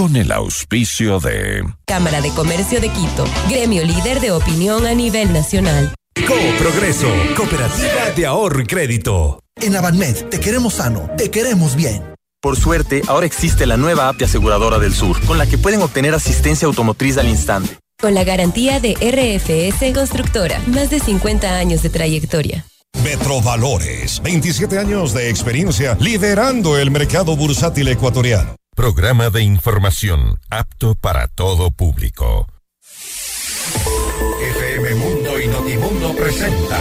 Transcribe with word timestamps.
con 0.00 0.16
el 0.16 0.32
auspicio 0.32 1.20
de 1.20 1.62
Cámara 1.84 2.22
de 2.22 2.30
Comercio 2.30 2.80
de 2.80 2.88
Quito, 2.88 3.26
gremio 3.50 3.84
líder 3.84 4.20
de 4.20 4.32
opinión 4.32 4.86
a 4.86 4.94
nivel 4.94 5.30
nacional. 5.30 5.94
Co-Progreso, 6.26 7.06
Cooperativa 7.36 8.08
de 8.16 8.24
Ahorro 8.24 8.62
y 8.62 8.64
Crédito. 8.64 9.40
En 9.56 9.76
Avanmed 9.76 10.16
te 10.30 10.40
queremos 10.40 10.72
sano, 10.72 11.10
te 11.18 11.30
queremos 11.30 11.76
bien. 11.76 12.02
Por 12.40 12.56
suerte, 12.56 13.02
ahora 13.08 13.26
existe 13.26 13.66
la 13.66 13.76
nueva 13.76 14.08
app 14.08 14.16
de 14.16 14.24
Aseguradora 14.24 14.78
del 14.78 14.94
Sur, 14.94 15.20
con 15.26 15.36
la 15.36 15.44
que 15.46 15.58
pueden 15.58 15.82
obtener 15.82 16.14
asistencia 16.14 16.64
automotriz 16.64 17.18
al 17.18 17.28
instante. 17.28 17.76
Con 18.00 18.14
la 18.14 18.24
garantía 18.24 18.80
de 18.80 18.94
RFS 18.94 19.92
Constructora, 19.92 20.62
más 20.68 20.88
de 20.88 21.00
50 21.00 21.58
años 21.58 21.82
de 21.82 21.90
trayectoria. 21.90 22.64
Metrovalores, 23.04 24.22
27 24.22 24.78
años 24.78 25.12
de 25.12 25.28
experiencia 25.28 25.98
liderando 26.00 26.78
el 26.78 26.90
mercado 26.90 27.36
bursátil 27.36 27.88
ecuatoriano. 27.88 28.59
Programa 28.76 29.28
de 29.30 29.42
información 29.42 30.38
apto 30.48 30.94
para 30.94 31.26
todo 31.26 31.70
público. 31.70 32.46
FM 34.40 34.94
Mundo 34.94 35.40
y 35.40 35.48
Notimundo 35.48 36.14
presentan 36.14 36.80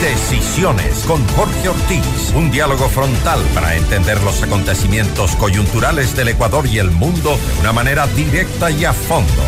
Decisiones 0.00 1.04
con 1.06 1.26
Jorge 1.28 1.68
Ortiz. 1.68 2.32
Un 2.34 2.50
diálogo 2.50 2.88
frontal 2.88 3.42
para 3.52 3.76
entender 3.76 4.22
los 4.22 4.42
acontecimientos 4.42 5.34
coyunturales 5.36 6.14
del 6.16 6.28
Ecuador 6.28 6.66
y 6.66 6.78
el 6.78 6.92
mundo 6.92 7.36
de 7.36 7.60
una 7.60 7.72
manera 7.72 8.06
directa 8.06 8.70
y 8.70 8.84
a 8.84 8.92
fondo. 8.92 9.42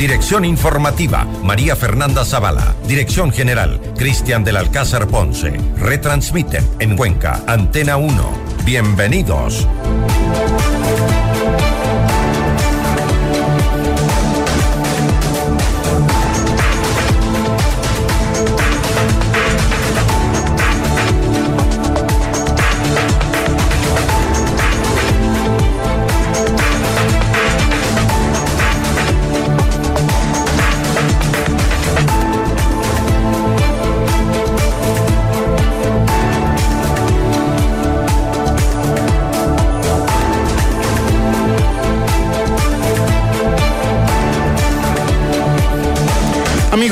Dirección 0.00 0.46
informativa, 0.46 1.26
María 1.42 1.76
Fernanda 1.76 2.24
Zavala. 2.24 2.74
Dirección 2.88 3.30
general, 3.32 3.78
Cristian 3.98 4.42
del 4.42 4.56
Alcázar 4.56 5.06
Ponce. 5.08 5.52
Retransmiten 5.76 6.66
en 6.78 6.96
Cuenca, 6.96 7.42
Antena 7.46 7.98
1. 7.98 8.32
Bienvenidos. 8.64 9.68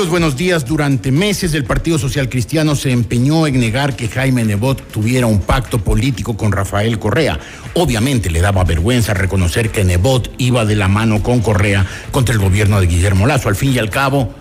Buenos 0.08 0.36
días. 0.36 0.64
Durante 0.64 1.12
meses 1.12 1.52
el 1.52 1.64
Partido 1.64 1.98
Social 1.98 2.30
Cristiano 2.30 2.74
se 2.74 2.90
empeñó 2.90 3.46
en 3.46 3.60
negar 3.60 3.94
que 3.94 4.08
Jaime 4.08 4.42
Nebot 4.42 4.90
tuviera 4.90 5.26
un 5.26 5.40
pacto 5.40 5.78
político 5.78 6.34
con 6.36 6.50
Rafael 6.50 6.98
Correa. 6.98 7.38
Obviamente 7.74 8.30
le 8.30 8.40
daba 8.40 8.64
vergüenza 8.64 9.12
reconocer 9.12 9.70
que 9.70 9.84
Nebot 9.84 10.32
iba 10.38 10.64
de 10.64 10.76
la 10.76 10.88
mano 10.88 11.22
con 11.22 11.40
Correa 11.40 11.84
contra 12.10 12.34
el 12.34 12.40
gobierno 12.40 12.80
de 12.80 12.86
Guillermo 12.86 13.26
Lazo. 13.26 13.50
Al 13.50 13.56
fin 13.56 13.74
y 13.74 13.78
al 13.78 13.90
cabo, 13.90 14.32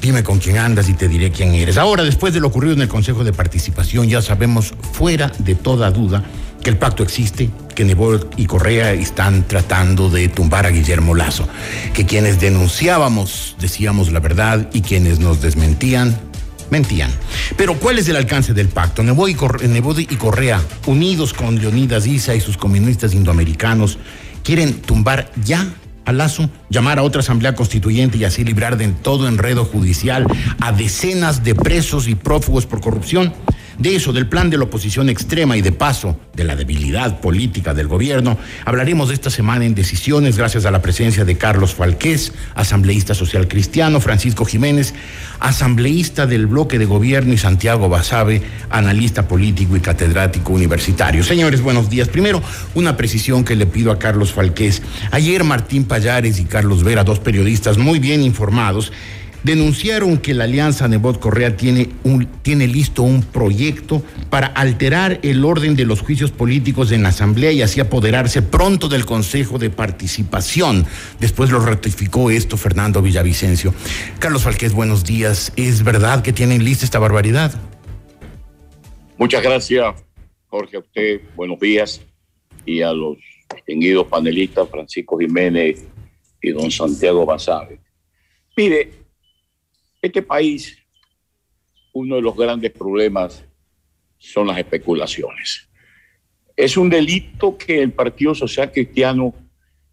dime 0.00 0.24
con 0.24 0.38
quién 0.38 0.56
andas 0.56 0.88
y 0.88 0.94
te 0.94 1.06
diré 1.06 1.30
quién 1.30 1.54
eres. 1.54 1.76
Ahora, 1.76 2.02
después 2.02 2.32
de 2.32 2.40
lo 2.40 2.48
ocurrido 2.48 2.74
en 2.74 2.80
el 2.80 2.88
Consejo 2.88 3.24
de 3.24 3.34
Participación, 3.34 4.08
ya 4.08 4.22
sabemos 4.22 4.72
fuera 4.92 5.30
de 5.38 5.54
toda 5.54 5.90
duda 5.90 6.24
que 6.66 6.70
el 6.70 6.78
pacto 6.78 7.04
existe, 7.04 7.48
que 7.76 7.84
Nebot 7.84 8.34
y 8.36 8.46
Correa 8.46 8.92
están 8.92 9.46
tratando 9.46 10.10
de 10.10 10.26
tumbar 10.26 10.66
a 10.66 10.70
Guillermo 10.70 11.14
Lazo, 11.14 11.48
que 11.94 12.06
quienes 12.06 12.40
denunciábamos 12.40 13.54
decíamos 13.60 14.10
la 14.10 14.18
verdad 14.18 14.68
y 14.72 14.80
quienes 14.80 15.20
nos 15.20 15.40
desmentían 15.40 16.18
mentían. 16.70 17.12
Pero 17.56 17.78
¿cuál 17.78 18.00
es 18.00 18.08
el 18.08 18.16
alcance 18.16 18.52
del 18.52 18.66
pacto? 18.66 19.04
Nebot 19.04 19.28
y, 20.00 20.16
Correa, 20.16 20.60
unidos 20.86 21.32
con 21.32 21.56
Leonidas 21.56 22.04
Issa 22.04 22.34
y 22.34 22.40
sus 22.40 22.56
comunistas 22.56 23.14
indoamericanos, 23.14 24.00
quieren 24.42 24.82
tumbar 24.82 25.30
ya 25.44 25.68
a 26.04 26.12
Lazo, 26.12 26.50
llamar 26.68 26.98
a 26.98 27.04
otra 27.04 27.20
asamblea 27.20 27.54
constituyente 27.54 28.18
y 28.18 28.24
así 28.24 28.42
librar 28.42 28.76
de 28.76 28.88
todo 28.88 29.28
enredo 29.28 29.64
judicial 29.64 30.26
a 30.60 30.72
decenas 30.72 31.44
de 31.44 31.54
presos 31.54 32.08
y 32.08 32.16
prófugos 32.16 32.66
por 32.66 32.80
corrupción. 32.80 33.32
De 33.78 33.94
eso, 33.94 34.12
del 34.12 34.26
plan 34.26 34.48
de 34.48 34.56
la 34.56 34.64
oposición 34.64 35.10
extrema 35.10 35.56
y 35.56 35.60
de 35.60 35.72
paso 35.72 36.18
de 36.34 36.44
la 36.44 36.56
debilidad 36.56 37.20
política 37.20 37.74
del 37.74 37.88
gobierno, 37.88 38.38
hablaremos 38.64 39.10
esta 39.10 39.28
semana 39.28 39.66
en 39.66 39.74
Decisiones 39.74 40.38
gracias 40.38 40.64
a 40.64 40.70
la 40.70 40.80
presencia 40.80 41.26
de 41.26 41.36
Carlos 41.36 41.74
Falqués, 41.74 42.32
asambleísta 42.54 43.14
social 43.14 43.48
cristiano, 43.48 44.00
Francisco 44.00 44.46
Jiménez, 44.46 44.94
asambleísta 45.40 46.26
del 46.26 46.46
bloque 46.46 46.78
de 46.78 46.86
gobierno 46.86 47.34
y 47.34 47.38
Santiago 47.38 47.90
Basabe, 47.90 48.42
analista 48.70 49.28
político 49.28 49.76
y 49.76 49.80
catedrático 49.80 50.52
universitario. 50.52 51.22
Señores, 51.22 51.60
buenos 51.60 51.90
días. 51.90 52.08
Primero, 52.08 52.42
una 52.74 52.96
precisión 52.96 53.44
que 53.44 53.56
le 53.56 53.66
pido 53.66 53.92
a 53.92 53.98
Carlos 53.98 54.32
Falqués. 54.32 54.82
Ayer 55.10 55.44
Martín 55.44 55.84
Payares 55.84 56.38
y 56.38 56.44
Carlos 56.46 56.82
Vera, 56.82 57.04
dos 57.04 57.18
periodistas 57.18 57.76
muy 57.76 57.98
bien 57.98 58.22
informados, 58.22 58.92
denunciaron 59.46 60.18
que 60.18 60.34
la 60.34 60.42
Alianza 60.42 60.88
Nebot 60.88 61.20
Correa 61.20 61.56
tiene, 61.56 61.90
un, 62.02 62.26
tiene 62.42 62.66
listo 62.66 63.04
un 63.04 63.22
proyecto 63.22 64.02
para 64.28 64.48
alterar 64.48 65.20
el 65.22 65.44
orden 65.44 65.76
de 65.76 65.84
los 65.84 66.00
juicios 66.00 66.32
políticos 66.32 66.90
en 66.90 67.04
la 67.04 67.10
Asamblea 67.10 67.52
y 67.52 67.62
así 67.62 67.78
apoderarse 67.78 68.42
pronto 68.42 68.88
del 68.88 69.06
Consejo 69.06 69.58
de 69.58 69.70
Participación. 69.70 70.84
Después 71.20 71.50
lo 71.52 71.60
ratificó 71.60 72.28
esto 72.32 72.56
Fernando 72.56 73.00
Villavicencio. 73.00 73.72
Carlos 74.18 74.42
Falqués, 74.42 74.72
buenos 74.72 75.04
días. 75.04 75.52
¿Es 75.54 75.84
verdad 75.84 76.22
que 76.22 76.32
tienen 76.32 76.64
lista 76.64 76.84
esta 76.84 76.98
barbaridad? 76.98 77.54
Muchas 79.16 79.44
gracias, 79.44 79.94
Jorge, 80.48 80.76
a 80.76 80.80
usted. 80.80 81.20
Buenos 81.36 81.60
días. 81.60 82.00
Y 82.64 82.82
a 82.82 82.92
los 82.92 83.16
distinguidos 83.54 84.08
panelistas, 84.08 84.68
Francisco 84.68 85.16
Jiménez 85.16 85.84
y 86.42 86.50
don 86.50 86.68
Santiago 86.68 87.24
Basabe. 87.24 87.78
Mire, 88.56 89.05
este 90.06 90.22
país, 90.22 90.78
uno 91.92 92.16
de 92.16 92.22
los 92.22 92.36
grandes 92.36 92.72
problemas 92.72 93.44
son 94.18 94.46
las 94.46 94.58
especulaciones. 94.58 95.68
Es 96.56 96.76
un 96.76 96.88
delito 96.88 97.56
que 97.56 97.82
el 97.82 97.92
Partido 97.92 98.34
Social 98.34 98.72
Cristiano 98.72 99.34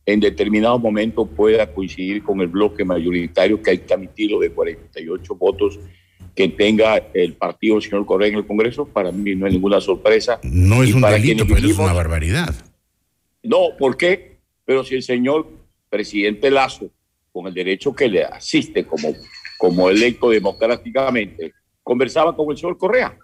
en 0.05 0.19
determinado 0.19 0.77
momento 0.79 1.25
pueda 1.25 1.71
coincidir 1.71 2.23
con 2.23 2.41
el 2.41 2.47
bloque 2.47 2.83
mayoritario 2.83 3.61
que 3.61 3.71
hay 3.71 3.77
que 3.79 3.93
admitirlo 3.93 4.39
de 4.39 4.51
48 4.51 5.35
votos 5.35 5.79
que 6.35 6.47
tenga 6.49 6.97
el 7.13 7.33
partido 7.33 7.75
del 7.75 7.83
señor 7.83 8.05
Correa 8.05 8.29
en 8.29 8.35
el 8.35 8.47
Congreso, 8.47 8.85
para 8.85 9.11
mí 9.11 9.35
no 9.35 9.45
es 9.45 9.53
ninguna 9.53 9.79
sorpresa. 9.79 10.39
No 10.43 10.81
es 10.83 10.89
y 10.89 10.93
un 10.93 11.01
delito, 11.01 11.45
pero 11.45 11.55
vivimos, 11.55 11.79
es 11.79 11.79
una 11.79 11.93
barbaridad. 11.93 12.53
No, 13.43 13.77
¿por 13.77 13.97
qué? 13.97 14.37
Pero 14.65 14.83
si 14.83 14.95
el 14.95 15.03
señor 15.03 15.47
presidente 15.89 16.49
Lazo, 16.49 16.89
con 17.31 17.47
el 17.47 17.53
derecho 17.53 17.93
que 17.93 18.07
le 18.07 18.23
asiste 18.23 18.85
como 18.85 19.13
como 19.63 19.89
electo 19.89 20.29
democráticamente, 20.29 21.53
conversaba 21.81 22.35
con 22.35 22.51
el 22.51 22.57
señor 22.57 22.77
Correa 22.77 23.17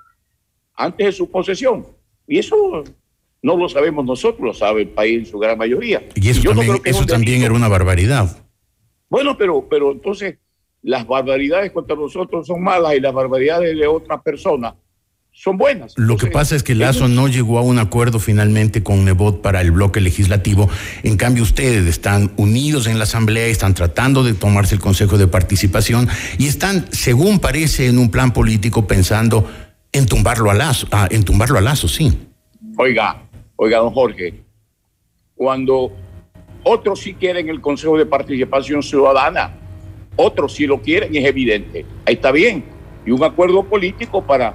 antes 0.73 1.07
de 1.07 1.11
su 1.11 1.29
posesión. 1.29 1.85
Y 2.25 2.39
eso 2.39 2.81
no 3.41 3.57
lo 3.57 3.67
sabemos 3.67 4.05
nosotros, 4.05 4.39
lo 4.39 4.53
sabe 4.53 4.83
el 4.83 4.87
país 4.87 5.19
en 5.19 5.25
su 5.25 5.37
gran 5.37 5.57
mayoría. 5.57 6.01
Y 6.15 6.29
eso, 6.29 6.39
y 6.39 6.43
también, 6.45 6.67
no 6.69 6.79
eso 6.85 7.05
también 7.05 7.43
era 7.43 7.53
una 7.53 7.67
barbaridad. 7.67 8.41
Bueno, 9.09 9.37
pero, 9.37 9.67
pero 9.69 9.91
entonces 9.91 10.37
las 10.81 11.05
barbaridades 11.05 11.73
contra 11.73 11.97
nosotros 11.97 12.47
son 12.47 12.63
malas 12.63 12.95
y 12.95 13.01
las 13.01 13.13
barbaridades 13.13 13.77
de 13.77 13.87
otra 13.87 14.21
persona 14.21 14.73
son 15.39 15.57
buenas. 15.57 15.93
Lo 15.95 16.17
que 16.17 16.27
pasa 16.27 16.57
es 16.57 16.63
que 16.63 16.75
Lazo 16.75 17.07
no 17.07 17.29
llegó 17.29 17.59
a 17.59 17.61
un 17.61 17.79
acuerdo 17.79 18.19
finalmente 18.19 18.83
con 18.83 19.05
Nebot 19.05 19.41
para 19.41 19.61
el 19.61 19.71
bloque 19.71 20.01
legislativo. 20.01 20.69
En 21.03 21.15
cambio, 21.15 21.43
ustedes 21.43 21.87
están 21.87 22.33
unidos 22.35 22.87
en 22.87 22.97
la 22.97 23.05
Asamblea, 23.05 23.45
están 23.47 23.73
tratando 23.73 24.21
de 24.23 24.33
tomarse 24.33 24.75
el 24.75 24.81
Consejo 24.81 25.17
de 25.17 25.27
Participación 25.27 26.09
y 26.37 26.47
están, 26.47 26.91
según 26.91 27.39
parece, 27.39 27.87
en 27.87 27.99
un 27.99 28.11
plan 28.11 28.33
político 28.33 28.85
pensando 28.85 29.49
en 29.93 30.07
tumbarlo 30.07 30.51
a 30.51 30.53
Lazo, 30.55 30.87
ah, 30.91 31.07
en 31.09 31.23
tumbarlo 31.23 31.57
a 31.57 31.61
Lazo, 31.61 31.87
sí. 31.87 32.11
Oiga, 32.77 33.21
oiga, 33.55 33.77
don 33.77 33.93
Jorge, 33.93 34.43
cuando 35.35 35.93
otros 36.63 36.99
sí 36.99 37.13
quieren 37.13 37.47
el 37.47 37.61
Consejo 37.61 37.97
de 37.97 38.05
Participación 38.05 38.83
Ciudadana, 38.83 39.55
otros 40.17 40.53
sí 40.55 40.67
lo 40.67 40.81
quieren, 40.81 41.15
es 41.15 41.23
evidente. 41.23 41.85
Ahí 42.05 42.15
está 42.15 42.33
bien. 42.33 42.65
Y 43.05 43.11
un 43.11 43.23
acuerdo 43.23 43.63
político 43.63 44.21
para 44.21 44.53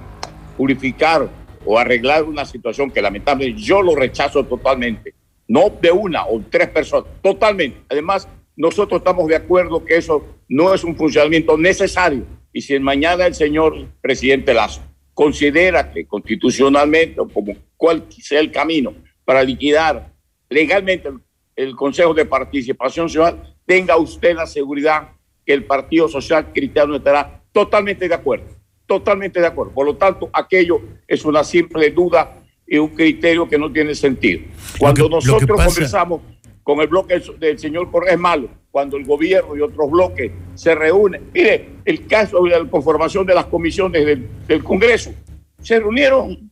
purificar 0.57 1.29
o 1.65 1.79
arreglar 1.79 2.25
una 2.25 2.45
situación 2.45 2.91
que 2.91 3.01
lamentablemente 3.01 3.61
yo 3.61 3.83
lo 3.83 3.95
rechazo 3.95 4.45
totalmente, 4.45 5.15
no 5.49 5.71
de 5.81 5.91
una 5.91 6.27
o 6.27 6.43
tres 6.51 6.69
personas, 6.69 7.11
totalmente. 7.23 7.79
Además, 7.89 8.29
nosotros 8.57 8.99
estamos 8.99 9.27
de 9.29 9.37
acuerdo 9.37 9.85
que 9.85 9.97
eso 9.97 10.25
no 10.49 10.75
es 10.75 10.85
un 10.85 10.97
funcionamiento 10.97 11.57
necesario. 11.57 12.25
Y 12.53 12.61
si 12.61 12.79
mañana 12.79 13.27
el 13.27 13.35
señor 13.35 13.87
presidente 14.01 14.55
Lazo 14.55 14.81
considera 15.13 15.91
que 15.91 16.07
constitucionalmente 16.07 17.21
o 17.21 17.29
como 17.29 17.55
cual 17.77 18.05
sea 18.11 18.41
el 18.41 18.51
camino 18.51 18.95
para 19.25 19.43
liquidar 19.43 20.13
legalmente 20.49 21.11
el 21.57 21.75
Consejo 21.75 22.15
de 22.15 22.25
Participación 22.25 23.09
Ciudadana, 23.09 23.55
tenga 23.67 23.97
usted 23.97 24.35
la 24.35 24.47
seguridad 24.47 25.09
que 25.45 25.53
el 25.53 25.65
Partido 25.65 26.09
Social 26.09 26.53
Cristiano 26.53 26.97
estará 26.97 27.43
totalmente 27.53 28.09
de 28.09 28.15
acuerdo, 28.15 28.47
totalmente 28.87 29.41
de 29.41 29.47
acuerdo. 29.47 29.73
Por 29.73 29.87
lo 29.87 29.97
tanto, 29.97 30.31
aquello 30.33 30.81
es 31.07 31.25
una 31.25 31.45
simple 31.45 31.91
duda 31.91 32.39
y 32.67 32.79
un 32.79 32.89
criterio 32.89 33.49
que 33.49 33.59
no 33.59 33.71
tiene 33.73 33.95
sentido. 33.95 34.43
Cuando 34.79 35.09
nosotros 35.09 35.65
conversamos 35.65 36.23
con 36.63 36.81
el 36.81 36.89
bloque 36.89 37.23
del 37.39 37.59
señor 37.59 37.91
Correa 37.91 38.15
es 38.15 38.19
malo, 38.19 38.49
cuando 38.71 38.97
el 38.97 39.05
gobierno 39.05 39.57
y 39.57 39.61
otros 39.61 39.91
bloques 39.91 40.33
se 40.55 40.75
reúnen. 40.75 41.31
Mire, 41.33 41.69
el 41.85 42.07
caso 42.07 42.43
de 42.43 42.51
la 42.51 42.65
conformación 42.65 43.27
de 43.27 43.35
las 43.35 43.45
comisiones 43.47 44.05
del, 44.05 44.29
del 44.47 44.65
Congreso, 44.65 45.13
se 45.61 45.79
reunieron 45.79 46.51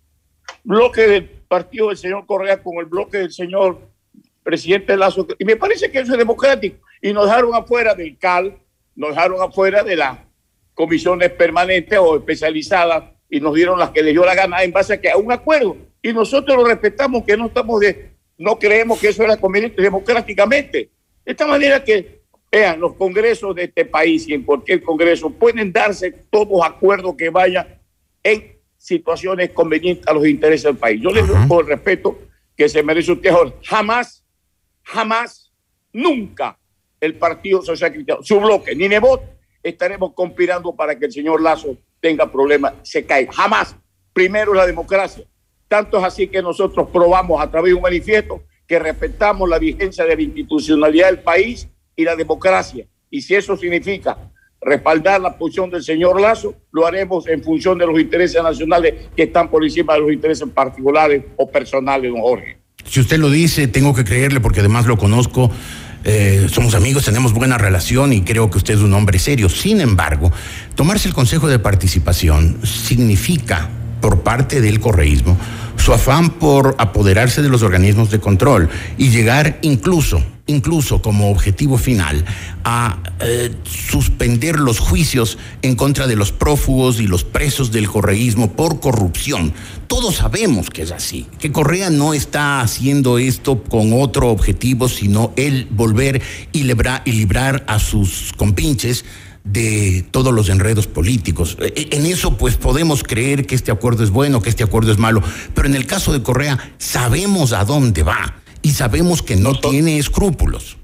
bloque 0.65 1.03
del 1.03 1.25
partido 1.25 1.89
del 1.89 1.97
señor 1.97 2.27
Correa 2.27 2.63
con 2.63 2.77
el 2.79 2.87
bloque 2.87 3.19
del 3.19 3.33
señor 3.33 3.79
presidente 4.43 4.97
Lazo, 4.97 5.27
y 5.39 5.45
me 5.45 5.57
parece 5.57 5.91
que 5.91 6.01
eso 6.01 6.13
es 6.13 6.19
democrático, 6.19 6.79
y 7.01 7.13
nos 7.13 7.27
dejaron 7.27 7.55
afuera 7.55 7.95
del 7.95 8.17
CAL, 8.19 8.59
nos 8.95 9.11
dejaron 9.11 9.41
afuera 9.41 9.83
de 9.83 9.97
las 9.97 10.19
comisiones 10.75 11.31
permanentes 11.31 11.99
o 11.99 12.17
especializadas, 12.17 13.05
y 13.29 13.41
nos 13.41 13.55
dieron 13.55 13.79
las 13.79 13.91
que 13.91 14.03
les 14.03 14.13
dio 14.13 14.25
la 14.25 14.35
gana 14.35 14.63
en 14.63 14.73
base 14.73 14.95
a, 14.95 15.01
que, 15.01 15.11
a 15.11 15.17
un 15.17 15.33
acuerdo, 15.33 15.77
y 16.03 16.13
nosotros 16.13 16.57
lo 16.57 16.65
respetamos, 16.65 17.25
que 17.25 17.37
no 17.37 17.47
estamos 17.47 17.81
de, 17.81 18.11
no 18.39 18.59
creemos 18.59 18.99
que 18.99 19.09
eso 19.09 19.23
era 19.23 19.37
conveniente 19.37 19.81
democráticamente. 19.81 20.91
De 21.25 21.33
esta 21.33 21.47
manera 21.47 21.83
que, 21.83 22.23
vean, 22.51 22.79
los 22.79 22.95
congresos 22.95 23.55
de 23.55 23.65
este 23.65 23.87
país 23.87 24.29
y 24.29 24.35
en 24.35 24.43
cualquier 24.43 24.83
congreso 24.83 25.31
pueden 25.31 25.73
darse 25.73 26.13
todos 26.31 26.63
acuerdos 26.63 27.15
que 27.17 27.31
vayan 27.31 27.81
en 28.23 28.59
situaciones 28.77 29.51
convenientes 29.51 30.07
a 30.07 30.13
los 30.13 30.27
intereses 30.27 30.65
del 30.65 30.77
país. 30.77 31.01
Yo 31.01 31.11
les 31.11 31.27
doy 31.27 31.47
por 31.47 31.65
el 31.65 31.71
respeto 31.71 32.19
que 32.57 32.69
se 32.69 32.83
merece 32.83 33.13
usted. 33.13 33.33
Jamás, 33.63 34.25
jamás, 34.83 35.51
nunca 35.93 36.59
el 37.01 37.15
Partido 37.15 37.63
Social 37.63 37.93
Cristiano, 37.93 38.23
su 38.23 38.39
bloque, 38.39 38.75
ni 38.75 38.89
Nebot, 38.89 39.23
estaremos 39.63 40.13
conspirando 40.15 40.75
para 40.75 40.99
que 40.99 41.07
el 41.07 41.13
señor 41.13 41.41
Lazo 41.41 41.77
tenga 42.01 42.31
problemas, 42.31 42.75
se 42.83 43.05
caiga. 43.05 43.33
Jamás. 43.33 43.77
Primero 44.13 44.53
la 44.53 44.67
democracia. 44.67 45.25
Tanto 45.69 45.99
es 45.99 46.05
así 46.05 46.29
que 46.29 46.43
nosotros 46.43 46.89
probamos 46.93 47.41
a 47.41 47.51
través 47.51 47.71
de 47.71 47.75
un 47.75 47.83
manifiesto 47.83 48.43
que 48.67 48.79
respetamos 48.79 49.49
la 49.49 49.59
vigencia 49.59 50.05
de 50.05 50.17
la 50.17 50.23
institucionalidad 50.23 51.07
del 51.07 51.21
país 51.21 51.69
y 51.97 52.05
la 52.05 52.17
democracia. 52.17 52.87
Y 53.11 53.23
si 53.23 53.35
eso 53.35 53.57
significa 53.57 54.19
respaldar 54.61 55.21
la 55.21 55.37
posición 55.37 55.71
del 55.71 55.83
señor 55.83 56.21
Lazo, 56.21 56.55
lo 56.71 56.87
haremos 56.87 57.27
en 57.29 57.43
función 57.43 57.79
de 57.79 57.87
los 57.87 57.99
intereses 57.99 58.43
nacionales 58.43 59.09
que 59.17 59.25
están 59.25 59.51
por 59.51 59.65
encima 59.65 59.95
de 59.95 60.01
los 60.01 60.13
intereses 60.13 60.49
particulares 60.49 61.25
o 61.37 61.51
personales, 61.51 62.11
don 62.11 62.21
Jorge. 62.21 62.59
Si 62.85 63.01
usted 63.01 63.19
lo 63.19 63.31
dice, 63.31 63.69
tengo 63.69 63.95
que 63.95 64.05
creerle 64.05 64.41
porque 64.41 64.61
además 64.61 64.87
lo 64.87 64.97
conozco. 64.97 65.51
Eh, 66.05 66.49
somos 66.51 66.75
amigos, 66.75 67.05
tenemos 67.05 67.33
buena 67.33 67.59
relación 67.59 68.13
y 68.13 68.23
creo 68.23 68.51
que 68.51 68.59
usted 68.59 68.75
es 68.75 68.81
un 68.81 68.93
hombre 68.95 69.19
serio. 69.19 69.49
Sin 69.49 69.81
embargo, 69.81 70.33
tomarse 70.75 71.09
el 71.09 71.15
Consejo 71.15 71.49
de 71.49 71.59
Participación 71.59 72.59
significa, 72.65 73.71
por 74.03 74.21
parte 74.21 74.61
del 74.61 74.81
correísmo, 74.81 75.39
su 75.77 75.95
afán 75.95 76.29
por 76.29 76.75
apoderarse 76.77 77.41
de 77.41 77.49
los 77.49 77.63
organismos 77.63 78.11
de 78.11 78.21
control 78.21 78.69
y 78.99 79.09
llegar 79.09 79.59
incluso 79.63 80.23
incluso 80.47 81.01
como 81.01 81.31
objetivo 81.31 81.79
final 81.79 82.25
a 82.65 82.99
eh, 83.21 83.55
suspender 83.65 84.59
los 84.59 84.81
juicios 84.81 85.39
en 85.63 85.77
contra 85.77 86.07
de 86.07 86.17
los 86.17 86.33
prófugos 86.33 87.01
y 87.01 87.07
los 87.07 87.25
presos 87.25 87.71
del 87.71 87.89
correísmo 87.89 88.53
por 88.53 88.81
corrupción. 88.81 89.53
Todos 89.87 90.17
sabemos 90.17 90.69
que 90.69 90.83
es 90.83 90.91
así, 90.91 91.27
que 91.39 91.53
Correa 91.53 91.91
no 91.91 92.13
está 92.13 92.61
haciendo 92.61 93.19
esto 93.19 93.63
con 93.63 93.93
otro 93.93 94.31
objetivo, 94.31 94.89
sino 94.89 95.33
el 95.37 95.67
volver 95.71 96.21
y 96.53 96.63
y 96.63 97.13
librar 97.13 97.65
a 97.67 97.79
sus 97.79 98.33
compinches 98.37 99.05
de 99.45 100.05
todos 100.11 100.33
los 100.33 100.49
enredos 100.49 100.87
políticos. 100.87 101.57
E, 101.61 101.73
e, 101.75 101.97
en 101.97 102.07
eso 102.07 102.37
pues 102.37 102.57
podemos 102.57 103.03
creer 103.03 103.47
que 103.47 103.55
este 103.55 103.73
acuerdo 103.73 104.05
es 104.05 104.11
bueno, 104.11 104.41
que 104.41 104.49
este 104.49 104.63
acuerdo 104.63 104.93
es 104.93 104.99
malo, 104.99 105.23
pero 105.55 105.69
en 105.69 105.75
el 105.75 105.87
caso 105.87 106.13
de 106.13 106.23
Correa 106.23 106.75
sabemos 106.79 107.53
a 107.53 107.65
dónde 107.65 108.03
va 108.03 108.43
y 108.63 108.71
sabemos 108.71 109.23
que 109.23 109.37
no 109.37 109.59
tiene 109.59 109.99
escrúpulos. 109.99 110.79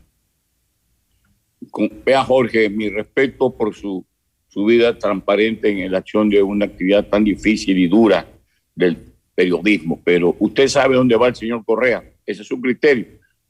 Vea 2.04 2.24
Jorge, 2.24 2.70
mi 2.70 2.88
respeto 2.88 3.54
por 3.56 3.74
su, 3.74 4.04
su 4.48 4.64
vida 4.64 4.98
transparente 4.98 5.70
en 5.70 5.92
la 5.92 5.98
acción 5.98 6.28
de 6.28 6.42
una 6.42 6.64
actividad 6.64 7.06
tan 7.06 7.24
difícil 7.24 7.78
y 7.78 7.86
dura 7.86 8.26
del 8.74 8.96
periodismo, 9.34 10.00
pero 10.02 10.34
usted 10.40 10.66
sabe 10.66 10.96
dónde 10.96 11.16
va 11.16 11.28
el 11.28 11.36
señor 11.36 11.64
Correa, 11.64 12.02
ese 12.26 12.42
es 12.42 12.48
su 12.48 12.60
criterio, 12.60 13.06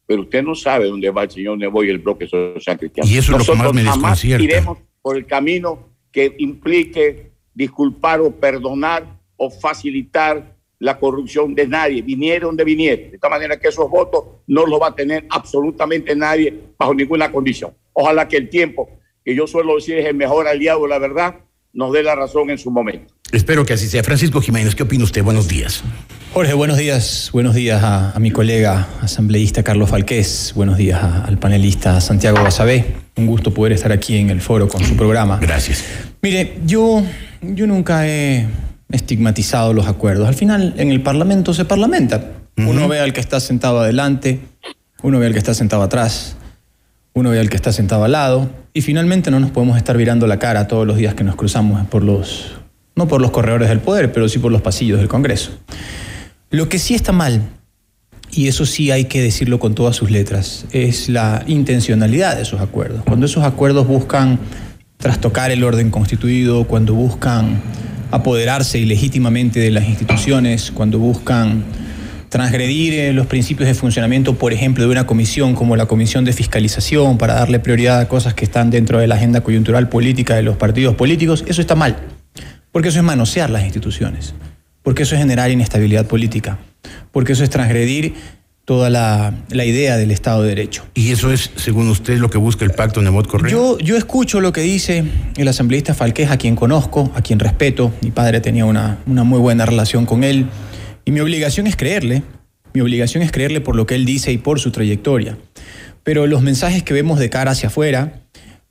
pero 0.07 0.23
usted 0.23 0.43
no 0.43 0.55
sabe 0.55 0.87
dónde 0.87 1.09
va 1.11 1.23
el 1.23 1.31
señor 1.31 1.57
Nebo 1.57 1.83
y 1.83 1.89
el 1.89 1.99
bloque 1.99 2.27
social 2.27 2.79
cristiano. 2.79 3.09
Y 3.09 3.17
eso 3.17 3.37
es 3.37 3.47
lo 3.47 3.55
que 3.55 3.59
más 3.59 3.73
me 3.73 3.85
jamás 3.85 4.25
iremos 4.25 4.79
por 5.09 5.17
el 5.17 5.25
camino 5.25 5.89
que 6.13 6.35
implique 6.37 7.33
disculpar 7.55 8.21
o 8.21 8.31
perdonar 8.31 9.19
o 9.39 9.49
facilitar 9.49 10.55
la 10.79 10.99
corrupción 10.99 11.55
de 11.55 11.67
nadie, 11.67 12.03
viniera 12.03 12.45
donde 12.45 12.63
viniera. 12.63 13.09
De 13.09 13.15
esta 13.15 13.31
manera 13.31 13.59
que 13.59 13.69
esos 13.69 13.89
votos 13.89 14.23
no 14.47 14.67
los 14.67 14.79
va 14.79 14.89
a 14.89 14.95
tener 14.95 15.25
absolutamente 15.31 16.15
nadie 16.15 16.53
bajo 16.79 16.93
ninguna 16.93 17.33
condición. 17.33 17.73
Ojalá 17.95 18.29
que 18.29 18.37
el 18.37 18.51
tiempo, 18.51 18.91
que 19.25 19.35
yo 19.35 19.47
suelo 19.47 19.77
decir 19.77 19.97
es 19.97 20.05
el 20.05 20.15
mejor 20.15 20.47
aliado 20.47 20.83
de 20.83 20.89
la 20.89 20.99
verdad, 20.99 21.37
nos 21.73 21.91
dé 21.95 22.03
la 22.03 22.15
razón 22.15 22.51
en 22.51 22.59
su 22.59 22.71
momento. 22.71 23.15
Espero 23.33 23.65
que 23.65 23.73
así 23.73 23.89
sea. 23.89 24.05
Francisco 24.05 24.43
Jiménez, 24.43 24.75
¿qué 24.75 24.83
opina 24.83 25.05
usted? 25.05 25.23
Buenos 25.23 25.49
días. 25.49 25.83
Jorge, 26.33 26.53
buenos 26.53 26.77
días. 26.77 27.31
Buenos 27.33 27.55
días 27.55 27.83
a, 27.83 28.15
mi 28.21 28.31
colega 28.31 28.87
asambleísta 29.01 29.63
Carlos 29.63 29.89
Falqués. 29.89 30.53
Buenos 30.55 30.77
días 30.77 31.03
al 31.03 31.39
panelista 31.39 32.01
Santiago 32.01 32.43
Basabé. 32.43 32.85
Un 33.17 33.27
gusto 33.27 33.53
poder 33.55 33.73
estar 33.73 33.93
aquí 33.93 34.19
en 34.19 34.29
el 34.29 34.41
foro 34.41 34.69
con 34.69 34.85
su 34.85 34.95
programa. 34.95 35.39
Gracias. 35.41 35.83
Mire, 36.21 36.59
yo, 36.67 37.03
yo 37.41 37.67
nunca 37.67 38.07
he 38.07 38.47
estigmatizado 38.91 39.73
los 39.73 39.87
acuerdos. 39.87 40.29
Al 40.29 40.35
final, 40.35 40.75
en 40.77 40.91
el 40.91 41.03
Parlamento 41.03 41.55
se 41.55 41.65
parlamenta. 41.65 42.33
Uno 42.59 42.89
ve 42.89 43.01
al 43.01 43.13
que 43.13 43.21
está 43.21 43.41
sentado 43.41 43.81
adelante, 43.81 44.41
uno 45.03 45.19
ve 45.19 45.27
al 45.27 45.33
que 45.33 45.39
está 45.39 45.55
sentado 45.55 45.83
atrás, 45.83 46.37
uno 47.15 47.31
ve 47.31 47.41
al 47.41 47.49
que 47.49 47.57
está 47.57 47.73
sentado 47.73 48.05
al 48.05 48.13
lado, 48.13 48.51
y 48.75 48.83
finalmente 48.83 49.31
no 49.31 49.39
nos 49.39 49.51
podemos 49.51 49.77
estar 49.77 49.97
virando 49.97 50.27
la 50.27 50.39
cara 50.39 50.67
todos 50.67 50.87
los 50.87 50.97
días 50.97 51.15
que 51.15 51.23
nos 51.23 51.37
cruzamos 51.37 51.87
por 51.87 52.03
los, 52.03 52.57
no 52.97 53.07
por 53.07 53.21
los 53.21 53.31
corredores 53.31 53.69
del 53.69 53.79
poder, 53.79 54.13
pero 54.13 54.29
sí 54.29 54.41
por 54.41 54.51
los 54.51 54.61
pasillos 54.61 54.99
del 54.99 55.09
Congreso. 55.09 55.53
Lo 56.51 56.71
que 56.71 56.79
sí 56.79 56.95
está 56.95 57.13
mal, 57.13 57.43
y 58.31 58.49
eso 58.49 58.65
sí 58.65 58.91
hay 58.91 59.05
que 59.05 59.21
decirlo 59.21 59.59
con 59.59 59.75
todas 59.75 59.97
sus 59.97 60.11
letras, 60.11 60.65
es 60.73 61.11
la 61.11 61.45
intencionalidad 61.47 62.37
de 62.37 62.43
esos 62.43 62.63
acuerdos. 62.63 63.03
Cuando 63.05 63.27
esos 63.27 63.45
acuerdos 63.45 63.87
buscan 63.87 64.39
trastocar 64.97 65.51
el 65.51 65.63
orden 65.63 65.91
constituido, 65.91 66.65
cuando 66.65 66.95
buscan 66.95 67.61
apoderarse 68.11 68.79
ilegítimamente 68.79 69.61
de 69.61 69.71
las 69.71 69.87
instituciones, 69.87 70.71
cuando 70.71 70.99
buscan 70.99 71.65
transgredir 72.31 72.95
eh, 72.95 73.13
los 73.13 73.27
principios 73.27 73.69
de 73.69 73.75
funcionamiento, 73.75 74.37
por 74.37 74.55
ejemplo, 74.55 74.85
de 74.85 74.91
una 74.91 75.07
comisión 75.07 75.55
como 75.55 75.77
la 75.77 75.85
Comisión 75.85 76.25
de 76.25 76.33
Fiscalización, 76.33 77.19
para 77.19 77.35
darle 77.35 77.59
prioridad 77.59 78.01
a 78.01 78.09
cosas 78.09 78.33
que 78.33 78.47
están 78.47 78.71
dentro 78.71 78.99
de 78.99 79.07
la 79.07 79.17
agenda 79.17 79.43
coyuntural 79.43 79.91
política 79.91 80.35
de 80.35 80.43
los 80.43 80.57
partidos 80.57 80.95
políticos, 80.95 81.45
eso 81.47 81.61
está 81.61 81.75
mal, 81.75 81.97
porque 82.73 82.89
eso 82.89 82.99
es 83.01 83.05
manosear 83.05 83.51
las 83.51 83.65
instituciones, 83.65 84.35
porque 84.89 85.03
eso 85.03 85.17
es 85.17 85.21
generar 85.21 85.51
inestabilidad 85.51 86.07
política, 86.07 86.57
porque 87.13 87.35
eso 87.35 87.45
es 87.45 87.51
transgredir 87.51 88.15
toda 88.65 88.89
la, 88.89 89.35
idea 89.53 89.99
del 89.99 90.11
Estado 90.11 90.45
de 90.45 90.49
Derecho. 90.49 90.87
¿Y 90.95 91.13
eso 91.13 91.31
es, 91.31 91.51
según 91.57 91.91
usted, 91.91 92.17
lo 92.17 92.31
que 92.31 92.39
busca 92.39 92.65
el 92.65 92.71
pacto 92.71 93.03
Nebot 93.03 93.27
Correa? 93.27 93.53
Yo, 93.53 93.79
yo 93.81 93.99
escucho 93.99 94.41
lo 94.41 94.51
que 94.51 94.63
dice 94.63 95.05
el 95.37 95.47
asambleísta 95.47 95.93
Falqués, 95.93 96.31
a 96.31 96.39
quien 96.39 96.57
conozco, 96.57 97.13
a 97.15 97.21
quien 97.21 97.39
respeto. 97.39 97.93
Mi 98.01 98.13
padre 98.13 98.41
tenía 98.41 98.65
una, 98.65 98.97
una 99.05 99.25
muy 99.25 99.39
buena 99.39 99.67
relación 99.67 100.07
con 100.07 100.25
él. 100.25 100.47
Y 101.05 101.11
mi 101.11 101.21
obligación 101.21 101.67
es 101.67 101.77
creerle. 101.77 102.23
Mi 102.73 102.81
obligación 102.81 103.23
es 103.23 103.31
creerle 103.31 103.61
por 103.61 103.77
lo 103.77 103.87
que 103.87 103.95
él 103.95 104.07
dice 104.07 104.33
y 104.33 104.39
por 104.39 104.59
su 104.59 104.71
trayectoria. 104.71 105.37
Pero 106.03 106.27
los 106.27 106.41
mensajes 106.41 106.83
que 106.83 106.95
vemos 106.95 107.19
de 107.19 107.29
cara 107.29 107.51
hacia 107.51 107.67
afuera, 107.67 108.23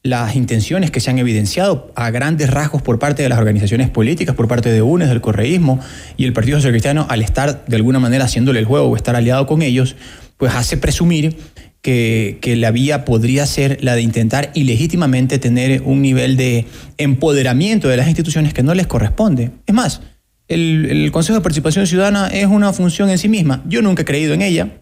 las 0.09 0.35
intenciones 0.35 0.91
que 0.91 0.99
se 0.99 1.09
han 1.09 1.19
evidenciado 1.19 1.91
a 1.95 2.09
grandes 2.11 2.49
rasgos 2.49 2.81
por 2.81 2.99
parte 2.99 3.23
de 3.23 3.29
las 3.29 3.37
organizaciones 3.37 3.89
políticas, 3.89 4.35
por 4.35 4.47
parte 4.47 4.71
de 4.71 4.81
UNES, 4.81 5.09
del 5.09 5.21
correísmo 5.21 5.79
y 6.17 6.25
el 6.25 6.33
Partido 6.33 6.57
Social 6.57 6.73
Cristiano, 6.73 7.05
al 7.09 7.21
estar 7.21 7.65
de 7.65 7.75
alguna 7.75 7.99
manera 7.99 8.25
haciéndole 8.25 8.59
el 8.59 8.65
juego 8.65 8.87
o 8.87 8.95
estar 8.95 9.15
aliado 9.15 9.45
con 9.47 9.61
ellos, 9.61 9.95
pues 10.37 10.53
hace 10.53 10.77
presumir 10.77 11.35
que, 11.81 12.55
la 12.57 12.71
vía 12.71 13.05
podría 13.05 13.45
ser 13.45 13.77
la 13.81 13.95
de 13.95 14.01
intentar 14.01 14.51
ilegítimamente 14.55 15.39
tener 15.39 15.81
un 15.83 16.01
nivel 16.01 16.35
de 16.35 16.65
empoderamiento 16.97 17.87
de 17.87 17.97
las 17.97 18.07
instituciones 18.07 18.53
que 18.53 18.63
no 18.63 18.73
les 18.73 18.87
corresponde. 18.87 19.51
Es 19.65 19.73
más, 19.73 20.01
el, 20.47 20.87
el 20.89 21.11
Consejo 21.11 21.37
de 21.37 21.43
Participación 21.43 21.87
Ciudadana 21.87 22.27
es 22.27 22.45
una 22.45 22.73
función 22.73 23.09
en 23.09 23.17
sí 23.17 23.29
misma. 23.29 23.63
Yo 23.67 23.81
nunca 23.81 24.01
he 24.01 24.05
creído 24.05 24.33
en 24.33 24.41
ella, 24.41 24.81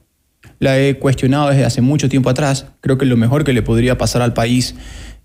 la 0.60 0.80
he 0.80 0.98
cuestionado 0.98 1.50
desde 1.50 1.66
hace 1.66 1.82
mucho 1.82 2.10
tiempo 2.10 2.30
atrás. 2.30 2.68
Creo 2.82 2.98
que 2.98 3.06
lo 3.06 3.18
mejor 3.18 3.44
que 3.44 3.54
le 3.54 3.62
podría 3.62 3.98
pasar 3.98 4.22
al 4.22 4.34
país 4.34 4.76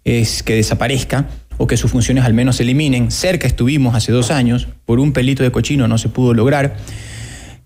es 0.04 0.42
que 0.42 0.54
desaparezca 0.54 1.28
o 1.58 1.66
que 1.66 1.76
sus 1.76 1.90
funciones 1.90 2.24
al 2.24 2.32
menos 2.32 2.56
se 2.56 2.62
eliminen. 2.62 3.10
Cerca 3.10 3.46
estuvimos 3.46 3.94
hace 3.94 4.12
dos 4.12 4.30
años, 4.30 4.68
por 4.86 4.98
un 4.98 5.12
pelito 5.12 5.42
de 5.42 5.52
cochino 5.52 5.88
no 5.88 5.98
se 5.98 6.08
pudo 6.08 6.32
lograr. 6.32 6.76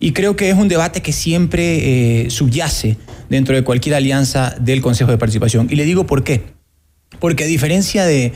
Y 0.01 0.13
creo 0.13 0.35
que 0.35 0.51
es 0.51 0.57
un 0.57 0.69
debate 0.69 1.01
que 1.01 1.13
siempre 1.13 2.25
eh, 2.25 2.31
subyace 2.31 2.97
dentro 3.31 3.55
de 3.55 3.63
cualquier 3.63 3.95
alianza 3.95 4.55
del 4.61 4.83
Consejo 4.83 5.13
de 5.13 5.19
Participación. 5.19 5.69
Y 5.71 5.77
le 5.77 5.85
digo 5.85 6.07
por 6.07 6.25
qué. 6.25 6.43
Porque 7.21 7.45
a 7.45 7.47
diferencia 7.47 8.05
de, 8.05 8.33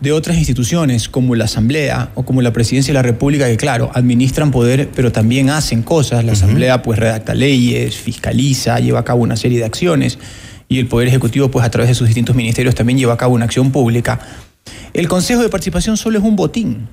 de 0.00 0.12
otras 0.12 0.38
instituciones 0.38 1.10
como 1.10 1.34
la 1.34 1.44
Asamblea 1.44 2.10
o 2.14 2.24
como 2.24 2.40
la 2.40 2.54
Presidencia 2.54 2.92
de 2.92 2.94
la 2.94 3.02
República, 3.02 3.46
que 3.46 3.58
claro, 3.58 3.90
administran 3.94 4.50
poder, 4.50 4.88
pero 4.94 5.12
también 5.12 5.50
hacen 5.50 5.82
cosas. 5.82 6.24
La 6.24 6.32
Asamblea 6.32 6.82
pues 6.82 6.98
redacta 6.98 7.34
leyes, 7.34 7.96
fiscaliza, 7.96 8.80
lleva 8.80 9.00
a 9.00 9.04
cabo 9.04 9.22
una 9.22 9.36
serie 9.36 9.58
de 9.58 9.66
acciones 9.66 10.18
y 10.68 10.78
el 10.78 10.86
Poder 10.86 11.08
Ejecutivo 11.08 11.50
pues 11.50 11.64
a 11.64 11.70
través 11.70 11.88
de 11.88 11.94
sus 11.94 12.06
distintos 12.06 12.36
ministerios 12.36 12.74
también 12.74 12.98
lleva 12.98 13.14
a 13.14 13.16
cabo 13.16 13.34
una 13.34 13.44
acción 13.44 13.70
pública. 13.70 14.20
El 14.92 15.08
Consejo 15.08 15.42
de 15.42 15.48
Participación 15.48 15.96
solo 15.96 16.18
es 16.18 16.24
un 16.24 16.36
botín. 16.36 16.88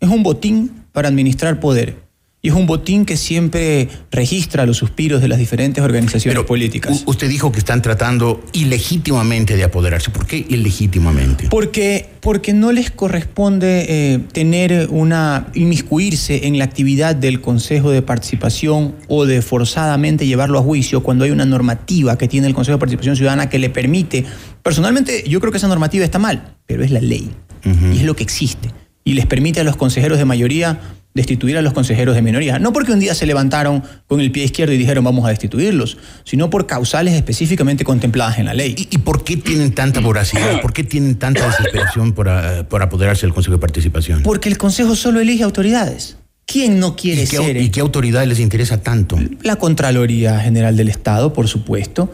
Es 0.00 0.08
un 0.08 0.22
botín 0.22 0.84
para 0.92 1.08
administrar 1.08 1.60
poder. 1.60 2.07
Y 2.40 2.50
es 2.50 2.54
un 2.54 2.66
botín 2.66 3.04
que 3.04 3.16
siempre 3.16 3.88
registra 4.12 4.64
los 4.64 4.76
suspiros 4.76 5.20
de 5.20 5.26
las 5.26 5.40
diferentes 5.40 5.82
organizaciones 5.82 6.40
políticas. 6.44 7.02
usted 7.04 7.28
dijo 7.28 7.50
que 7.50 7.58
están 7.58 7.82
tratando 7.82 8.44
ilegítimamente 8.52 9.56
de 9.56 9.64
apoderarse. 9.64 10.10
¿Por 10.10 10.24
qué 10.24 10.46
ilegítimamente? 10.48 11.48
Porque, 11.50 12.08
porque 12.20 12.52
no 12.52 12.70
les 12.70 12.92
corresponde 12.92 13.86
eh, 13.88 14.20
tener 14.32 14.86
una. 14.90 15.48
inmiscuirse 15.54 16.46
en 16.46 16.58
la 16.58 16.64
actividad 16.64 17.16
del 17.16 17.40
Consejo 17.40 17.90
de 17.90 18.02
Participación 18.02 18.94
o 19.08 19.26
de 19.26 19.42
forzadamente 19.42 20.24
llevarlo 20.24 20.60
a 20.60 20.62
juicio 20.62 21.02
cuando 21.02 21.24
hay 21.24 21.32
una 21.32 21.44
normativa 21.44 22.16
que 22.16 22.28
tiene 22.28 22.46
el 22.46 22.54
Consejo 22.54 22.76
de 22.76 22.80
Participación 22.80 23.16
Ciudadana 23.16 23.48
que 23.48 23.58
le 23.58 23.68
permite. 23.68 24.24
Personalmente, 24.62 25.24
yo 25.28 25.40
creo 25.40 25.50
que 25.50 25.58
esa 25.58 25.66
normativa 25.66 26.04
está 26.04 26.20
mal, 26.20 26.54
pero 26.66 26.84
es 26.84 26.92
la 26.92 27.00
ley. 27.00 27.30
Y 27.64 27.98
es 27.98 28.04
lo 28.04 28.14
que 28.14 28.22
existe. 28.22 28.70
Y 29.04 29.14
les 29.14 29.26
permite 29.26 29.60
a 29.60 29.64
los 29.64 29.76
consejeros 29.76 30.18
de 30.18 30.24
mayoría 30.24 30.80
destituir 31.18 31.58
a 31.58 31.62
los 31.62 31.72
consejeros 31.72 32.14
de 32.14 32.22
minoría. 32.22 32.58
No 32.58 32.72
porque 32.72 32.92
un 32.92 33.00
día 33.00 33.14
se 33.14 33.26
levantaron 33.26 33.82
con 34.06 34.20
el 34.20 34.30
pie 34.30 34.44
izquierdo 34.44 34.72
y 34.72 34.78
dijeron 34.78 35.04
vamos 35.04 35.26
a 35.26 35.30
destituirlos, 35.30 35.98
sino 36.24 36.48
por 36.48 36.66
causales 36.66 37.14
específicamente 37.14 37.84
contempladas 37.84 38.38
en 38.38 38.46
la 38.46 38.54
ley. 38.54 38.74
¿Y, 38.78 38.98
por 38.98 39.24
qué 39.24 39.36
tienen 39.36 39.72
tanta 39.72 40.00
voracidad? 40.00 40.60
¿Por 40.60 40.72
qué 40.72 40.84
tienen 40.84 41.16
tanta 41.16 41.46
desesperación 41.46 42.12
por, 42.12 42.28
ah, 42.28 42.66
por 42.68 42.82
apoderarse 42.82 43.26
del 43.26 43.34
Consejo 43.34 43.56
de 43.56 43.60
Participación? 43.60 44.22
Porque 44.22 44.48
el 44.48 44.58
Consejo 44.58 44.94
solo 44.94 45.20
elige 45.20 45.42
autoridades. 45.42 46.16
¿Quién 46.46 46.80
no 46.80 46.96
quiere 46.96 47.26
ser? 47.26 47.58
¿Y 47.58 47.68
qué 47.70 47.80
autoridad 47.80 48.24
les 48.26 48.40
interesa 48.40 48.80
tanto? 48.80 49.18
La 49.42 49.56
Contraloría 49.56 50.40
General 50.40 50.76
del 50.76 50.88
Estado, 50.88 51.34
por 51.34 51.46
supuesto. 51.46 52.10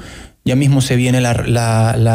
Ya 0.46 0.56
mismo 0.56 0.82
se 0.82 0.96
viene 0.96 1.22
la, 1.22 1.32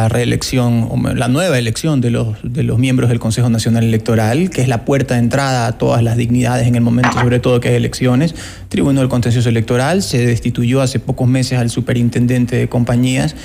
reelección, 0.08 0.88
la 1.16 1.28
nueva 1.30 1.58
elección 1.58 2.00
de 2.00 2.12
los, 2.12 2.38
de 2.44 2.62
los 2.62 2.78
miembros 2.78 3.10
del 3.10 3.20
Consejo 3.20 3.50
Nacional 3.50 3.84
Electoral, 3.84 4.52
que 4.52 4.62
es 4.62 4.68
la 4.68 4.86
puerta 4.86 5.16
de 5.16 5.22
entrada 5.22 5.66
a 5.66 5.80
todas 5.80 6.04
las 6.04 6.16
dignidades 6.16 6.68
en 6.68 6.76
el 6.76 6.82
momento, 6.82 7.14
sobre 7.14 7.40
todo 7.40 7.60
que 7.60 7.70
hay 7.70 7.76
elecciones. 7.76 8.36
Tribunal 8.68 9.06
del 9.06 9.10
Contencioso 9.10 9.50
Electoral 9.50 10.04
se 10.04 10.28
destituyó 10.28 10.82
hace 10.82 11.00
pocos 11.00 11.28
meses 11.28 11.58
al 11.58 11.72
superintendente 11.72 12.56
de 12.56 12.70
compañías. 12.70 13.36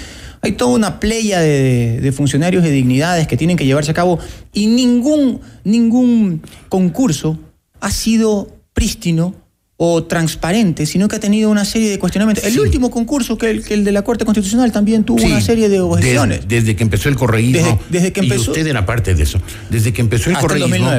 Hay 0.42 0.52
toda 0.52 0.74
una 0.74 1.00
playa 1.00 1.40
de, 1.40 2.12
funcionarios 2.14 2.62
de 2.62 2.70
dignidades 2.70 3.26
que 3.26 3.38
tienen 3.38 3.56
que 3.56 3.64
llevarse 3.64 3.92
a 3.92 3.94
cabo 3.94 4.18
y 4.52 4.66
ningún, 4.66 5.40
ningún 5.64 6.42
concurso 6.68 7.38
ha 7.80 7.90
sido 7.90 8.48
prístino 8.74 9.34
o 9.76 10.04
transparente, 10.04 10.86
sino 10.86 11.08
que 11.08 11.16
ha 11.16 11.20
tenido 11.20 11.50
una 11.50 11.64
serie 11.64 11.90
de 11.90 11.98
cuestionamientos. 11.98 12.44
El 12.44 12.60
último 12.60 12.90
concurso, 12.90 13.36
que 13.36 13.50
el, 13.50 13.64
que 13.64 13.74
el, 13.74 13.84
de 13.84 13.92
la 13.92 14.02
Corte 14.02 14.24
Constitucional, 14.24 14.70
también 14.70 15.04
tuvo 15.04 15.22
una 15.22 15.40
serie 15.40 15.68
de 15.68 15.80
objeciones. 15.80 16.46
Desde, 16.46 16.76
que 16.76 16.84
empezó 16.84 17.08
el 17.08 17.16
correísmo. 17.16 17.80
Desde, 17.88 18.12
que 18.12 18.20
empezó. 18.20 18.44
Y 18.44 18.48
usted 18.48 18.66
era 18.66 18.86
parte 18.86 19.14
de 19.14 19.22
eso. 19.24 19.40
Desde 19.70 19.92
que 19.92 20.00
empezó 20.00 20.30
el 20.30 20.38
correísmo. 20.38 20.90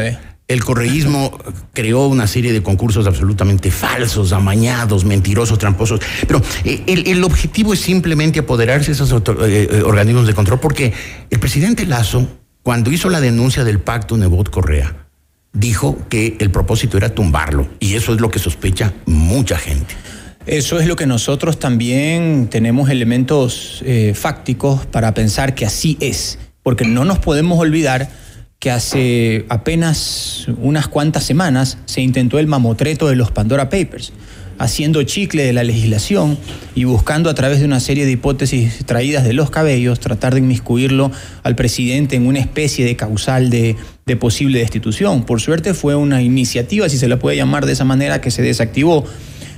El, 0.48 0.64
correísmo 0.64 1.36
creó 1.74 2.06
una 2.08 2.28
serie 2.28 2.54
de 2.54 2.62
concursos 2.62 3.08
absolutamente 3.08 3.72
falsos, 3.72 4.32
amañados, 4.32 5.04
mentirosos, 5.04 5.58
tramposos. 5.58 6.02
Pero 6.28 6.42
eh, 6.66 6.84
el, 7.08 7.24
objetivo 7.24 7.74
es 7.74 7.80
simplemente 7.80 8.40
apoderarse 8.40 8.88
de 8.88 8.94
esos 8.94 9.12
eh, 9.12 9.68
eh, 9.72 9.82
organismos 9.84 10.28
de 10.28 10.36
control, 10.36 10.60
porque 10.60 10.94
el 11.32 11.40
presidente 11.40 11.88
Lazo, 11.88 12.28
cuando 12.62 12.92
hizo 12.92 13.10
la 13.10 13.22
denuncia 13.22 13.64
del 13.64 13.80
pacto 13.80 14.18
Nebot 14.18 14.52
Correa, 14.52 15.05
dijo 15.56 15.98
que 16.10 16.36
el 16.40 16.52
propósito 16.52 16.98
era 16.98 17.10
tumbarlo 17.16 17.68
y 17.80 17.96
eso 17.96 18.14
es 18.14 18.22
lo 18.22 18.30
que 18.30 18.38
sospecha 18.38 18.94
mucha 19.06 19.58
gente. 19.58 19.96
Eso 20.46 20.80
es 20.80 20.86
lo 20.86 20.96
que 20.96 21.08
nosotros 21.08 21.58
también 21.58 22.50
tenemos 22.52 22.92
elementos 22.92 23.82
eh, 23.84 24.14
fácticos 24.14 24.86
para 24.86 25.16
pensar 25.16 25.56
que 25.56 25.66
así 25.66 25.98
es, 26.02 26.38
porque 26.62 26.86
no 26.86 27.04
nos 27.04 27.18
podemos 27.18 27.58
olvidar 27.58 28.10
que 28.60 28.70
hace 28.70 29.46
apenas 29.50 30.46
unas 30.60 30.88
cuantas 30.88 31.24
semanas 31.24 31.80
se 31.86 32.02
intentó 32.02 32.38
el 32.38 32.46
mamotreto 32.46 33.08
de 33.08 33.16
los 33.16 33.32
Pandora 33.32 33.70
Papers 33.70 34.14
haciendo 34.58 35.04
chicle 35.04 35.44
de 35.44 35.54
la 35.54 35.64
legislación 35.64 36.38
y 36.76 36.84
buscando 36.84 37.30
a 37.30 37.34
través 37.34 37.60
de 37.60 37.66
una 37.66 37.80
serie 37.80 38.06
de 38.06 38.12
hipótesis 38.12 38.86
traídas 38.86 39.24
de 39.24 39.34
los 39.34 39.50
cabellos 39.50 40.00
tratar 40.00 40.34
de 40.34 40.40
inmiscuirlo 40.40 41.12
al 41.44 41.56
presidente 41.56 42.16
en 42.16 42.28
una 42.28 42.40
especie 42.40 42.86
de 42.86 42.96
causal 42.96 43.50
de, 43.50 43.76
posible 44.20 44.60
destitución. 44.60 45.24
Por 45.24 45.42
suerte 45.42 45.74
fue 45.74 45.96
una 45.96 46.22
iniciativa, 46.22 46.88
si 46.90 46.98
se 46.98 47.08
la 47.08 47.20
puede 47.20 47.38
llamar 47.38 47.66
de 47.66 47.74
esa 47.74 47.86
manera, 47.86 48.22
que 48.22 48.32
se 48.32 48.42
desactivó 48.42 49.06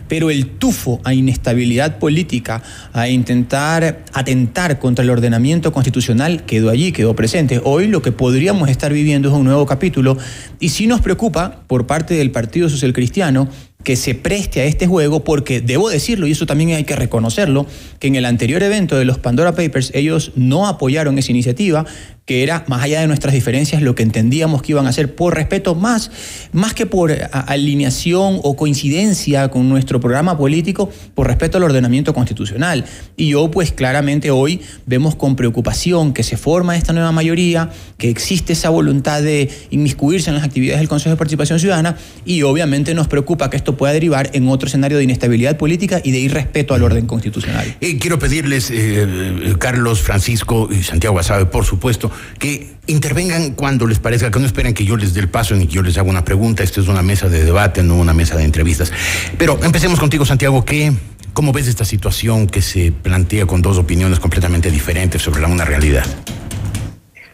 pero 0.07 0.29
el 0.29 0.47
tufo 0.47 1.01
a 1.03 1.13
inestabilidad 1.13 1.99
política, 1.99 2.63
a 2.93 3.09
intentar 3.09 4.05
atentar 4.13 4.79
contra 4.79 5.03
el 5.03 5.09
ordenamiento 5.09 5.71
constitucional, 5.71 6.45
quedó 6.45 6.69
allí, 6.69 6.91
quedó 6.91 7.15
presente. 7.15 7.61
Hoy 7.63 7.87
lo 7.87 8.01
que 8.01 8.11
podríamos 8.11 8.69
estar 8.69 8.93
viviendo 8.93 9.29
es 9.29 9.35
un 9.35 9.43
nuevo 9.43 9.65
capítulo 9.65 10.17
y 10.59 10.69
sí 10.69 10.87
nos 10.87 11.01
preocupa 11.01 11.63
por 11.67 11.87
parte 11.87 12.13
del 12.13 12.31
Partido 12.31 12.69
Social 12.69 12.93
Cristiano 12.93 13.49
que 13.87 13.95
se 13.95 14.15
preste 14.15 14.59
a 14.59 14.65
este 14.65 14.85
juego, 14.85 15.23
porque 15.23 15.61
debo 15.61 15.89
decirlo, 15.89 16.27
y 16.27 16.31
eso 16.33 16.45
también 16.45 16.71
hay 16.71 16.83
que 16.83 16.97
reconocerlo, 16.97 17.65
que 17.99 18.07
en 18.07 18.17
el 18.17 18.25
anterior 18.25 18.61
evento 18.61 18.97
de 18.97 19.05
los 19.05 19.17
Pandora 19.17 19.55
Papers 19.55 19.91
ellos 19.93 20.33
no 20.35 20.67
apoyaron 20.67 21.17
esa 21.17 21.31
iniciativa, 21.31 21.85
que 22.25 22.43
era, 22.43 22.65
más 22.67 22.83
allá 22.83 22.99
de 22.99 23.07
nuestras 23.07 23.33
diferencias, 23.33 23.81
lo 23.81 23.95
que 23.95 24.03
entendíamos 24.03 24.61
que 24.61 24.73
iban 24.73 24.85
a 24.85 24.89
hacer 24.89 25.15
por 25.15 25.35
respeto, 25.35 25.75
más, 25.75 26.11
más 26.51 26.73
que 26.73 26.85
por 26.85 27.15
alineación 27.31 28.41
o 28.43 28.57
coincidencia 28.57 29.47
con 29.47 29.69
nuestro 29.69 30.01
programa 30.01 30.37
político, 30.37 30.89
por 31.15 31.27
respeto 31.27 31.57
al 31.57 31.63
ordenamiento 31.63 32.13
constitucional. 32.13 32.83
Y 33.15 33.29
yo, 33.29 33.49
pues 33.49 33.71
claramente 33.71 34.29
hoy 34.29 34.59
vemos 34.85 35.15
con 35.15 35.37
preocupación 35.37 36.11
que 36.13 36.23
se 36.23 36.35
forma 36.35 36.75
esta 36.75 36.91
nueva 36.91 37.13
mayoría, 37.13 37.69
que 37.97 38.09
existe 38.09 38.51
esa 38.51 38.71
voluntad 38.71 39.21
de 39.21 39.49
inmiscuirse 39.69 40.29
en 40.29 40.35
las 40.35 40.43
actividades 40.43 40.81
del 40.81 40.89
Consejo 40.89 41.11
de 41.11 41.17
Participación 41.17 41.61
Ciudadana, 41.61 41.95
y 42.25 42.41
obviamente 42.41 42.93
nos 42.93 43.07
preocupa 43.07 43.49
que 43.49 43.55
esto 43.55 43.76
pueda 43.77 43.93
derivar 43.93 44.29
en 44.33 44.47
otro 44.47 44.67
escenario 44.67 44.97
de 44.97 45.03
inestabilidad 45.03 45.57
política 45.57 46.01
y 46.03 46.11
de 46.11 46.19
irrespeto 46.19 46.73
al 46.73 46.83
orden 46.83 47.05
constitucional. 47.07 47.77
Eh, 47.79 47.97
quiero 47.97 48.19
pedirles, 48.19 48.69
eh, 48.71 49.55
Carlos, 49.59 50.01
Francisco 50.01 50.67
y 50.71 50.83
Santiago 50.83 51.19
Asabe, 51.19 51.45
por 51.45 51.65
supuesto, 51.65 52.11
que 52.39 52.75
intervengan 52.87 53.51
cuando 53.51 53.85
les 53.87 53.99
parezca, 53.99 54.31
que 54.31 54.39
no 54.39 54.45
esperen 54.45 54.73
que 54.73 54.85
yo 54.85 54.97
les 54.97 55.13
dé 55.13 55.21
el 55.21 55.29
paso 55.29 55.55
ni 55.55 55.67
que 55.67 55.75
yo 55.75 55.81
les 55.81 55.97
haga 55.97 56.09
una 56.09 56.25
pregunta. 56.25 56.63
Esto 56.63 56.81
es 56.81 56.87
una 56.87 57.01
mesa 57.01 57.29
de 57.29 57.43
debate, 57.43 57.83
no 57.83 57.95
una 57.95 58.13
mesa 58.13 58.35
de 58.35 58.43
entrevistas. 58.43 58.91
Pero 59.37 59.59
empecemos 59.63 59.99
contigo, 59.99 60.25
Santiago. 60.25 60.65
¿Qué, 60.65 60.93
¿Cómo 61.33 61.51
ves 61.51 61.67
esta 61.67 61.85
situación 61.85 62.47
que 62.47 62.61
se 62.61 62.91
plantea 62.91 63.45
con 63.45 63.61
dos 63.61 63.77
opiniones 63.77 64.19
completamente 64.19 64.71
diferentes 64.71 65.21
sobre 65.21 65.41
la, 65.41 65.47
una 65.47 65.65
realidad? 65.65 66.05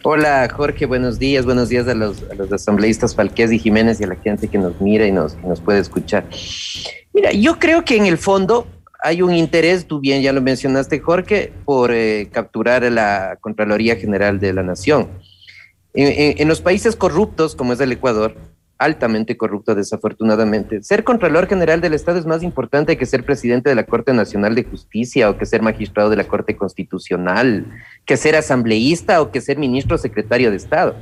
Hola 0.06 0.46
Jorge, 0.54 0.84
buenos 0.84 1.18
días, 1.18 1.46
buenos 1.46 1.70
días 1.70 1.88
a 1.88 1.94
los, 1.94 2.22
asambleístas 2.52 3.14
Falqués 3.14 3.50
y 3.50 3.58
Jiménez 3.58 3.98
y 4.02 4.04
a 4.04 4.08
la 4.08 4.16
gente 4.16 4.48
que 4.48 4.58
nos 4.58 4.78
mira 4.78 5.06
y 5.06 5.12
nos, 5.12 5.34
nos 5.42 5.62
puede 5.62 5.78
escuchar. 5.78 6.26
Mira, 7.14 7.32
yo 7.32 7.58
creo 7.58 7.86
que 7.86 7.96
en 7.96 8.04
el 8.04 8.18
fondo 8.18 8.66
hay 9.02 9.22
un 9.22 9.32
interés, 9.32 9.86
tú 9.86 10.00
bien 10.00 10.20
ya 10.20 10.34
lo 10.34 10.42
mencionaste, 10.42 11.00
Jorge, 11.00 11.54
por 11.64 11.90
eh, 11.90 12.28
capturar 12.30 12.84
a 12.84 12.90
la 12.90 13.38
Contraloría 13.40 13.96
General 13.96 14.38
de 14.38 14.52
la 14.52 14.62
Nación. 14.62 15.08
En, 15.94 16.48
los 16.48 16.60
países 16.60 16.96
corruptos, 16.96 17.56
como 17.56 17.72
es 17.72 17.80
el 17.80 17.92
Ecuador, 17.92 18.34
altamente 18.76 19.38
corrupto 19.38 19.74
desafortunadamente, 19.74 20.82
ser 20.82 21.02
Contralor 21.02 21.46
General 21.46 21.80
del 21.80 21.94
Estado 21.94 22.18
es 22.18 22.26
más 22.26 22.42
importante 22.42 22.98
que 22.98 23.06
ser 23.06 23.24
presidente 23.24 23.70
de 23.70 23.76
la 23.76 23.86
Corte 23.86 24.12
Nacional 24.12 24.54
de 24.54 24.64
Justicia 24.64 25.30
o 25.30 25.38
que 25.38 25.46
ser 25.46 25.62
magistrado 25.62 26.10
de 26.10 26.16
la 26.16 26.24
Corte 26.24 26.56
Constitucional, 26.56 27.64
que 28.04 28.16
ser 28.16 28.36
asambleísta 28.36 29.20
o 29.20 29.30
que 29.30 29.40
ser 29.40 29.58
ministro 29.58 29.98
secretario 29.98 30.50
de 30.50 30.56
Estado. 30.56 30.96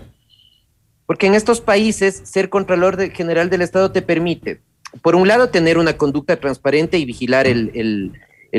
Porque 1.07 1.27
en 1.27 1.35
estos 1.35 1.61
países 1.61 2.23
ser 2.25 2.49
Contralor 2.49 3.11
General 3.11 3.51
del 3.51 3.63
Estado 3.63 3.93
te 3.93 4.03
permite 4.03 4.61
por 5.01 5.17
un 5.17 5.27
lado, 5.27 5.49
tener 5.49 5.79
una 5.79 5.97
conducta 5.97 6.37
transparente 6.37 6.99
y 6.99 7.07
vigilar 7.07 7.47
el, 7.47 8.13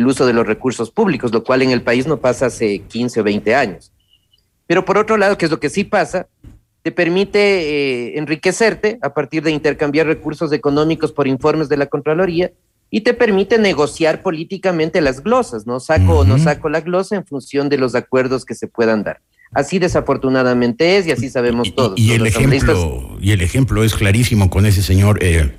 uso 0.05 0.25
de 0.25 0.33
los 0.33 0.47
recursos 0.47 0.89
públicos, 0.89 1.31
lo 1.31 1.43
cual 1.43 1.61
en 1.61 1.69
el 1.69 1.83
país 1.83 2.07
no 2.07 2.17
pasa 2.17 2.47
hace 2.47 2.79
15 2.79 3.21
o 3.21 3.23
20 3.23 3.53
años. 3.53 3.91
Pero 4.65 4.83
por 4.83 4.97
otro 4.97 5.17
lado, 5.17 5.37
que 5.37 5.45
es 5.45 5.51
lo 5.51 5.59
que 5.59 5.69
sí 5.69 5.83
pasa, 5.83 6.27
te 6.81 6.91
permite 6.91 7.39
eh, 7.39 8.17
enriquecerte 8.17 8.97
a 9.01 9.13
partir 9.13 9.43
de 9.43 9.51
intercambiar 9.51 10.07
recursos 10.07 10.51
económicos 10.51 11.11
por 11.11 11.27
informes 11.27 11.69
de 11.69 11.77
la 11.77 11.85
Contraloría 11.85 12.51
y 12.95 13.01
te 13.01 13.15
permite 13.15 13.57
negociar 13.57 14.21
políticamente 14.21 15.01
las 15.01 15.23
glosas, 15.23 15.65
¿no? 15.65 15.79
Saco 15.79 16.19
o 16.19 16.25
no 16.25 16.37
saco 16.37 16.69
la 16.69 16.81
glosa 16.81 17.15
en 17.15 17.25
función 17.25 17.67
de 17.67 17.79
los 17.79 17.95
acuerdos 17.95 18.45
que 18.45 18.53
se 18.53 18.67
puedan 18.67 19.03
dar. 19.03 19.19
Así 19.51 19.79
desafortunadamente 19.79 20.97
es 20.97 21.07
y 21.07 21.11
así 21.11 21.31
sabemos 21.31 21.73
todos. 21.73 21.99
Y, 21.99 22.11
el, 22.11 22.27
ejemplo, 22.27 23.17
y 23.19 23.31
el 23.31 23.41
ejemplo 23.41 23.83
es 23.83 23.95
clarísimo 23.95 24.51
con 24.51 24.67
ese 24.67 24.83
señor 24.83 25.17
eh, 25.23 25.53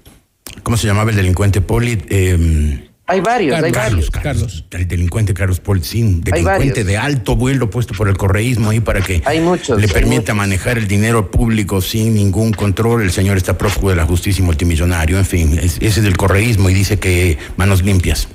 ¿cómo 0.62 0.76
se 0.76 0.86
llamaba 0.86 1.10
el 1.10 1.16
delincuente 1.16 1.60
Poli? 1.60 2.00
Eh, 2.08 2.88
hay 3.06 3.20
varios, 3.20 3.62
hay 3.62 3.70
Carlos, 3.70 4.10
varios. 4.10 4.10
Carlos, 4.10 4.64
El 4.70 4.88
delincuente 4.88 5.34
Carlos 5.34 5.60
Hay 5.66 6.22
delincuente 6.22 6.84
de 6.84 6.96
alto 6.96 7.36
vuelo 7.36 7.68
puesto 7.68 7.92
por 7.94 8.08
el 8.08 8.16
correísmo 8.16 8.70
ahí 8.70 8.80
para 8.80 9.00
que 9.02 9.22
Hay 9.26 9.40
muchos, 9.40 9.78
le 9.78 9.86
hay 9.86 9.92
permita 9.92 10.20
muchos. 10.32 10.36
manejar 10.36 10.78
el 10.78 10.88
dinero 10.88 11.30
público 11.30 11.80
sin 11.82 12.14
ningún 12.14 12.52
control. 12.52 13.02
El 13.02 13.10
señor 13.10 13.36
está 13.36 13.58
prófugo 13.58 13.90
de 13.90 13.96
la 13.96 14.06
justicia 14.06 14.42
y 14.42 14.44
multimillonario, 14.46 15.18
en 15.18 15.26
fin, 15.26 15.58
es- 15.58 15.76
ese 15.76 15.86
es 15.86 16.02
del 16.02 16.16
correísmo 16.16 16.70
y 16.70 16.74
dice 16.74 16.98
que 16.98 17.36
manos 17.56 17.82
limpias. 17.82 18.28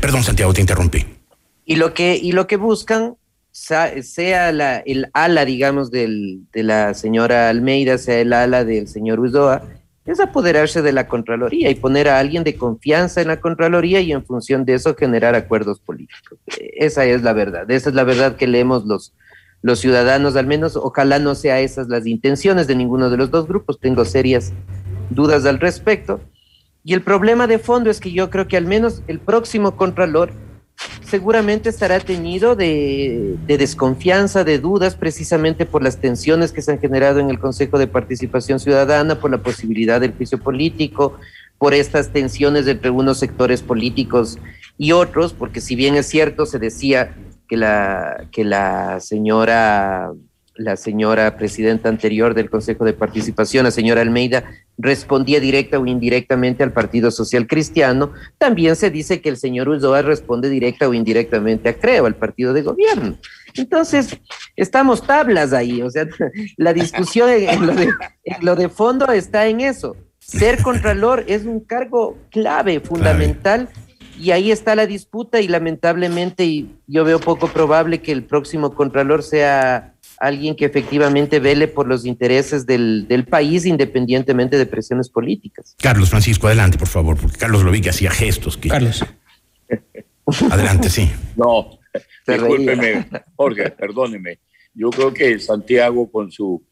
Perdón, 0.00 0.22
Santiago, 0.24 0.52
te 0.52 0.60
interrumpí. 0.60 1.04
Y 1.64 1.76
lo 1.76 1.94
que, 1.94 2.16
y 2.16 2.32
lo 2.32 2.46
que 2.46 2.56
buscan, 2.56 3.14
sea 4.02 4.50
la, 4.52 4.78
el 4.78 5.08
ala, 5.14 5.44
digamos, 5.44 5.90
del, 5.90 6.40
de 6.52 6.62
la 6.62 6.94
señora 6.94 7.48
Almeida, 7.48 7.98
sea 7.98 8.18
el 8.20 8.32
ala 8.32 8.64
del 8.64 8.88
señor 8.88 9.20
Ulloa, 9.20 9.62
es 10.04 10.20
apoderarse 10.20 10.82
de 10.82 10.92
la 10.92 11.06
Contraloría 11.06 11.70
y 11.70 11.76
poner 11.76 12.08
a 12.08 12.18
alguien 12.18 12.42
de 12.44 12.56
confianza 12.56 13.20
en 13.20 13.28
la 13.28 13.40
Contraloría 13.40 14.00
y 14.00 14.12
en 14.12 14.24
función 14.24 14.64
de 14.64 14.74
eso 14.74 14.96
generar 14.96 15.34
acuerdos 15.34 15.78
políticos. 15.78 16.38
Esa 16.56 17.04
es 17.04 17.22
la 17.22 17.32
verdad, 17.32 17.70
esa 17.70 17.90
es 17.90 17.94
la 17.94 18.04
verdad 18.04 18.36
que 18.36 18.48
leemos 18.48 18.84
los, 18.84 19.12
los 19.62 19.78
ciudadanos, 19.78 20.34
al 20.34 20.46
menos 20.46 20.76
ojalá 20.76 21.18
no 21.18 21.34
sea 21.34 21.60
esas 21.60 21.88
las 21.88 22.06
intenciones 22.06 22.66
de 22.66 22.74
ninguno 22.74 23.10
de 23.10 23.16
los 23.16 23.30
dos 23.30 23.46
grupos, 23.46 23.78
tengo 23.78 24.04
serias 24.04 24.52
dudas 25.10 25.46
al 25.46 25.60
respecto. 25.60 26.20
Y 26.84 26.94
el 26.94 27.02
problema 27.02 27.46
de 27.46 27.60
fondo 27.60 27.90
es 27.90 28.00
que 28.00 28.10
yo 28.10 28.28
creo 28.28 28.48
que 28.48 28.56
al 28.56 28.66
menos 28.66 29.02
el 29.06 29.20
próximo 29.20 29.76
Contralor 29.76 30.32
seguramente 31.12 31.68
estará 31.68 32.00
teñido 32.00 32.56
de, 32.56 33.36
de 33.46 33.58
desconfianza, 33.58 34.44
de 34.44 34.58
dudas, 34.58 34.94
precisamente 34.94 35.66
por 35.66 35.82
las 35.82 35.98
tensiones 35.98 36.52
que 36.52 36.62
se 36.62 36.72
han 36.72 36.78
generado 36.78 37.20
en 37.20 37.28
el 37.28 37.38
Consejo 37.38 37.78
de 37.78 37.86
Participación 37.86 38.58
Ciudadana, 38.58 39.20
por 39.20 39.30
la 39.30 39.36
posibilidad 39.36 40.00
del 40.00 40.14
juicio 40.14 40.38
político, 40.38 41.18
por 41.58 41.74
estas 41.74 42.14
tensiones 42.14 42.66
entre 42.66 42.86
algunos 42.88 43.18
sectores 43.18 43.60
políticos 43.60 44.38
y 44.78 44.92
otros, 44.92 45.34
porque 45.34 45.60
si 45.60 45.76
bien 45.76 45.96
es 45.96 46.06
cierto, 46.06 46.46
se 46.46 46.58
decía 46.58 47.14
que 47.46 47.58
la, 47.58 48.26
que 48.32 48.44
la 48.44 48.98
señora 49.00 50.12
la 50.54 50.76
señora 50.76 51.36
presidenta 51.36 51.88
anterior 51.88 52.34
del 52.34 52.50
Consejo 52.50 52.84
de 52.84 52.92
Participación, 52.92 53.64
la 53.64 53.70
señora 53.70 54.00
Almeida, 54.00 54.44
respondía 54.78 55.40
directa 55.40 55.78
o 55.78 55.86
indirectamente 55.86 56.62
al 56.62 56.72
Partido 56.72 57.10
Social 57.10 57.46
Cristiano. 57.46 58.12
También 58.38 58.76
se 58.76 58.90
dice 58.90 59.20
que 59.20 59.28
el 59.28 59.36
señor 59.36 59.68
Ulloa 59.68 60.02
responde 60.02 60.48
directa 60.48 60.88
o 60.88 60.94
indirectamente 60.94 61.68
a 61.68 61.78
Creo, 61.78 62.06
al 62.06 62.16
partido 62.16 62.52
de 62.52 62.62
gobierno. 62.62 63.16
Entonces, 63.54 64.18
estamos 64.56 65.06
tablas 65.06 65.52
ahí, 65.52 65.82
o 65.82 65.90
sea, 65.90 66.06
la 66.56 66.72
discusión 66.72 67.28
en, 67.28 67.48
en 67.48 67.66
lo, 67.66 67.74
de, 67.74 67.84
en 68.24 68.44
lo 68.44 68.56
de 68.56 68.68
fondo 68.68 69.10
está 69.12 69.46
en 69.46 69.60
eso. 69.60 69.96
Ser 70.18 70.62
contralor 70.62 71.24
es 71.26 71.44
un 71.44 71.60
cargo 71.60 72.16
clave, 72.30 72.80
fundamental, 72.80 73.68
y 74.18 74.30
ahí 74.30 74.52
está 74.52 74.74
la 74.74 74.86
disputa 74.86 75.40
y 75.40 75.48
lamentablemente 75.48 76.44
y 76.44 76.76
yo 76.86 77.04
veo 77.04 77.18
poco 77.18 77.48
probable 77.48 78.02
que 78.02 78.12
el 78.12 78.24
próximo 78.24 78.74
contralor 78.74 79.22
sea 79.22 79.94
alguien 80.18 80.56
que 80.56 80.64
efectivamente 80.64 81.40
vele 81.40 81.68
por 81.68 81.86
los 81.86 82.06
intereses 82.06 82.66
del, 82.66 83.06
del 83.08 83.24
país 83.24 83.66
independientemente 83.66 84.56
de 84.56 84.66
presiones 84.66 85.08
políticas. 85.08 85.76
Carlos 85.80 86.10
Francisco, 86.10 86.46
adelante, 86.46 86.78
por 86.78 86.88
favor, 86.88 87.16
porque 87.16 87.38
Carlos 87.38 87.62
lo 87.62 87.70
vi 87.70 87.80
que 87.80 87.90
hacía 87.90 88.10
gestos. 88.10 88.56
Que... 88.56 88.68
Carlos. 88.68 89.04
Adelante, 90.50 90.88
sí. 90.88 91.10
No, 91.36 91.78
discúlpeme, 92.26 93.06
Jorge, 93.36 93.70
perdóneme. 93.70 94.38
Yo 94.74 94.90
creo 94.90 95.12
que 95.12 95.38
Santiago 95.38 96.10
con 96.10 96.30
su 96.30 96.62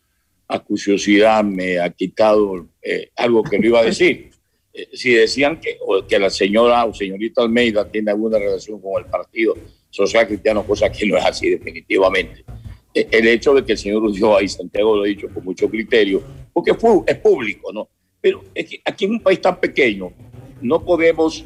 acuciosidad 0.49 1.45
me 1.45 1.79
ha 1.79 1.91
quitado 1.91 2.69
eh, 2.83 3.11
algo 3.17 3.43
que 3.43 3.59
no 3.59 3.67
iba 3.67 3.81
a 3.81 3.85
decir. 3.85 4.31
Eh, 4.73 4.89
si 4.93 5.13
decían 5.13 5.59
que, 5.59 5.79
o 5.85 6.07
que 6.07 6.17
la 6.17 6.31
señora 6.31 6.85
o 6.85 6.95
señorita 6.95 7.43
Almeida 7.43 7.91
tiene 7.91 8.13
alguna 8.13 8.39
relación 8.39 8.81
con 8.81 9.03
el 9.03 9.11
Partido 9.11 9.57
Social 9.91 10.29
Cristiano, 10.29 10.65
cosa 10.65 10.93
que 10.93 11.09
no 11.09 11.17
es 11.17 11.25
así 11.25 11.51
definitivamente. 11.51 12.45
Eh, 12.95 13.07
el 13.11 13.29
hecho 13.29 13.55
de 13.55 13.65
que 13.65 13.73
el 13.73 13.79
señor 13.79 14.03
Ulloa 14.03 14.43
y 14.43 14.49
Santiago 14.49 14.97
lo 14.97 15.03
ha 15.05 15.07
dicho 15.07 15.29
con 15.33 15.45
mucho 15.45 15.69
criterio, 15.71 16.23
porque 16.53 16.75
fue, 16.75 17.01
es 17.07 17.17
público, 17.19 17.73
¿no? 17.73 17.89
Pero 18.21 18.43
es 18.55 18.67
que 18.69 18.81
aquí 18.85 19.05
en 19.05 19.13
un 19.13 19.21
país 19.23 19.41
tan 19.41 19.59
pequeño 19.61 20.13
no 20.61 20.85
podemos, 20.85 21.45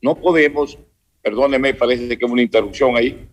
no 0.00 0.14
podemos, 0.14 0.78
perdóneme, 1.20 1.74
parece 1.74 2.16
que 2.16 2.24
es 2.24 2.30
una 2.30 2.42
interrupción 2.42 2.96
ahí. 2.96 3.28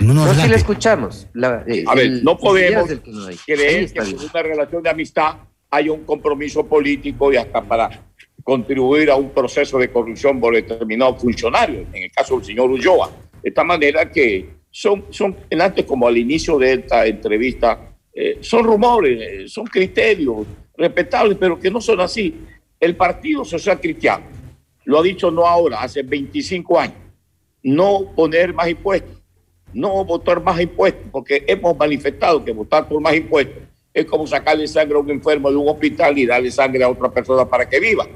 No, 0.00 0.12
no, 0.12 0.26
No, 0.26 0.34
si 0.34 0.48
le 0.48 0.56
escuchamos. 0.56 1.26
La- 1.32 1.64
eh, 1.66 1.84
A 1.86 1.94
ver, 1.94 2.04
el- 2.06 2.24
no 2.24 2.36
podemos 2.38 2.88
que 2.88 3.10
no 3.10 3.26
creer 3.46 3.90
que 3.92 4.00
bien. 4.02 4.16
una 4.30 4.42
relación 4.42 4.82
de 4.82 4.90
amistad 4.90 5.36
hay 5.70 5.88
un 5.88 6.04
compromiso 6.04 6.66
político 6.66 7.32
y 7.32 7.36
hasta 7.36 7.62
para 7.62 8.04
contribuir 8.44 9.10
a 9.10 9.16
un 9.16 9.30
proceso 9.30 9.78
de 9.78 9.90
corrupción 9.90 10.38
por 10.38 10.54
determinados 10.54 11.20
funcionarios, 11.22 11.86
en 11.94 12.02
el 12.02 12.12
caso 12.12 12.36
del 12.36 12.44
señor 12.44 12.70
Ulloa. 12.70 13.10
De 13.42 13.48
esta 13.48 13.64
manera 13.64 14.10
que 14.10 14.50
son, 14.72 15.04
son 15.10 15.36
antes 15.60 15.84
como 15.84 16.08
al 16.08 16.18
inicio 16.18 16.58
de 16.58 16.72
esta 16.72 17.06
entrevista, 17.06 17.94
eh, 18.12 18.38
son 18.40 18.64
rumores, 18.64 19.52
son 19.52 19.66
criterios 19.66 20.44
respetables, 20.76 21.38
pero 21.38 21.60
que 21.60 21.70
no 21.70 21.80
son 21.80 22.00
así. 22.00 22.34
El 22.80 22.96
Partido 22.96 23.44
Social 23.44 23.80
Cristiano 23.80 24.24
lo 24.84 24.98
ha 24.98 25.02
dicho 25.04 25.30
no 25.30 25.46
ahora, 25.46 25.80
hace 25.80 26.02
25 26.02 26.80
años, 26.80 26.96
no 27.62 28.12
poner 28.16 28.52
más 28.52 28.68
impuestos 28.68 29.22
no 29.74 30.04
votar 30.04 30.42
más 30.42 30.60
impuestos, 30.60 31.06
porque 31.10 31.44
hemos 31.46 31.76
manifestado 31.76 32.44
que 32.44 32.52
votar 32.52 32.88
por 32.88 33.00
más 33.00 33.14
impuestos 33.14 33.62
es 33.94 34.06
como 34.06 34.26
sacarle 34.26 34.66
sangre 34.66 34.96
a 34.96 35.00
un 35.00 35.10
enfermo 35.10 35.50
de 35.50 35.56
un 35.56 35.68
hospital 35.68 36.16
y 36.18 36.24
darle 36.24 36.50
sangre 36.50 36.82
a 36.82 36.88
otra 36.88 37.10
persona 37.10 37.46
para 37.46 37.68
que 37.68 37.78
viva. 37.78 38.06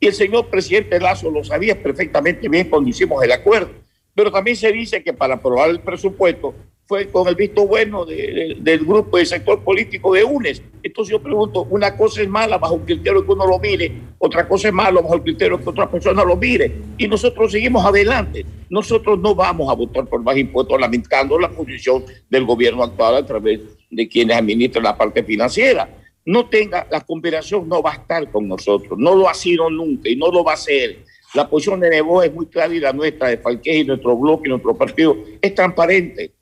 Y 0.00 0.08
el 0.08 0.12
señor 0.12 0.48
presidente 0.48 0.98
Lazo 0.98 1.30
lo 1.30 1.44
sabía 1.44 1.80
perfectamente 1.80 2.48
bien 2.48 2.68
cuando 2.68 2.90
hicimos 2.90 3.22
el 3.22 3.30
acuerdo. 3.30 3.70
Pero 4.14 4.30
también 4.30 4.56
se 4.56 4.72
dice 4.72 5.02
que 5.02 5.12
para 5.12 5.34
aprobar 5.34 5.70
el 5.70 5.80
presupuesto 5.80 6.54
fue 6.86 7.06
con 7.08 7.28
el 7.28 7.36
visto 7.36 7.68
bueno 7.68 8.04
de- 8.04 8.16
de- 8.16 8.56
del 8.58 8.84
grupo 8.84 9.16
del 9.16 9.26
sector 9.26 9.62
político 9.62 10.12
de 10.12 10.24
UNES. 10.24 10.60
Entonces 10.82 11.12
yo 11.12 11.22
pregunto, 11.22 11.64
una 11.70 11.96
cosa 11.96 12.20
es 12.22 12.28
mala 12.28 12.58
bajo 12.58 12.74
un 12.74 12.84
criterio 12.84 13.24
que 13.24 13.30
uno 13.30 13.46
lo 13.46 13.60
mire, 13.60 13.92
otra 14.18 14.48
cosa 14.48 14.68
es 14.68 14.74
malo 14.74 15.00
bajo 15.00 15.14
el 15.14 15.22
criterio 15.22 15.60
que 15.62 15.70
otra 15.70 15.88
persona 15.88 16.24
lo 16.24 16.34
mire. 16.36 16.72
Y 16.98 17.06
nosotros 17.06 17.52
seguimos 17.52 17.84
adelante. 17.86 18.44
Nosotros 18.68 19.20
no 19.20 19.36
vamos 19.36 19.70
a 19.70 19.74
votar 19.74 20.04
por 20.06 20.20
más 20.22 20.36
impuestos 20.36 20.80
lamentando 20.80 21.38
la 21.38 21.48
posición 21.50 22.04
del 22.28 22.44
gobierno 22.44 22.82
actual 22.82 23.14
a 23.16 23.24
través 23.26 23.60
de 23.88 24.08
quienes 24.08 24.36
administran 24.36 24.82
la 24.82 24.96
parte 24.98 25.22
financiera. 25.22 25.88
No 26.24 26.48
tenga, 26.48 26.86
la 26.90 27.00
combinación 27.00 27.68
no 27.68 27.80
va 27.82 27.92
a 27.92 27.96
estar 27.96 28.28
con 28.32 28.48
nosotros, 28.48 28.98
no 28.98 29.14
lo 29.14 29.28
ha 29.28 29.34
sido 29.34 29.70
nunca 29.70 30.08
y 30.08 30.16
no 30.16 30.30
lo 30.30 30.42
va 30.42 30.54
a 30.54 30.56
ser. 30.56 30.98
La 31.34 31.48
posición 31.48 31.78
de 31.80 31.90
Nebo 31.90 32.22
es 32.22 32.32
muy 32.32 32.46
clara 32.46 32.74
y 32.74 32.80
la 32.80 32.92
nuestra, 32.92 33.28
de 33.28 33.38
Falqués 33.38 33.76
y 33.76 33.84
nuestro 33.84 34.16
bloque 34.16 34.48
y 34.48 34.50
nuestro 34.50 34.76
partido, 34.76 35.16
es 35.40 35.54
transparente. 35.54 36.32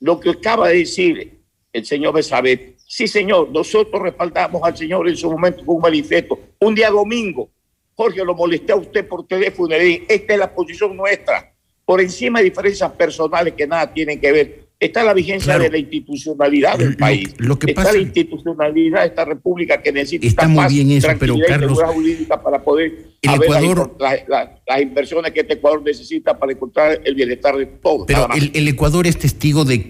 Lo 0.00 0.20
que 0.20 0.30
acaba 0.30 0.68
de 0.68 0.78
decir 0.78 1.38
el 1.72 1.84
señor 1.86 2.14
Besabet, 2.14 2.74
sí 2.86 3.08
señor, 3.08 3.50
nosotros 3.50 4.02
respaldamos 4.02 4.62
al 4.62 4.76
señor 4.76 5.08
en 5.08 5.16
su 5.16 5.30
momento 5.30 5.64
con 5.64 5.76
un 5.76 5.82
manifiesto. 5.82 6.38
Un 6.60 6.74
día 6.74 6.90
domingo, 6.90 7.48
Jorge, 7.94 8.24
lo 8.24 8.34
molesté 8.34 8.72
a 8.72 8.76
usted 8.76 9.08
por 9.08 9.26
teléfono 9.26 9.74
y 9.74 9.78
le 9.78 9.84
dije, 9.84 10.04
esta 10.08 10.34
es 10.34 10.38
la 10.38 10.54
posición 10.54 10.96
nuestra, 10.96 11.52
por 11.84 12.00
encima 12.00 12.40
de 12.40 12.46
diferencias 12.46 12.92
personales 12.92 13.54
que 13.54 13.66
nada 13.66 13.92
tienen 13.92 14.20
que 14.20 14.32
ver. 14.32 14.63
Está 14.84 15.02
la 15.02 15.14
vigencia 15.14 15.54
Claro. 15.54 15.64
de 15.64 15.70
la 15.70 15.78
institucionalidad 15.78 16.78
del 16.78 16.90
Lo- 16.92 16.96
país. 16.98 17.34
lo 17.38 17.58
que 17.58 17.70
está 17.70 17.82
pasa- 17.82 17.94
la 17.94 18.02
institucionalidad 18.02 19.00
de 19.00 19.06
esta 19.06 19.24
república 19.24 19.80
que 19.82 19.92
necesita 19.92 20.26
Está 20.26 20.48
muy 20.48 20.56
paz, 20.64 20.72
bien 20.72 20.90
eso, 20.90 21.08
pero, 21.18 21.36
y 21.36 21.40
Carlos, 21.42 21.78
jurídica 21.82 22.42
para 22.42 22.62
poder 22.62 22.92
el 23.22 23.30
Ecuador- 23.34 23.96
las, 23.98 24.28
las- 24.28 24.48
las 24.66 24.80
inversiones 24.82 25.32
que 25.32 25.40
este 25.40 25.54
Ecuador 25.54 25.82
necesita 25.82 26.38
para 26.38 26.52
encontrar 26.52 27.00
el 27.04 27.14
bienestar 27.14 27.56
de 27.56 27.66
todos. 27.66 28.06
Pero 28.06 28.28
el, 28.34 28.50
el 28.54 28.68
Ecuador 28.68 29.06
es 29.06 29.16
testigo 29.18 29.64
de 29.64 29.88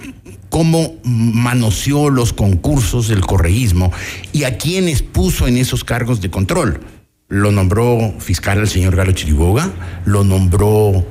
cómo 0.49 0.95
manoseó 1.05 2.11
los 2.11 2.33
concursos 2.33 3.09
del 3.09 3.21
correísmo 3.21 3.93
y 4.33 4.45
a 4.45 4.57
quienes 4.57 5.03
puso 5.03 5.49
en 5.49 5.57
esos 5.57 5.83
cargos 5.85 6.21
de 6.21 6.31
control. 6.31 6.81
Lo 7.29 7.51
nombró 7.51 8.15
fiscal 8.21 8.59
al 8.61 8.69
señor 8.69 8.95
Galo 8.95 9.11
Chiriboga, 9.13 9.73
lo 10.05 10.23
nombró 10.23 11.05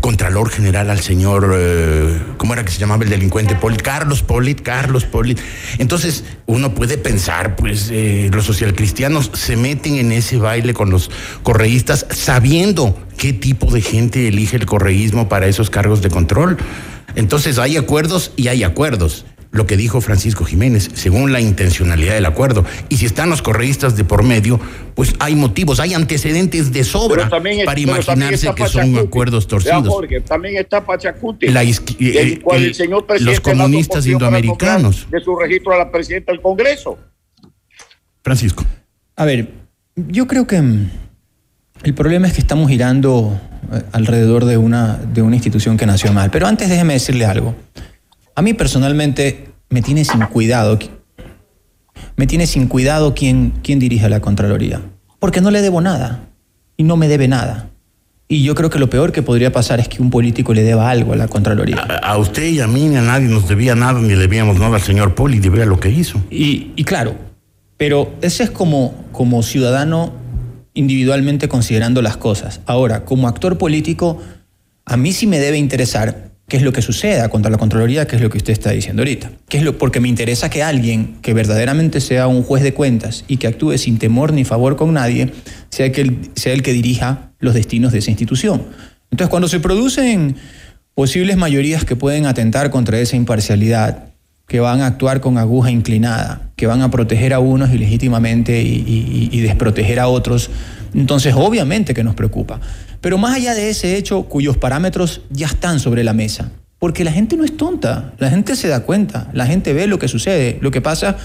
Contralor 0.00 0.50
General 0.50 0.90
al 0.90 1.00
señor, 1.00 1.54
eh, 1.56 2.18
¿cómo 2.36 2.52
era 2.52 2.64
que 2.64 2.70
se 2.70 2.78
llamaba 2.78 3.04
el 3.04 3.10
delincuente? 3.10 3.54
Polit, 3.54 3.82
Carlos 3.82 4.22
Polit, 4.22 4.62
Carlos 4.62 5.04
Polit. 5.04 5.40
Entonces, 5.78 6.24
uno 6.46 6.74
puede 6.74 6.98
pensar, 6.98 7.56
pues, 7.56 7.88
eh, 7.90 8.30
los 8.32 8.44
socialcristianos 8.44 9.30
se 9.34 9.56
meten 9.56 9.96
en 9.96 10.12
ese 10.12 10.36
baile 10.36 10.74
con 10.74 10.90
los 10.90 11.10
correístas 11.42 12.06
sabiendo 12.10 12.98
qué 13.16 13.32
tipo 13.32 13.72
de 13.72 13.80
gente 13.80 14.28
elige 14.28 14.56
el 14.56 14.66
correísmo 14.66 15.28
para 15.28 15.46
esos 15.46 15.70
cargos 15.70 16.02
de 16.02 16.10
control. 16.10 16.56
Entonces, 17.14 17.58
hay 17.58 17.76
acuerdos 17.76 18.32
y 18.36 18.48
hay 18.48 18.62
acuerdos. 18.62 19.24
Lo 19.56 19.66
que 19.66 19.76
dijo 19.76 20.00
Francisco 20.00 20.44
Jiménez, 20.44 20.90
según 20.94 21.32
la 21.32 21.40
intencionalidad 21.40 22.14
del 22.14 22.26
acuerdo. 22.26 22.64
Y 22.88 22.98
si 22.98 23.06
están 23.06 23.30
los 23.30 23.40
correístas 23.42 23.96
de 23.96 24.04
por 24.04 24.22
medio, 24.22 24.60
pues 24.94 25.14
hay 25.18 25.34
motivos, 25.34 25.80
hay 25.80 25.94
antecedentes 25.94 26.72
de 26.72 26.84
sobra 26.84 27.28
también 27.28 27.64
para 27.64 27.80
imaginarse 27.80 28.54
que 28.54 28.68
son 28.68 28.96
acuerdos 28.98 29.46
torcidos. 29.46 29.88
Jorge, 29.88 30.20
también 30.20 30.56
está 30.56 30.84
Pachacuti. 30.84 31.48
La 31.48 31.64
isqui- 31.64 31.96
del 31.96 32.16
el- 32.16 32.42
cual 32.42 32.58
el 32.58 32.64
el- 32.66 32.74
señor 32.74 33.06
los 33.20 33.40
comunistas 33.40 34.06
indoamericanos. 34.06 35.06
De 35.10 35.20
su 35.20 35.36
registro 35.36 35.72
a 35.72 35.78
la 35.78 35.90
presidenta 35.90 36.32
del 36.32 36.40
Congreso. 36.42 36.98
Francisco. 38.22 38.64
A 39.16 39.24
ver, 39.24 39.48
Yo 39.96 40.26
creo 40.26 40.46
que 40.46 40.60
mm, 40.60 40.90
el 41.84 41.94
problema 41.94 42.26
es 42.26 42.34
que 42.34 42.40
estamos 42.40 42.68
girando 42.68 43.40
eh, 43.72 43.82
alrededor 43.92 44.44
de 44.44 44.58
una, 44.58 44.98
de 44.98 45.22
una 45.22 45.36
institución 45.36 45.78
que 45.78 45.86
nació 45.86 46.12
mal. 46.12 46.30
Pero 46.30 46.46
antes 46.46 46.68
déjeme 46.68 46.92
decirle 46.92 47.24
algo. 47.24 47.54
A 48.36 48.42
mí 48.42 48.52
personalmente 48.52 49.48
me 49.70 49.80
tiene 49.80 50.04
sin 50.04 50.20
cuidado, 50.26 50.78
me 52.16 52.26
tiene 52.26 52.46
sin 52.46 52.68
cuidado 52.68 53.14
quién, 53.14 53.54
quién 53.62 53.78
dirige 53.78 54.10
la 54.10 54.20
Contraloría. 54.20 54.82
Porque 55.18 55.40
no 55.40 55.50
le 55.50 55.62
debo 55.62 55.80
nada 55.80 56.28
y 56.76 56.84
no 56.84 56.98
me 56.98 57.08
debe 57.08 57.28
nada. 57.28 57.70
Y 58.28 58.42
yo 58.42 58.54
creo 58.54 58.68
que 58.68 58.78
lo 58.78 58.90
peor 58.90 59.10
que 59.10 59.22
podría 59.22 59.52
pasar 59.52 59.80
es 59.80 59.88
que 59.88 60.02
un 60.02 60.10
político 60.10 60.52
le 60.52 60.64
deba 60.64 60.90
algo 60.90 61.14
a 61.14 61.16
la 61.16 61.28
Contraloría. 61.28 61.78
A, 61.78 62.18
usted 62.18 62.44
y 62.44 62.60
a 62.60 62.66
mí 62.66 62.86
ni 62.88 62.96
a 62.96 63.00
nadie 63.02 63.26
nos 63.26 63.48
debía 63.48 63.74
nada, 63.74 64.00
ni 64.00 64.14
debíamos 64.14 64.58
nada 64.58 64.76
al 64.76 64.82
señor 64.82 65.14
Poli, 65.14 65.38
vea 65.40 65.64
lo 65.64 65.80
que 65.80 65.88
hizo. 65.88 66.20
Y, 66.30 66.72
y 66.76 66.84
claro, 66.84 67.14
pero 67.78 68.12
ese 68.20 68.42
es 68.42 68.50
como, 68.50 69.06
como 69.12 69.42
ciudadano 69.42 70.12
individualmente 70.74 71.48
considerando 71.48 72.02
las 72.02 72.18
cosas. 72.18 72.60
Ahora, 72.66 73.06
como 73.06 73.28
actor 73.28 73.56
político, 73.56 74.20
a 74.84 74.98
mí 74.98 75.12
sí 75.12 75.26
me 75.26 75.38
debe 75.38 75.56
interesar 75.56 76.25
qué 76.48 76.56
es 76.56 76.62
lo 76.62 76.72
que 76.72 76.82
suceda 76.82 77.28
contra 77.28 77.50
la 77.50 77.58
Contraloría, 77.58 78.06
qué 78.06 78.16
es 78.16 78.22
lo 78.22 78.30
que 78.30 78.38
usted 78.38 78.52
está 78.52 78.70
diciendo 78.70 79.02
ahorita. 79.02 79.30
¿Qué 79.48 79.58
es 79.58 79.64
lo, 79.64 79.78
porque 79.78 80.00
me 80.00 80.08
interesa 80.08 80.48
que 80.48 80.62
alguien 80.62 81.16
que 81.22 81.34
verdaderamente 81.34 82.00
sea 82.00 82.28
un 82.28 82.42
juez 82.42 82.62
de 82.62 82.72
cuentas 82.74 83.24
y 83.26 83.38
que 83.38 83.46
actúe 83.46 83.78
sin 83.78 83.98
temor 83.98 84.32
ni 84.32 84.44
favor 84.44 84.76
con 84.76 84.94
nadie, 84.94 85.32
sea, 85.70 85.90
que 85.90 86.16
sea 86.34 86.52
el 86.52 86.62
que 86.62 86.72
dirija 86.72 87.32
los 87.40 87.54
destinos 87.54 87.92
de 87.92 87.98
esa 87.98 88.10
institución. 88.10 88.62
Entonces, 89.10 89.30
cuando 89.30 89.48
se 89.48 89.60
producen 89.60 90.36
posibles 90.94 91.36
mayorías 91.36 91.84
que 91.84 91.96
pueden 91.96 92.26
atentar 92.26 92.70
contra 92.70 92.98
esa 92.98 93.16
imparcialidad, 93.16 94.06
que 94.46 94.60
van 94.60 94.80
a 94.80 94.86
actuar 94.86 95.20
con 95.20 95.38
aguja 95.38 95.70
inclinada, 95.70 96.50
que 96.56 96.66
van 96.66 96.82
a 96.82 96.90
proteger 96.90 97.34
a 97.34 97.40
unos 97.40 97.72
ilegítimamente 97.72 98.62
y, 98.62 99.40
desproteger 99.40 99.98
a 99.98 100.08
otros, 100.08 100.50
entonces 100.94 101.34
obviamente 101.36 101.94
que 101.94 102.04
nos 102.04 102.14
preocupa. 102.14 102.60
Pero 103.00 103.18
más 103.18 103.36
allá 103.36 103.54
de 103.54 103.70
ese 103.70 103.96
hecho 103.96 104.24
cuyos 104.24 104.56
parámetros 104.56 105.22
ya 105.30 105.46
están 105.46 105.80
sobre 105.80 106.04
la 106.04 106.12
mesa, 106.12 106.52
porque 106.78 107.04
la 107.04 107.12
gente 107.12 107.36
no 107.36 107.44
es 107.44 107.56
tonta, 107.56 108.14
la 108.18 108.30
gente 108.30 108.56
se 108.56 108.68
da 108.68 108.80
cuenta, 108.80 109.30
la 109.32 109.46
gente 109.46 109.72
ve 109.72 109.86
lo 109.86 109.98
que 109.98 110.08
sucede, 110.08 110.58
lo 110.60 110.70
que 110.70 110.80
pasa 110.80 111.16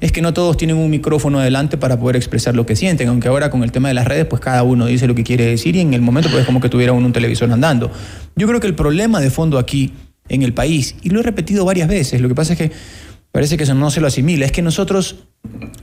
es 0.00 0.12
que 0.12 0.22
no 0.22 0.32
todos 0.32 0.56
tienen 0.56 0.76
un 0.76 0.88
micrófono 0.88 1.40
adelante 1.40 1.76
para 1.76 1.98
poder 1.98 2.16
expresar 2.16 2.54
lo 2.54 2.64
que 2.64 2.74
sienten, 2.74 3.08
aunque 3.08 3.28
ahora 3.28 3.50
con 3.50 3.62
el 3.62 3.70
tema 3.70 3.88
de 3.88 3.94
las 3.94 4.06
redes, 4.06 4.24
pues 4.24 4.40
cada 4.40 4.62
uno 4.62 4.86
dice 4.86 5.06
lo 5.06 5.14
que 5.14 5.24
quiere 5.24 5.44
decir 5.44 5.76
y 5.76 5.80
en 5.80 5.92
el 5.92 6.00
momento 6.00 6.30
pues 6.30 6.40
es 6.40 6.46
como 6.46 6.60
que 6.60 6.68
tuviera 6.68 6.92
uno 6.92 7.06
un 7.06 7.12
televisor 7.12 7.50
andando. 7.52 7.90
Yo 8.34 8.46
creo 8.46 8.60
que 8.60 8.66
el 8.66 8.74
problema 8.74 9.20
de 9.20 9.30
fondo 9.30 9.58
aquí 9.58 9.92
en 10.30 10.42
el 10.42 10.54
país. 10.54 10.94
Y 11.02 11.10
lo 11.10 11.20
he 11.20 11.22
repetido 11.22 11.64
varias 11.66 11.88
veces, 11.88 12.20
lo 12.20 12.28
que 12.28 12.34
pasa 12.34 12.54
es 12.54 12.58
que 12.58 12.72
parece 13.32 13.56
que 13.56 13.64
eso 13.64 13.74
no 13.74 13.90
se 13.90 14.00
lo 14.00 14.06
asimila, 14.06 14.46
es 14.46 14.52
que 14.52 14.62
nosotros, 14.62 15.16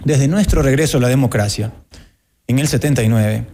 desde 0.04 0.28
nuestro 0.28 0.64
regreso 0.64 0.98
a 0.98 1.02
la 1.02 1.10
democracia, 1.10 1.74
en 2.48 2.60
el 2.60 2.68
79, 2.68 3.46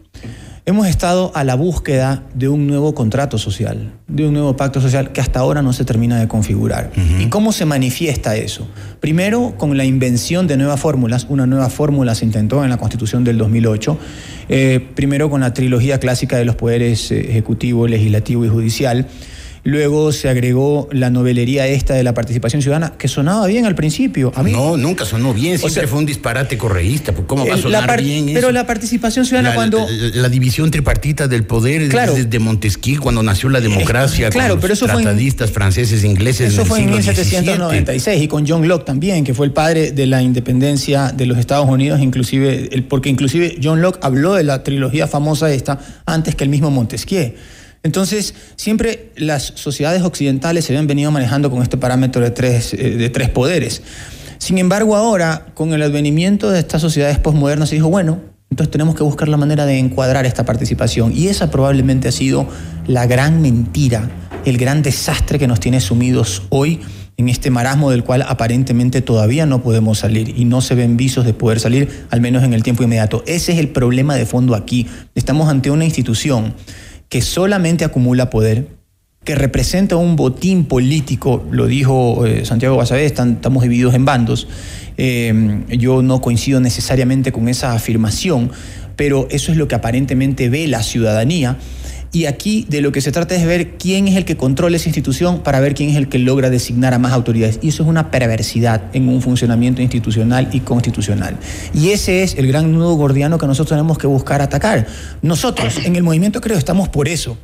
hemos 0.66 0.88
estado 0.88 1.32
a 1.36 1.44
la 1.44 1.56
búsqueda 1.56 2.24
de 2.34 2.48
un 2.48 2.68
nuevo 2.68 2.96
contrato 2.96 3.38
social, 3.38 3.92
de 4.08 4.26
un 4.26 4.34
nuevo 4.34 4.56
pacto 4.56 4.80
social 4.80 5.12
que 5.12 5.20
hasta 5.20 5.40
ahora 5.40 5.62
no 5.62 5.74
se 5.74 5.84
termina 5.84 6.20
de 6.20 6.28
configurar. 6.28 6.92
¿Y 7.20 7.28
cómo 7.28 7.52
se 7.52 7.66
manifiesta 7.66 8.36
eso? 8.36 8.68
Primero, 9.00 9.56
con 9.58 9.76
la 9.78 9.86
invención 9.86 10.48
de 10.48 10.58
nuevas 10.58 10.80
fórmulas. 10.80 11.26
Una 11.30 11.46
nueva 11.46 11.70
fórmula 11.70 12.16
se 12.16 12.26
intentó 12.26 12.64
en 12.64 12.70
la 12.70 12.78
Constitución 12.78 13.24
del 13.24 13.38
2008. 13.38 13.98
Eh, 14.50 14.88
primero 14.96 15.30
con 15.30 15.42
la 15.42 15.54
trilogía 15.54 16.00
clásica 16.00 16.38
de 16.38 16.46
los 16.46 16.56
poderes 16.56 17.12
eh, 17.12 17.30
ejecutivo, 17.30 17.88
legislativo 17.88 18.46
y 18.46 18.50
judicial. 18.50 19.08
Luego 19.66 20.12
se 20.12 20.28
agregó 20.28 20.90
la 20.92 21.10
novelería 21.10 21.68
esta 21.68 21.94
de 21.94 22.04
la 22.04 22.14
participación 22.14 22.62
ciudadana, 22.62 22.94
que 22.98 23.08
sonaba 23.08 23.48
bien 23.48 23.66
al 23.66 23.76
principio. 23.76 24.34
A 24.36 24.44
mí, 24.44 24.52
no, 24.52 24.76
nunca 24.76 25.06
sonó 25.06 25.34
bien, 25.34 25.58
siempre 25.58 25.88
fue 25.88 26.00
un 26.00 26.06
disparate 26.06 26.58
correísta. 26.58 27.14
Pues, 27.14 27.26
¿Cómo 27.28 27.48
va 27.48 27.56
a 27.56 27.58
sonar 27.58 28.02
bien 28.02 28.32
Pero 28.34 28.52
la 28.52 28.68
participación 28.68 29.26
ciudadana 29.26 29.56
cuando... 29.56 29.88
La, 30.16 30.28
división 30.34 30.72
tripartita 30.72 31.28
del 31.28 31.46
poder 31.46 31.88
desde 31.88 32.40
Montesquieu, 32.40 33.00
cuando 33.00 33.24
nació 33.24 33.50
la 33.50 33.62
democracia, 33.62 34.30
claro, 34.32 34.60
pero 34.60 34.74
eso 34.74 34.86
tratadistas 34.86 35.52
franceses, 35.52 36.04
ingleses 36.04 36.54
Eso 36.54 36.66
fue 36.66 36.80
en 36.80 36.92
1796 36.92 38.22
y 38.22 38.28
con 38.28 38.46
John 38.48 38.68
Locke 38.68 38.86
también, 38.86 39.24
que 39.24 39.34
fue 39.34 39.46
el 39.46 39.54
padre 39.54 39.92
de 39.92 40.08
la 40.08 40.22
independencia 40.22 41.14
de 41.16 41.26
los 41.26 41.38
Estados 41.38 41.70
Unidos, 41.70 42.02
inclusive, 42.02 42.84
porque 42.90 43.10
inclusive 43.10 43.58
John 43.64 43.82
Locke 43.82 44.00
habló 44.02 44.34
de 44.34 44.44
la 44.44 44.64
trilogía 44.64 45.08
famosa 45.08 45.54
esta 45.54 45.80
antes 46.06 46.36
que 46.36 46.44
el 46.44 46.50
mismo 46.50 46.70
Montesquieu. 46.70 47.34
Entonces, 47.84 48.34
siempre 48.56 49.12
las 49.18 49.44
sociedades 49.56 50.04
occidentales 50.04 50.64
se 50.66 50.72
habían 50.74 50.88
venido 50.88 51.12
manejando 51.12 51.52
con 51.52 51.62
este 51.62 51.78
parámetro 51.78 52.22
de 52.22 52.32
tres, 52.32 52.74
eh, 52.74 52.92
de 52.92 53.10
tres 53.10 53.30
poderes. 53.30 53.82
Sin 54.38 54.58
embargo, 54.58 54.96
ahora, 54.96 55.48
con 55.54 55.74
el 55.74 55.82
advenimiento 55.82 56.50
de 56.50 56.60
estas 56.60 56.82
sociedades 56.82 57.20
postmodernas, 57.20 57.70
se 57.70 57.76
dijo, 57.76 57.90
bueno, 57.90 58.22
entonces 58.50 58.72
tenemos 58.72 58.96
que 58.96 59.04
buscar 59.04 59.28
la 59.28 59.36
manera 59.36 59.66
de 59.66 59.80
encuadrar 59.80 60.26
esta 60.26 60.46
participación. 60.46 61.12
Y 61.14 61.28
esa 61.28 61.52
probablemente 61.52 62.08
ha 62.08 62.12
sido 62.12 62.48
la 62.88 63.06
gran 63.06 63.42
mentira, 63.42 64.10
el 64.46 64.58
gran 64.58 64.82
desastre 64.82 65.38
que 65.38 65.48
nos 65.48 65.60
tiene 65.60 65.82
sumidos 65.82 66.44
hoy 66.50 66.80
en 67.18 67.30
este 67.30 67.50
marasmo 67.52 67.92
del 67.92 68.04
cual 68.04 68.24
aparentemente 68.28 69.02
todavía 69.02 69.46
no 69.46 69.62
podemos 69.62 70.00
salir 70.00 70.34
y 70.38 70.46
no 70.46 70.62
se 70.62 70.76
ven 70.76 70.98
visos 70.98 71.26
de 71.26 71.34
poder 71.34 71.60
salir, 71.60 72.06
al 72.10 72.22
menos 72.22 72.44
en 72.44 72.54
el 72.54 72.64
tiempo 72.64 72.84
inmediato. 72.84 73.24
Ese 73.28 73.54
es 73.54 73.60
el 73.60 73.70
problema 73.70 74.16
de 74.16 74.26
fondo 74.26 74.56
aquí. 74.56 74.88
Estamos 75.16 75.50
ante 75.50 75.70
una 75.70 75.86
institución 75.86 76.54
que 77.14 77.22
solamente 77.22 77.86
acumula 77.86 78.32
poder, 78.32 78.70
que 79.24 79.36
representa 79.36 79.98
un 79.98 80.16
botín 80.16 80.66
político, 80.66 81.46
lo 81.52 81.68
dijo 81.68 82.26
eh, 82.26 82.44
Santiago 82.44 82.76
Basabé, 82.76 83.06
estamos 83.06 83.62
divididos 83.62 83.94
en 83.94 84.04
bandos. 84.04 84.48
Eh, 84.98 85.62
yo 85.70 86.02
no 86.02 86.22
coincido 86.22 86.60
necesariamente 86.60 87.32
con 87.32 87.50
esa 87.50 87.74
afirmación, 87.74 88.50
pero 88.96 89.28
eso 89.30 89.52
es 89.52 89.60
lo 89.60 89.68
que 89.68 89.76
aparentemente 89.76 90.50
ve 90.50 90.68
la 90.68 90.82
ciudadanía. 90.82 91.58
Y 92.16 92.28
aquí 92.28 92.68
de 92.70 92.82
lo 92.82 92.92
que 92.92 93.02
se 93.02 93.12
trata 93.12 93.34
es 93.34 93.44
ver 93.44 93.72
quién 93.78 94.08
es 94.08 94.16
el 94.16 94.24
que 94.24 94.38
controla 94.38 94.76
esa 94.76 94.88
institución 94.88 95.40
para 95.40 95.60
ver 95.60 95.74
quién 95.74 95.90
es 95.90 95.96
el 95.96 96.10
que 96.10 96.20
logra 96.20 96.52
designar 96.52 96.94
a 96.94 97.00
más 97.00 97.12
autoridades. 97.12 97.58
Y 97.64 97.70
eso 97.70 97.82
es 97.82 97.90
una 97.90 98.12
perversidad 98.12 98.84
en 98.94 99.10
un 99.10 99.20
funcionamiento 99.20 99.82
institucional 99.82 100.48
y 100.54 100.60
constitucional. 100.60 101.38
Y 101.74 101.90
ese 101.90 102.22
es 102.22 102.36
el 102.36 102.46
gran 102.48 102.72
nudo 102.72 102.94
gordiano 102.94 103.40
que 103.40 103.48
nosotros 103.48 103.76
tenemos 103.76 103.98
que 103.98 104.06
buscar 104.06 104.44
atacar. 104.44 104.86
Nosotros 105.24 105.80
en 105.84 105.96
el 105.96 106.04
movimiento 106.04 106.40
creo 106.40 106.60
estamos 106.60 106.88
por 106.88 107.08
eso, 107.08 107.36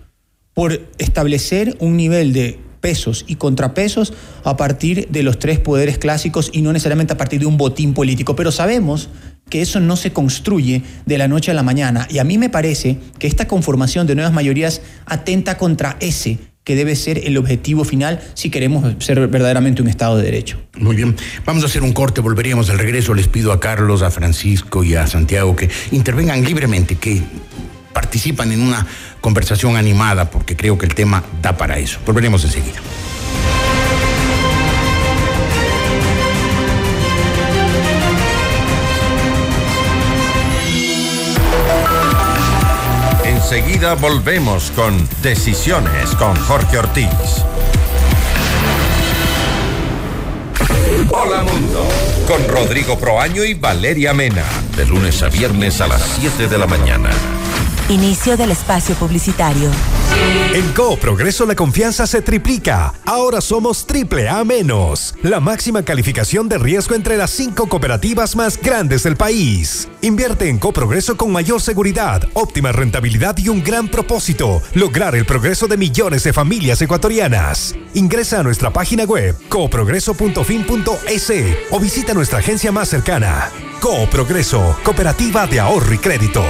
por 0.53 0.87
establecer 0.99 1.75
un 1.79 1.97
nivel 1.97 2.31
de 2.31 2.59
pesos 2.79 3.25
y 3.27 3.35
contrapesos 3.35 4.13
a 4.43 4.55
partir 4.55 5.07
de 5.09 5.23
los 5.23 5.39
tres 5.39 5.59
poderes 5.59 5.97
clásicos 5.97 6.51
y 6.53 6.61
no 6.61 6.73
necesariamente 6.73 7.13
a 7.13 7.17
partir 7.17 7.39
de 7.39 7.47
un 7.47 7.57
botín 7.57 7.95
político. 7.95 8.35
Pero 8.35 8.51
sabemos 8.51 9.09
que 9.49 9.61
eso 9.61 9.79
no 9.79 9.95
se 9.95 10.11
construye 10.11 10.83
de 11.05 11.17
la 11.17 11.27
noche 11.27 11.51
a 11.51 11.53
la 11.53 11.63
mañana. 11.63 12.07
Y 12.09 12.19
a 12.19 12.23
mí 12.23 12.37
me 12.37 12.49
parece 12.49 12.97
que 13.17 13.27
esta 13.27 13.47
conformación 13.47 14.07
de 14.07 14.15
nuevas 14.15 14.33
mayorías 14.33 14.81
atenta 15.05 15.57
contra 15.57 15.97
ese 15.99 16.37
que 16.63 16.75
debe 16.75 16.95
ser 16.95 17.25
el 17.25 17.35
objetivo 17.37 17.83
final 17.83 18.21
si 18.35 18.51
queremos 18.51 18.93
ser 19.03 19.27
verdaderamente 19.27 19.81
un 19.81 19.87
Estado 19.87 20.17
de 20.17 20.23
Derecho. 20.23 20.61
Muy 20.77 20.95
bien, 20.95 21.15
vamos 21.45 21.63
a 21.63 21.65
hacer 21.65 21.81
un 21.81 21.93
corte, 21.93 22.21
volveríamos 22.21 22.69
al 22.69 22.77
regreso. 22.77 23.13
Les 23.15 23.27
pido 23.27 23.51
a 23.51 23.59
Carlos, 23.59 24.03
a 24.03 24.11
Francisco 24.11 24.83
y 24.83 24.93
a 24.93 25.07
Santiago 25.07 25.55
que 25.55 25.69
intervengan 25.91 26.43
libremente, 26.43 26.95
que 26.95 27.23
participan 27.93 28.51
en 28.51 28.61
una 28.61 28.85
conversación 29.19 29.77
animada, 29.77 30.29
porque 30.29 30.55
creo 30.55 30.77
que 30.77 30.85
el 30.85 30.93
tema 30.93 31.23
da 31.41 31.57
para 31.57 31.79
eso. 31.79 31.99
Volveremos 32.05 32.43
enseguida. 32.45 32.79
Enseguida 43.79 44.09
volvemos 44.09 44.71
con 44.75 45.07
Decisiones 45.21 46.13
con 46.15 46.35
Jorge 46.35 46.79
Ortiz. 46.79 47.07
Hola 51.09 51.43
Mundo, 51.43 51.87
con 52.27 52.45
Rodrigo 52.49 52.99
Proaño 52.99 53.45
y 53.45 53.53
Valeria 53.53 54.13
Mena, 54.13 54.43
de 54.75 54.85
lunes 54.85 55.23
a 55.23 55.29
viernes 55.29 55.79
a 55.79 55.87
las 55.87 56.01
7 56.19 56.49
de 56.49 56.57
la 56.57 56.67
mañana. 56.67 57.09
Inicio 57.87 58.35
del 58.35 58.51
espacio 58.51 58.95
publicitario. 58.95 59.71
En 60.53 60.73
Progreso 60.99 61.45
la 61.45 61.55
confianza 61.55 62.07
se 62.07 62.21
triplica. 62.21 62.93
Ahora 63.05 63.41
somos 63.41 63.85
triple 63.85 64.29
A 64.29 64.43
menos. 64.43 65.13
La 65.21 65.39
máxima 65.39 65.83
calificación 65.83 66.47
de 66.49 66.57
riesgo 66.57 66.95
entre 66.95 67.17
las 67.17 67.31
cinco 67.31 67.67
cooperativas 67.67 68.35
más 68.35 68.59
grandes 68.59 69.03
del 69.03 69.17
país. 69.17 69.89
Invierte 70.01 70.47
en 70.47 70.57
Coprogreso 70.57 71.17
con 71.17 71.31
mayor 71.31 71.61
seguridad, 71.61 72.23
óptima 72.33 72.71
rentabilidad 72.71 73.37
y 73.37 73.49
un 73.49 73.63
gran 73.63 73.89
propósito. 73.89 74.61
Lograr 74.73 75.15
el 75.15 75.25
progreso 75.25 75.67
de 75.67 75.77
millones 75.77 76.23
de 76.23 76.33
familias 76.33 76.81
ecuatorianas. 76.81 77.75
Ingresa 77.93 78.39
a 78.39 78.43
nuestra 78.43 78.71
página 78.71 79.03
web 79.03 79.35
coprogreso.fin.es 79.49 81.33
o 81.71 81.79
visita 81.79 82.13
nuestra 82.13 82.39
agencia 82.39 82.71
más 82.71 82.87
cercana. 82.89 83.51
Coprogreso, 83.81 84.77
Cooperativa 84.83 85.45
de 85.45 85.59
Ahorro 85.59 85.93
y 85.93 85.97
Crédito. 85.97 86.43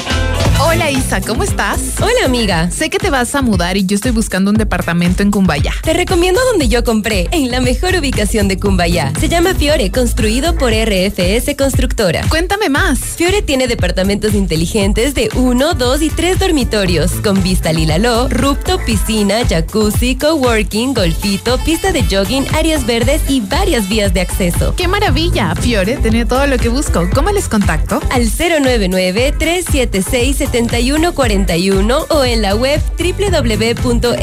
Hola 0.77 0.91
Isa, 0.91 1.23
¿cómo 1.23 1.43
estás? 1.43 1.95
Hola 2.03 2.27
amiga. 2.27 2.71
Sé 2.71 2.91
que 2.91 2.99
te 2.99 3.09
vas 3.09 3.35
a 3.35 3.41
mudar 3.41 3.79
y 3.79 3.87
yo 3.87 3.95
estoy 3.95 4.11
buscando 4.11 4.51
un 4.51 4.59
departamento 4.59 5.23
en 5.23 5.31
Cumbayá. 5.31 5.73
Te 5.83 5.95
recomiendo 5.95 6.39
donde 6.53 6.69
yo 6.69 6.85
compré, 6.85 7.29
en 7.33 7.51
la 7.51 7.63
mejor 7.63 7.95
ubicación 7.95 8.47
de 8.47 8.59
Cumbayá. 8.59 9.11
Se 9.19 9.31
llama 9.31 9.55
Fiore, 9.55 9.91
construido 9.91 10.55
por 10.59 10.73
RFS 10.75 11.57
Constructora. 11.57 12.27
Cuéntame 12.29 12.69
más. 12.69 12.99
Fiore 12.99 13.41
tiene 13.41 13.69
departamentos 13.69 14.35
inteligentes 14.35 15.15
de 15.15 15.31
1, 15.35 15.73
2 15.73 16.03
y 16.03 16.11
3 16.11 16.39
dormitorios, 16.39 17.11
con 17.25 17.43
vista 17.43 17.71
al 17.71 17.77
Lilaló, 17.77 18.29
rooftop, 18.29 18.85
piscina, 18.85 19.47
jacuzzi, 19.49 20.17
coworking, 20.17 20.93
golfito, 20.93 21.57
pista 21.65 21.91
de 21.91 22.03
jogging, 22.03 22.45
áreas 22.55 22.85
verdes 22.85 23.23
y 23.29 23.41
varias 23.41 23.89
vías 23.89 24.13
de 24.13 24.21
acceso. 24.21 24.75
¡Qué 24.77 24.89
maravilla! 24.89 25.55
Fiore 25.55 25.97
tiene 25.97 26.27
todo 26.27 26.47
lo 26.47 26.59
que 26.59 26.69
busco. 26.69 27.09
¿Cómo 27.15 27.31
les 27.31 27.49
contacto? 27.49 27.99
Al 28.11 28.25
099 28.25 29.33
376 29.39 30.43
7141 30.69 32.07
o 32.11 32.25
en 32.25 32.43
la 32.43 32.55
web 32.55 32.81
www.rfs.es. 32.99 34.17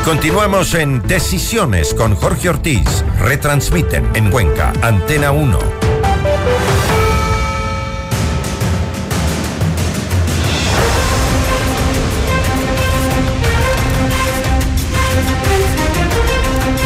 Continuamos 0.05 0.73
en 0.75 1.03
Decisiones 1.03 1.93
con 1.93 2.15
Jorge 2.15 2.49
Ortiz. 2.49 3.05
Retransmiten 3.21 4.09
en 4.15 4.31
Cuenca, 4.31 4.73
Antena 4.81 5.31
1. 5.31 5.59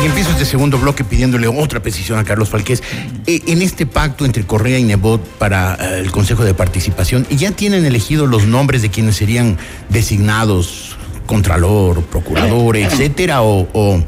Y 0.02 0.06
empiezo 0.06 0.30
este 0.32 0.44
segundo 0.44 0.76
bloque 0.78 1.04
pidiéndole 1.04 1.46
otra 1.46 1.80
precisión 1.80 2.18
a 2.18 2.24
Carlos 2.24 2.50
Falqués. 2.50 2.82
Eh, 3.26 3.42
en 3.46 3.62
este 3.62 3.86
pacto 3.86 4.24
entre 4.24 4.44
Correa 4.44 4.78
y 4.78 4.82
Nebot 4.82 5.24
para 5.38 5.76
eh, 5.76 6.00
el 6.00 6.10
Consejo 6.10 6.44
de 6.44 6.52
Participación, 6.52 7.26
¿ya 7.30 7.52
tienen 7.52 7.86
elegidos 7.86 8.28
los 8.28 8.44
nombres 8.46 8.82
de 8.82 8.90
quienes 8.90 9.16
serían 9.16 9.56
designados 9.88 10.96
contralor, 11.26 12.02
procurador, 12.04 12.76
etcétera, 12.76 13.42
o, 13.42 13.66
o- 13.72 14.04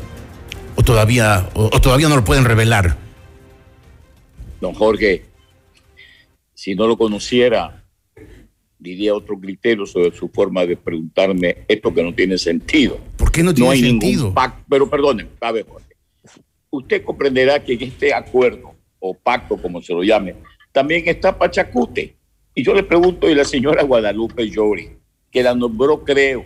o 0.76 0.82
todavía, 0.82 1.48
o- 1.54 1.66
o 1.72 1.80
todavía 1.80 2.08
no 2.08 2.16
lo 2.16 2.24
pueden 2.24 2.44
revelar? 2.44 2.96
Don 4.60 4.74
Jorge, 4.74 5.24
si 6.54 6.74
no 6.74 6.86
lo 6.86 6.96
conociera, 6.96 7.84
diría 8.78 9.14
otro 9.14 9.38
criterio 9.38 9.86
sobre 9.86 10.16
su 10.16 10.28
forma 10.28 10.64
de 10.64 10.76
preguntarme 10.76 11.58
esto 11.68 11.92
que 11.92 12.02
no 12.02 12.14
tiene 12.14 12.38
sentido. 12.38 12.98
¿Por 13.16 13.30
qué 13.32 13.42
no 13.42 13.52
tiene 13.54 13.70
hay 13.70 13.80
sentido? 13.80 14.18
ningún 14.22 14.34
pacto, 14.34 14.64
pero 14.68 14.88
perdonen, 14.88 15.28
a 15.40 15.52
ver, 15.52 15.66
Jorge. 15.68 15.86
Usted 16.70 17.02
comprenderá 17.04 17.62
que 17.62 17.74
en 17.74 17.82
este 17.82 18.12
acuerdo 18.12 18.74
o 18.98 19.14
pacto, 19.14 19.56
como 19.56 19.80
se 19.82 19.92
lo 19.92 20.02
llame, 20.02 20.34
también 20.72 21.02
está 21.06 21.36
Pachacute. 21.38 22.16
Y 22.54 22.62
yo 22.62 22.74
le 22.74 22.82
pregunto, 22.82 23.28
y 23.30 23.34
la 23.34 23.44
señora 23.44 23.82
Guadalupe 23.82 24.48
Llori, 24.50 24.90
que 25.30 25.42
la 25.42 25.54
nombró, 25.54 26.02
creo, 26.04 26.44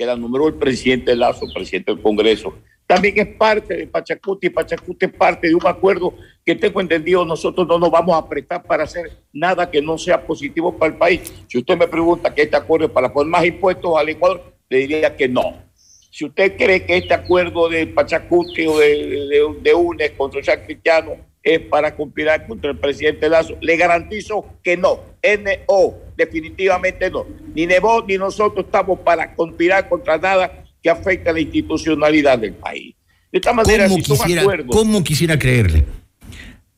que 0.00 0.06
la 0.06 0.16
nombró 0.16 0.48
el 0.48 0.54
presidente 0.54 1.14
Lazo, 1.14 1.44
presidente 1.52 1.92
del 1.92 2.00
Congreso, 2.00 2.54
también 2.86 3.18
es 3.18 3.36
parte 3.36 3.76
de 3.76 3.86
Pachacute 3.86 4.46
y 4.46 4.50
Pachacute 4.50 5.04
es 5.04 5.12
parte 5.12 5.48
de 5.48 5.54
un 5.54 5.66
acuerdo 5.66 6.14
que 6.42 6.54
tengo 6.54 6.80
entendido, 6.80 7.22
nosotros 7.26 7.68
no 7.68 7.78
nos 7.78 7.90
vamos 7.90 8.16
a 8.16 8.26
prestar 8.26 8.62
para 8.62 8.84
hacer 8.84 9.10
nada 9.30 9.70
que 9.70 9.82
no 9.82 9.98
sea 9.98 10.26
positivo 10.26 10.74
para 10.74 10.92
el 10.92 10.98
país. 10.98 11.30
Si 11.46 11.58
usted 11.58 11.76
me 11.76 11.86
pregunta 11.86 12.34
que 12.34 12.40
este 12.40 12.56
acuerdo 12.56 12.86
es 12.86 12.92
para 12.92 13.12
poner 13.12 13.30
más 13.30 13.44
impuestos 13.44 13.94
al 13.94 14.08
Ecuador, 14.08 14.42
le 14.70 14.78
diría 14.78 15.14
que 15.14 15.28
no. 15.28 15.64
Si 16.10 16.24
usted 16.24 16.56
cree 16.56 16.86
que 16.86 16.96
este 16.96 17.12
acuerdo 17.12 17.68
de 17.68 17.86
Pachacuti 17.86 18.66
o 18.66 18.78
de, 18.78 19.26
de, 19.28 19.56
de 19.60 19.74
UNES 19.74 20.12
con 20.12 20.32
Social 20.32 20.62
Cristiano 20.64 21.18
es 21.42 21.60
para 21.60 21.94
conspirar 21.94 22.46
contra 22.46 22.70
el 22.70 22.78
presidente 22.78 23.28
Lazo, 23.28 23.54
le 23.60 23.76
garantizo 23.76 24.46
que 24.62 24.78
no. 24.78 25.00
NO, 25.22 25.94
definitivamente 26.24 27.10
no. 27.10 27.26
Ni 27.54 27.66
Nebo 27.66 28.04
ni 28.06 28.18
nosotros 28.18 28.66
estamos 28.66 28.98
para 29.00 29.34
conspirar 29.34 29.88
contra 29.88 30.18
nada 30.18 30.64
que 30.82 30.90
afecte 30.90 31.30
a 31.30 31.32
la 31.32 31.40
institucionalidad 31.40 32.38
del 32.38 32.52
país. 32.54 32.94
De 33.32 33.38
esta 33.38 33.52
manera, 33.52 33.84
¿Cómo 33.84 33.96
si 33.96 34.02
quisiera, 34.02 34.42
acuerdos, 34.42 34.76
¿Cómo 34.76 35.02
quisiera 35.04 35.38
creerle? 35.38 35.84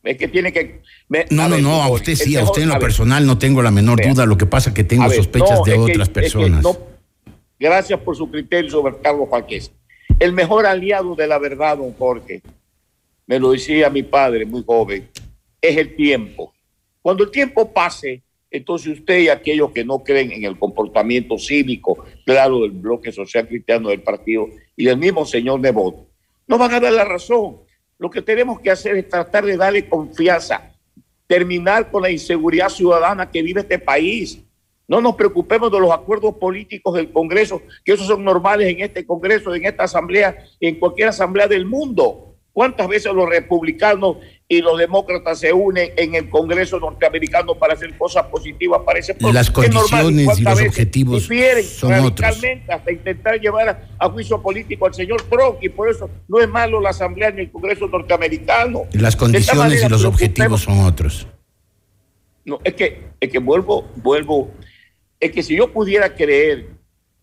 es 0.05 0.16
que 0.18 0.28
tiene 0.28 0.52
que. 0.52 0.81
me- 1.09 1.26
No, 1.31 1.44
no, 1.48 1.55
ver, 1.57 1.62
no, 1.62 1.83
a 1.83 1.88
usted 1.90 2.14
sí, 2.14 2.37
a 2.37 2.42
usted 2.44 2.62
en 2.62 2.68
lo 2.68 2.74
ver, 2.74 2.83
personal 2.83 3.26
no 3.26 3.38
tengo 3.38 3.62
la 3.62 3.70
menor 3.70 3.98
Vea. 3.98 4.12
duda, 4.12 4.26
lo 4.26 4.37
que 4.37 4.46
pasa 4.46 4.70
es 4.70 4.74
que 4.74 4.85
tengo 4.85 5.09
ver, 5.09 5.16
sospechas 5.16 5.59
no, 5.61 5.64
de 5.64 5.74
otras 5.78 6.09
que 6.09 6.14
personas. 6.14 6.62
no- 6.62 6.76
gracias 7.59 7.98
por 8.00 8.16
su 8.16 8.31
criterio 8.31 8.70
sobre 8.70 8.96
Carlos 9.02 9.28
Falqués. 9.31 9.72
El 10.18 10.33
mejor 10.33 10.66
aliado 10.66 11.14
de 11.16 11.26
la 11.26 11.38
verdad, 11.38 11.78
don 11.78 11.92
Jorge, 11.94 12.42
me 13.26 13.38
lo 13.38 13.52
decía 13.52 13.88
mi 13.90 14.02
padre 14.02 14.44
muy 14.44 14.62
joven, 14.64 15.09
es 15.61 15.76
el 15.76 15.94
tiempo. 15.96 16.52
Cuando 17.00 17.24
el 17.24 17.31
tiempo 17.31 17.72
pase, 17.72 18.22
entonces 18.53 19.01
usted 19.01 19.19
y 19.21 19.29
aquellos 19.29 19.73
que 19.73 19.85
no 19.85 20.05
creen 20.05 20.31
en 20.33 20.45
el 20.45 20.59
comportamiento 20.59 21.38
cívico, 21.38 22.05
claro, 22.25 22.61
del 22.61 22.73
bloque 22.73 23.11
social 23.11 23.49
cristiano 23.49 23.88
del 23.88 24.03
partido 24.03 24.49
y 24.77 24.85
del 24.85 24.99
mismo 24.99 25.25
señor 25.25 25.59
Nebot, 25.59 26.07
no 26.47 26.59
van 26.59 26.75
a 26.75 26.81
dar 26.81 26.93
la 26.93 27.05
razón. 27.05 27.57
Lo 27.99 28.11
que 28.11 28.23
tenemos 28.23 28.61
que 28.61 28.71
hacer 28.71 28.97
es 28.97 29.09
tratar 29.09 29.45
de 29.45 29.57
darle 29.57 29.88
confianza 29.88 30.73
terminar 31.33 31.91
con 31.91 32.03
la 32.03 32.11
inseguridad 32.11 32.69
ciudadana 32.69 33.31
que 33.31 33.43
vive 33.43 33.62
este 33.62 33.79
país. 33.79 34.45
No 34.87 35.01
nos 35.01 35.15
preocupemos 35.15 35.73
de 35.73 35.81
los 35.81 35.91
acuerdos 35.91 36.35
políticos 36.35 36.93
del 36.95 37.11
Congreso, 37.11 37.62
que 37.83 37.95
esos 37.95 38.07
son 38.07 38.23
normales 38.23 38.69
en 38.69 38.83
este 38.83 39.07
Congreso, 39.07 39.55
en 39.55 39.65
esta 39.65 39.85
asamblea, 39.85 40.37
en 40.61 40.79
cualquier 40.79 41.09
asamblea 41.09 41.49
del 41.49 41.65
mundo. 41.65 42.32
¿Cuántas 42.53 42.87
veces 42.87 43.12
los 43.15 43.27
republicanos 43.27 44.19
y 44.47 44.61
los 44.61 44.79
demócratas 44.79 45.38
se 45.38 45.55
unen 45.55 45.91
en 45.97 46.15
el 46.15 46.29
Congreso 46.29 46.79
norteamericano 46.79 47.55
para 47.55 47.73
hacer 47.73 47.97
cosas 47.97 48.27
positivas 48.27 48.83
para 48.85 48.99
ese 48.99 49.15
pueblo? 49.15 49.33
Las 49.33 49.51
condiciones 49.51 50.23
y 50.23 50.25
¿Cuántas 50.27 50.61
los 50.61 50.69
objetivos 50.69 51.23
son 51.23 51.93
otros. 51.95 52.21
radicalmente 52.21 52.73
hasta 52.73 52.93
intentar 52.93 53.41
llevar 53.41 53.69
a, 53.71 53.88
a 53.99 54.11
juicio 54.11 54.43
político 54.43 54.85
al 54.85 54.93
señor 54.93 55.23
Trump 55.23 55.62
y 55.62 55.71
por 55.71 55.88
eso 55.88 56.11
no 56.29 56.41
es 56.41 56.49
malo 56.49 56.79
la 56.79 56.91
asamblea 56.91 57.31
ni 57.31 57.43
el 57.43 57.51
Congreso 57.51 57.87
norteamericano. 57.87 58.83
Las 58.93 59.17
condiciones 59.17 59.59
manera, 59.59 59.87
y 59.87 59.88
los 59.88 60.05
objetivos 60.05 60.61
son 60.61 60.81
otros. 60.81 61.27
no, 62.45 62.61
es 62.65 62.75
que, 62.75 63.01
es 63.19 63.31
que 63.31 63.38
vuelvo, 63.38 63.88
vuelvo, 63.97 64.51
es 65.19 65.33
que 65.33 65.43
si 65.43 65.57
yo 65.57 65.73
pudiera 65.73 66.15
creer 66.15 66.67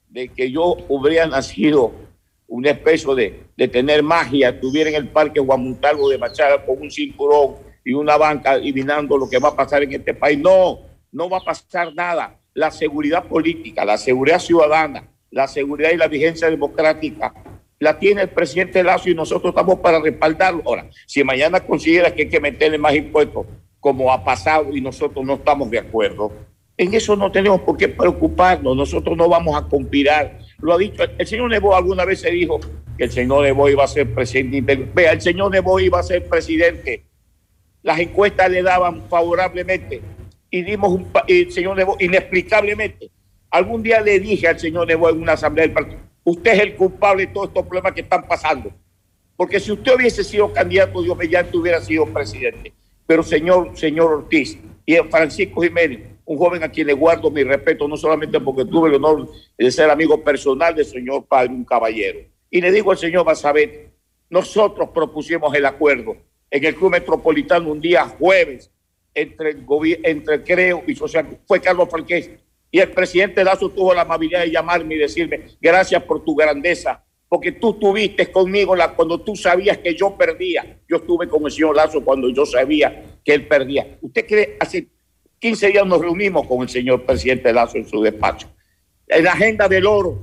de 0.10 0.30
que 0.30 0.52
yo 0.52 0.76
hubiera 0.88 1.28
nacido 1.28 2.09
una 2.49 2.71
especie 2.71 3.15
de, 3.15 3.43
de 3.55 3.67
tener 3.67 4.03
magia, 4.03 4.49
estuviera 4.49 4.89
en 4.89 4.95
el 4.97 5.07
parque 5.07 5.39
Juan 5.39 5.63
Montalvo 5.63 6.09
de 6.09 6.17
Machada 6.17 6.65
con 6.65 6.81
un 6.81 6.91
cinturón 6.91 7.55
y 7.85 7.93
una 7.93 8.17
banca 8.17 8.51
adivinando 8.51 9.17
lo 9.17 9.29
que 9.29 9.39
va 9.39 9.49
a 9.49 9.55
pasar 9.55 9.83
en 9.83 9.93
este 9.93 10.13
país. 10.13 10.38
No, 10.38 10.79
no 11.12 11.29
va 11.29 11.38
a 11.38 11.43
pasar 11.45 11.93
nada. 11.93 12.38
La 12.53 12.71
seguridad 12.71 13.23
política, 13.23 13.85
la 13.85 13.97
seguridad 13.97 14.39
ciudadana, 14.39 15.07
la 15.31 15.47
seguridad 15.47 15.91
y 15.91 15.97
la 15.97 16.07
vigencia 16.07 16.49
democrática 16.49 17.33
la 17.79 17.97
tiene 17.97 18.23
el 18.23 18.29
presidente 18.29 18.83
Lazo 18.83 19.09
y 19.09 19.15
nosotros 19.15 19.51
estamos 19.51 19.79
para 19.79 20.01
respaldarlo. 20.01 20.62
Ahora, 20.65 20.89
si 21.05 21.23
mañana 21.23 21.62
considera 21.62 22.13
que 22.13 22.23
hay 22.23 22.29
que 22.29 22.39
meterle 22.39 22.77
más 22.77 22.93
impuestos, 22.93 23.45
como 23.79 24.12
ha 24.12 24.23
pasado 24.23 24.75
y 24.75 24.81
nosotros 24.81 25.25
no 25.25 25.35
estamos 25.35 25.69
de 25.69 25.79
acuerdo, 25.79 26.31
en 26.75 26.93
eso 26.93 27.15
no 27.15 27.31
tenemos 27.31 27.62
por 27.62 27.77
qué 27.77 27.88
preocuparnos. 27.88 28.75
Nosotros 28.75 29.15
no 29.17 29.29
vamos 29.29 29.55
a 29.55 29.67
conspirar. 29.67 30.39
Lo 30.62 30.74
ha 30.74 30.78
dicho 30.78 31.04
el, 31.17 31.28
señor 31.28 31.50
Nebo 31.50 31.76
alguna 31.76 32.06
vez 32.06 32.22
se 32.22 32.32
dijo 32.32 32.60
que 32.98 33.06
el 33.06 33.12
señor 33.12 33.43
Nebo 33.43 33.69
iba 33.69 33.84
a 33.84 33.88
ser 33.88 34.13
presidente. 34.13 34.76
Vea, 34.93 35.13
el 35.13 35.22
señor 35.22 35.52
Nebo 35.52 35.80
iba 35.80 36.00
a 36.00 36.04
ser 36.04 36.28
presidente. 36.28 37.04
Las 37.82 38.00
encuestas 38.00 38.50
le 38.52 38.62
daban 38.62 39.08
favorablemente 39.10 40.02
y 40.50 40.62
dimos 40.63 40.91
un 40.91 41.08
el 41.28 41.52
señor 41.52 41.78
Nebo 41.78 41.95
inexplicablemente. 42.00 43.10
Algún 43.50 43.82
día 43.82 44.02
le 44.02 44.19
dije 44.19 44.48
al 44.48 44.60
señor 44.60 44.88
Nebo 44.88 45.10
en 45.10 45.22
una 45.22 45.34
asamblea 45.34 45.65
del 45.65 45.74
partido, 45.74 46.00
usted 46.24 46.54
es 46.54 46.60
el 46.60 46.76
culpable 46.76 47.26
de 47.26 47.34
todos 47.34 47.48
estos 47.48 47.65
problemas 47.65 47.93
que 47.93 48.02
están 48.02 48.28
pasando. 48.28 48.72
Porque 49.36 49.60
si 49.62 49.72
usted 49.72 49.95
hubiese 49.95 50.24
sido 50.24 50.52
candidato, 50.52 51.02
Dios 51.02 51.17
mediante 51.17 51.56
hubiera 51.58 51.80
sido 51.80 52.06
presidente. 52.06 52.74
Pero 53.08 53.24
señor, 53.24 53.72
señor 53.78 54.12
Ortiz 54.12 54.60
y 54.86 54.98
Francisco 55.10 55.62
Jiménez, 55.62 56.02
un 56.30 56.38
joven 56.38 56.62
a 56.62 56.70
quien 56.70 56.86
le 56.86 56.94
guardo 56.94 57.32
mi 57.32 57.44
respeto, 57.44 57.88
no 57.88 57.98
solamente 57.98 58.39
porque 58.39 58.63
tuve 58.63 58.88
el 58.88 58.96
honor 59.04 59.28
de 59.58 59.72
ser 59.72 59.89
amigo 59.89 60.24
personal 60.24 60.76
del 60.76 60.86
señor 60.86 61.26
padre, 61.26 61.50
un 61.50 61.65
caballero. 61.65 62.20
Y 62.52 62.62
le 62.62 62.72
digo 62.72 62.92
al 62.92 63.00
señor 63.00 63.26
Basabet, 63.26 63.92
nosotros 64.30 64.89
propusimos 64.94 65.52
el 65.56 65.65
acuerdo 65.65 66.18
en 66.52 66.63
el 66.63 66.76
Club 66.76 66.92
Metropolitano 66.92 67.72
un 67.72 67.82
día 67.82 68.06
jueves 68.06 68.72
entre 69.15 69.50
el 69.50 69.65
entre 70.04 70.36
el 70.36 70.44
Creo 70.44 70.84
y 70.86 70.94
Social, 70.94 71.39
fue 71.48 71.60
Carlos 71.60 71.89
Falqués. 71.89 72.30
Y 72.70 72.78
el 72.78 72.92
presidente 72.92 73.44
Lazo 73.44 73.70
tuvo 73.70 73.96
la 73.96 74.02
amabilidad 74.02 74.42
de 74.42 74.52
llamarme 74.52 74.96
y 74.96 75.00
decirme, 75.00 75.48
gracias 75.60 76.04
por 76.04 76.24
tu 76.24 76.36
grandeza, 76.36 77.04
porque 77.28 77.54
tú 77.54 77.74
tuviste 77.74 78.32
conmigo 78.32 78.76
la, 78.76 78.94
cuando 78.94 79.20
tú 79.20 79.36
sabías 79.36 79.80
que 79.80 79.96
yo 79.96 80.15
perdía. 80.15 80.80
Yo 80.88 80.98
estuve 80.98 81.28
con 81.28 81.44
el 81.44 81.52
señor 81.52 81.76
Lazo 81.76 82.06
cuando 82.06 82.30
yo 82.30 82.46
sabía 82.46 83.18
que 83.26 83.34
él 83.34 83.48
perdía. 83.48 83.98
¿Usted 84.00 84.28
cree? 84.28 84.58
Hace 84.60 84.89
15 85.39 85.67
días 85.67 85.86
nos 85.86 86.02
reunimos 86.02 86.45
con 86.45 86.62
el 86.62 86.69
señor 86.69 87.06
presidente 87.06 87.54
Lazo 87.54 87.78
en 87.78 87.88
su 87.88 88.02
despacho. 88.02 88.47
En 89.08 89.23
la 89.23 89.32
agenda 89.32 89.67
del 89.69 89.86
oro, 89.86 90.19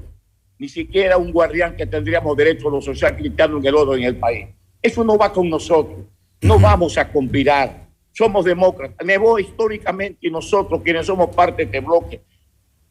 ni 0.58 0.68
siquiera 0.68 1.16
un 1.16 1.32
guardián 1.32 1.74
que 1.74 1.86
tendríamos 1.86 2.36
derecho 2.36 2.68
a 2.68 2.72
los 2.72 2.84
social 2.84 3.16
cristianos 3.16 3.60
en 3.60 3.66
el 3.66 3.74
oro 3.74 3.94
en 3.94 4.04
el 4.04 4.16
país. 4.16 4.48
Eso 4.82 5.02
no 5.04 5.16
va 5.16 5.32
con 5.32 5.48
nosotros. 5.48 6.00
No 6.42 6.58
vamos 6.58 6.98
a 6.98 7.10
conspirar. 7.10 7.88
Somos 8.12 8.44
demócratas. 8.44 9.04
Nevó 9.06 9.38
históricamente 9.38 10.18
y 10.20 10.30
nosotros, 10.30 10.82
quienes 10.82 11.06
somos 11.06 11.34
parte 11.34 11.62
de 11.62 11.64
este 11.64 11.80
bloque, 11.80 12.20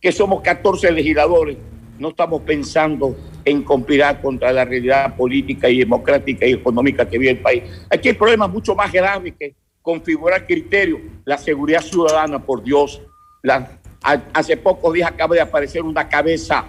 que 0.01 0.11
somos 0.11 0.41
14 0.41 0.91
legisladores, 0.91 1.57
no 1.99 2.09
estamos 2.09 2.41
pensando 2.41 3.15
en 3.45 3.63
conspirar 3.63 4.19
contra 4.21 4.51
la 4.51 4.65
realidad 4.65 5.15
política 5.15 5.69
y 5.69 5.79
democrática 5.79 6.45
y 6.45 6.53
económica 6.53 7.07
que 7.07 7.17
vive 7.17 7.31
el 7.31 7.39
país. 7.39 7.63
Aquí 7.89 8.09
hay 8.09 8.15
problemas 8.15 8.49
mucho 8.49 8.75
más 8.75 8.91
graves 8.91 9.33
que 9.39 9.55
configurar 9.85 10.47
criterios. 10.47 10.99
La 11.23 11.37
seguridad 11.37 11.81
ciudadana, 11.81 12.43
por 12.43 12.63
Dios. 12.63 13.01
Hace 14.33 14.57
pocos 14.57 14.91
días 14.91 15.11
acaba 15.11 15.35
de 15.35 15.41
aparecer 15.41 15.83
una 15.83 16.09
cabeza, 16.09 16.65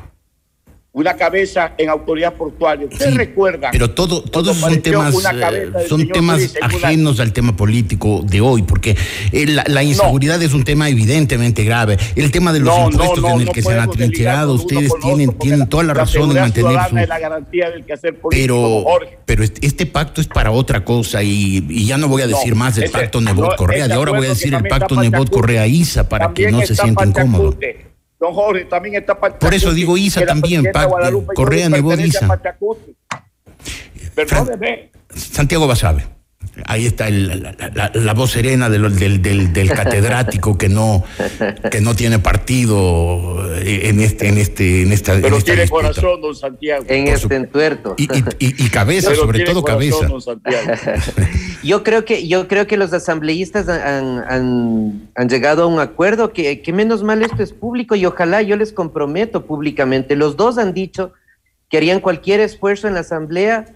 una 0.97 1.13
cabeza 1.15 1.75
en 1.77 1.91
autoridad 1.91 2.33
portuaria. 2.33 2.87
¿Usted 2.91 3.15
recuerda? 3.15 3.69
Pero 3.71 3.91
todo, 3.91 4.23
todos 4.23 4.57
son 4.57 4.81
temas, 4.81 5.15
eh, 5.15 5.19
cabeza 5.23 5.51
del 5.51 5.89
son 5.91 6.09
temas 6.09 6.39
Luis 6.39 6.57
en 6.57 6.65
una- 6.65 6.75
ajenos 6.75 7.21
al 7.21 7.35
tema 7.35 7.55
político 7.55 8.23
de 8.25 8.41
hoy, 8.41 8.63
porque 8.63 8.97
eh, 9.31 9.45
la, 9.47 9.63
la 9.69 9.83
inseguridad 9.83 10.43
es 10.43 10.55
un 10.55 10.65
tema 10.65 10.89
evidentemente 10.89 11.65
grave. 11.65 11.99
El 12.15 12.31
tema 12.31 12.51
de 12.55 12.61
los 12.61 12.69
No, 12.75 12.85
no, 12.85 12.91
impuestos 12.93 13.19
no, 13.21 13.29
en 13.35 13.41
el 13.41 13.45
no 13.45 13.53
que 13.53 13.61
se 13.63 13.73
han 13.73 13.81
atrincherado, 13.81 14.55
ustedes 14.55 14.91
tienen, 15.03 15.29
otro, 15.29 15.41
tienen 15.43 15.69
toda 15.69 15.83
la 15.85 15.93
razón 15.93 16.31
en 16.31 16.37
mantener 16.41 16.79
su... 16.89 16.97
es 16.97 17.09
la 17.11 17.19
garantía 17.19 17.71
del 17.71 17.85
Pero, 18.31 18.81
Jorge. 18.83 19.19
pero 19.27 19.45
este, 19.45 19.67
este 19.67 19.85
pacto 19.85 20.23
es 20.23 20.29
para 20.29 20.51
otra 20.51 20.83
cosa 20.83 21.23
y, 21.23 21.63
y 21.69 21.85
ya 21.85 21.99
no 21.99 22.09
voy 22.09 22.23
a 22.23 22.27
decir 22.27 22.55
No, 22.55 22.57
más 22.57 22.75
del 22.75 22.85
ese- 22.85 22.93
pacto 22.95 23.21
no, 23.21 23.35
Nebot 23.35 23.55
Correa, 23.57 23.81
ese 23.81 23.89
de 23.89 23.95
ahora 23.95 24.13
voy 24.13 24.25
a 24.29 24.31
decir 24.31 24.55
el 24.55 24.63
pacto 24.67 24.99
Nebot. 24.99 25.29
Correa 25.29 25.67
Isa 25.67 26.09
para 26.09 26.33
que 26.33 26.51
no 26.51 26.63
se 26.63 26.75
sienta 26.75 27.05
incómodo. 27.05 27.55
Don 28.18 28.33
Jorge, 28.33 28.64
también 28.64 28.94
está 28.94 29.18
Por 29.18 29.55
eso 29.55 29.72
digo 29.72 29.96
Isa 29.96 30.24
también, 30.24 30.64
Guadalupe 30.72 31.35
Correa, 31.35 31.66
a 31.66 32.00
Isa. 32.00 32.40
Perdóneme. 34.14 34.90
Santiago 35.14 35.66
Basabe. 35.66 36.15
Ahí 36.64 36.87
está 36.87 37.09
el- 37.09 37.42
la, 37.42 37.55
la- 37.75 37.90
la 37.95 38.14
voz 38.14 38.31
serena 38.33 38.71
del, 38.71 38.97
del- 38.97 39.21
del- 39.21 39.53
del 39.53 39.71
catedrático 39.75 40.57
que 40.57 40.69
no, 40.71 41.05
que 41.71 41.81
no 41.83 41.95
tiene 41.95 42.19
partido 42.19 43.45
en 43.61 44.01
este, 44.01 44.29
en 44.29 44.38
este, 44.38 44.83
en 44.83 44.92
esta, 44.92 45.14
en 45.14 45.23
Pero 45.23 45.37
esta 45.37 45.45
tiene 45.47 45.62
disputa. 45.62 45.88
corazón, 45.88 46.21
don 46.23 46.35
Santiago. 46.35 46.85
En 46.88 47.09
este 47.09 47.35
entuerto. 47.37 47.95
Y, 47.99 48.05
y- 48.05 48.25
y- 48.38 48.64
y 48.64 48.69
cabeza, 48.71 49.11
Pero 49.11 49.21
sobre 49.23 49.38
tiene 49.40 49.53
todo 49.53 49.62
corazón, 49.62 49.90
cabeza. 49.90 50.09
don 50.09 50.23
Santiago. 50.23 50.73
Yo 51.62 51.83
creo 51.83 52.05
que, 52.05 52.29
yo 52.29 52.47
creo 52.47 52.66
que 52.69 52.77
los 52.77 52.92
asambleístas 52.92 53.69
han, 53.69 54.25
han- 54.29 55.11
han 55.16 55.29
llegado 55.29 55.64
a 55.64 55.66
un 55.66 55.81
acuerdo 55.81 56.33
que, 56.33 56.62
que 56.62 56.73
menos 56.73 57.03
mal 57.03 57.23
esto 57.23 57.42
es 57.42 57.53
público 57.53 57.97
y 57.97 58.07
ojalá 58.07 58.40
yo 58.42 58.57
les 58.57 58.73
comprometo 58.73 59.47
públicamente. 59.47 60.14
Los 60.14 60.37
dos 60.37 60.59
han 60.59 60.73
dicho 60.75 61.12
que 61.69 61.77
harían 61.79 61.99
cualquier 62.01 62.38
esfuerzo 62.38 62.87
en 62.87 62.95
la 62.95 63.01
asamblea 63.01 63.66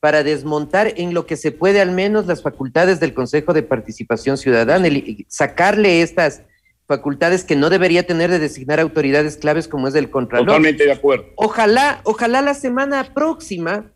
para 0.00 0.22
desmontar 0.22 0.92
en 0.96 1.12
lo 1.14 1.26
que 1.26 1.36
se 1.36 1.50
puede 1.52 1.80
al 1.80 1.90
menos 1.92 2.26
las 2.26 2.42
facultades 2.42 3.00
del 3.00 3.14
Consejo 3.14 3.52
de 3.52 3.62
Participación 3.62 4.36
Ciudadana, 4.38 4.86
el- 4.86 5.26
sacarle 5.28 6.02
estas 6.02 6.42
facultades 6.86 7.44
que 7.44 7.56
no 7.56 7.68
debería 7.68 8.06
tener 8.06 8.30
de 8.30 8.38
designar 8.38 8.80
autoridades 8.80 9.36
claves 9.36 9.68
como 9.68 9.88
es 9.88 9.94
el 9.94 10.08
Contralor. 10.10 10.46
Totalmente 10.46 10.84
de 10.84 10.92
acuerdo. 10.92 11.26
Ojalá, 11.36 12.00
ojalá 12.04 12.40
la 12.40 12.54
semana 12.54 13.12
próxima, 13.12 13.86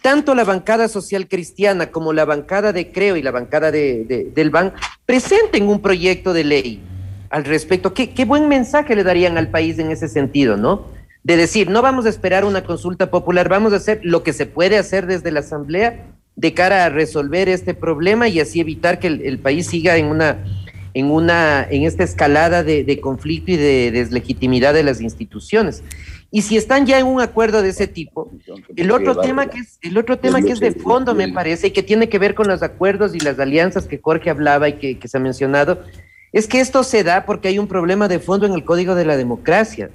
tanto 0.00 0.34
la 0.34 0.44
bancada 0.44 0.88
social 0.88 1.28
cristiana 1.28 1.90
como 1.90 2.12
la 2.14 2.24
bancada 2.24 2.72
de 2.72 2.92
Creo 2.92 3.16
y 3.16 3.22
la 3.22 3.30
bancada 3.32 3.70
de, 3.70 4.04
de- 4.04 4.24
del 4.34 4.50
BAN 4.50 4.72
presenten 5.04 5.68
un 5.68 5.82
proyecto 5.82 6.32
de 6.32 6.44
ley 6.44 6.82
al 7.28 7.44
respecto. 7.44 7.92
¿Qué, 7.92 8.14
qué 8.14 8.24
buen 8.24 8.48
mensaje 8.48 8.94
le 8.94 9.02
darían 9.04 9.36
al 9.36 9.48
país 9.50 9.78
en 9.80 9.90
ese 9.90 10.08
sentido, 10.08 10.56
¿no? 10.56 10.86
De 11.24 11.36
decir, 11.36 11.68
no 11.68 11.82
vamos 11.82 12.06
a 12.06 12.10
esperar 12.10 12.44
una 12.44 12.64
consulta 12.64 13.10
popular, 13.10 13.48
vamos 13.48 13.72
a 13.72 13.76
hacer 13.76 14.00
lo 14.02 14.22
que 14.22 14.32
se 14.32 14.46
puede 14.46 14.78
hacer 14.78 15.06
desde 15.06 15.32
la 15.32 15.40
Asamblea 15.40 16.14
de 16.36 16.54
cara 16.54 16.84
a 16.84 16.88
resolver 16.88 17.48
este 17.48 17.74
problema 17.74 18.28
y 18.28 18.40
así 18.40 18.60
evitar 18.60 18.98
que 18.98 19.06
el, 19.06 19.38
país 19.38 19.66
siga 19.66 19.96
en 19.96 20.06
una, 20.06 20.44
en 20.92 21.10
una, 21.10 21.66
en 21.68 21.84
esta 21.84 22.02
escalada 22.04 22.62
de, 22.62 22.84
de 22.84 23.00
conflicto 23.00 23.52
y 23.52 23.56
de 23.56 23.90
deslegitimidad 23.90 24.74
de 24.74 24.82
las 24.82 25.00
instituciones. 25.00 25.82
Y 26.30 26.42
si 26.42 26.56
están 26.56 26.84
ya 26.84 26.98
en 26.98 27.06
un 27.06 27.20
acuerdo 27.20 27.62
de 27.62 27.68
ese 27.68 27.86
tipo, 27.86 28.28
el 28.74 28.90
otro 28.90 29.16
tema 29.20 29.46
que 29.46 29.60
es, 29.60 29.78
el 29.82 29.96
otro 29.96 30.18
tema 30.18 30.42
que 30.42 30.50
es 30.50 30.58
de 30.58 30.72
fondo, 30.72 31.14
me 31.14 31.28
parece, 31.28 31.68
y 31.68 31.70
que 31.70 31.84
tiene 31.84 32.08
que 32.08 32.18
ver 32.18 32.34
con 32.34 32.48
los 32.48 32.62
acuerdos 32.62 33.14
y 33.14 33.20
las 33.20 33.38
alianzas 33.38 33.86
que 33.86 34.00
Jorge 34.02 34.30
hablaba 34.30 34.68
y 34.68 34.72
que, 34.74 34.98
que 34.98 35.06
se 35.06 35.16
ha 35.16 35.20
mencionado, 35.20 35.84
es 36.32 36.48
que 36.48 36.58
esto 36.58 36.82
se 36.82 37.04
da 37.04 37.24
porque 37.24 37.46
hay 37.46 37.60
un 37.60 37.68
problema 37.68 38.08
de 38.08 38.18
fondo 38.18 38.46
en 38.46 38.52
el 38.52 38.64
Código 38.64 38.96
de 38.96 39.04
la 39.04 39.16
Democracia. 39.16 39.90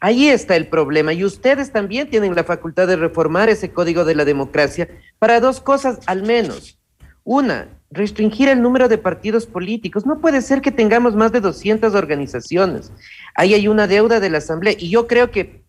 Ahí 0.00 0.28
está 0.28 0.56
el 0.56 0.66
problema 0.66 1.12
y 1.12 1.24
ustedes 1.24 1.72
también 1.72 2.08
tienen 2.08 2.34
la 2.34 2.44
facultad 2.44 2.88
de 2.88 2.96
reformar 2.96 3.50
ese 3.50 3.70
código 3.70 4.06
de 4.06 4.14
la 4.14 4.24
democracia 4.24 4.88
para 5.18 5.40
dos 5.40 5.60
cosas 5.60 5.98
al 6.06 6.22
menos. 6.22 6.78
Una, 7.22 7.68
restringir 7.90 8.48
el 8.48 8.62
número 8.62 8.88
de 8.88 8.96
partidos 8.96 9.46
políticos. 9.46 10.06
No 10.06 10.20
puede 10.20 10.40
ser 10.40 10.62
que 10.62 10.70
tengamos 10.70 11.14
más 11.16 11.32
de 11.32 11.40
200 11.40 11.94
organizaciones. 11.94 12.92
Ahí 13.34 13.52
hay 13.52 13.68
una 13.68 13.86
deuda 13.86 14.20
de 14.20 14.30
la 14.30 14.38
Asamblea 14.38 14.74
y 14.78 14.88
yo 14.88 15.06
creo 15.06 15.30
que 15.30 15.60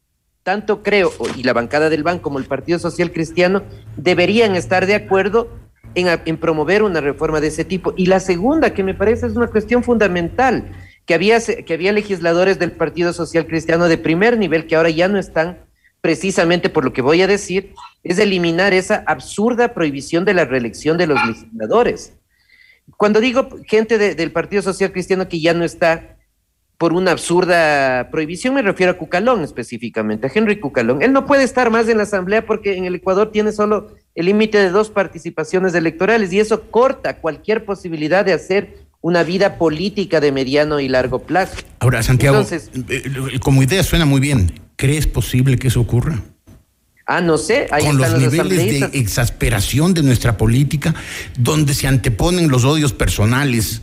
tanto 0.43 0.81
creo, 0.81 1.11
y 1.35 1.43
la 1.43 1.53
bancada 1.53 1.89
del 1.89 2.03
BAN 2.03 2.19
como 2.19 2.39
el 2.39 2.45
Partido 2.45 2.79
Social 2.79 3.11
Cristiano 3.11 3.61
deberían 3.95 4.55
estar 4.55 4.87
de 4.87 4.95
acuerdo 4.95 5.49
en, 5.93 6.07
en 6.25 6.37
promover 6.37 6.83
una 6.83 7.01
reforma 7.01 7.41
de 7.41 7.47
ese 7.47 7.65
tipo. 7.65 7.93
Y 7.95 8.07
la 8.07 8.19
segunda, 8.19 8.73
que 8.73 8.83
me 8.83 8.95
parece 8.95 9.27
es 9.27 9.35
una 9.35 9.47
cuestión 9.47 9.83
fundamental, 9.83 10.71
que 11.11 11.15
había, 11.15 11.41
que 11.41 11.73
había 11.73 11.91
legisladores 11.91 12.57
del 12.57 12.71
Partido 12.71 13.11
Social 13.11 13.45
Cristiano 13.45 13.89
de 13.89 13.97
primer 13.97 14.37
nivel 14.37 14.65
que 14.65 14.77
ahora 14.77 14.89
ya 14.89 15.09
no 15.09 15.19
están, 15.19 15.57
precisamente 15.99 16.69
por 16.69 16.85
lo 16.85 16.93
que 16.93 17.01
voy 17.01 17.21
a 17.21 17.27
decir, 17.27 17.73
es 18.01 18.17
eliminar 18.17 18.73
esa 18.73 19.03
absurda 19.05 19.73
prohibición 19.73 20.23
de 20.23 20.33
la 20.33 20.45
reelección 20.45 20.97
de 20.97 21.07
los 21.07 21.19
legisladores. 21.25 22.13
Cuando 22.95 23.19
digo 23.19 23.49
gente 23.67 23.97
de- 23.97 24.15
del 24.15 24.31
Partido 24.31 24.61
Social 24.61 24.93
Cristiano 24.93 25.27
que 25.27 25.41
ya 25.41 25.53
no 25.53 25.65
está 25.65 26.15
por 26.77 26.93
una 26.93 27.11
absurda 27.11 28.07
prohibición, 28.09 28.53
me 28.55 28.61
refiero 28.61 28.93
a 28.93 28.97
Cucalón 28.97 29.43
específicamente, 29.43 30.27
a 30.27 30.31
Henry 30.33 30.61
Cucalón. 30.61 31.01
Él 31.01 31.11
no 31.11 31.25
puede 31.25 31.43
estar 31.43 31.69
más 31.71 31.89
en 31.89 31.97
la 31.97 32.03
Asamblea 32.03 32.45
porque 32.45 32.77
en 32.77 32.85
el 32.85 32.95
Ecuador 32.95 33.31
tiene 33.33 33.51
solo 33.51 33.95
el 34.15 34.27
límite 34.27 34.59
de 34.59 34.69
dos 34.69 34.89
participaciones 34.89 35.75
electorales 35.75 36.31
y 36.31 36.39
eso 36.39 36.71
corta 36.71 37.17
cualquier 37.17 37.65
posibilidad 37.65 38.23
de 38.23 38.31
hacer 38.31 38.80
una 39.01 39.23
vida 39.23 39.57
política 39.57 40.19
de 40.19 40.31
mediano 40.31 40.79
y 40.79 40.87
largo 40.87 41.19
plazo. 41.19 41.55
Ahora, 41.79 42.03
Santiago, 42.03 42.37
Entonces- 42.37 42.69
eh, 42.89 43.39
como 43.39 43.63
idea 43.63 43.83
suena 43.83 44.05
muy 44.05 44.19
bien. 44.21 44.59
¿Crees 44.75 45.07
posible 45.07 45.57
que 45.57 45.67
eso 45.67 45.81
ocurra? 45.81 46.21
Ah, 47.07 47.19
no 47.19 47.37
sé, 47.37 47.67
ahí 47.71 47.83
Con 47.85 47.97
los 47.97 48.05
están 48.07 48.21
los 48.23 48.31
niveles 48.31 48.57
asambleístas. 48.57 48.91
de 48.91 48.99
exasperación 48.99 49.93
de 49.93 50.03
nuestra 50.03 50.37
política, 50.37 50.93
donde 51.37 51.73
se 51.73 51.87
anteponen 51.87 52.47
los 52.49 52.63
odios 52.63 52.93
personales 52.93 53.81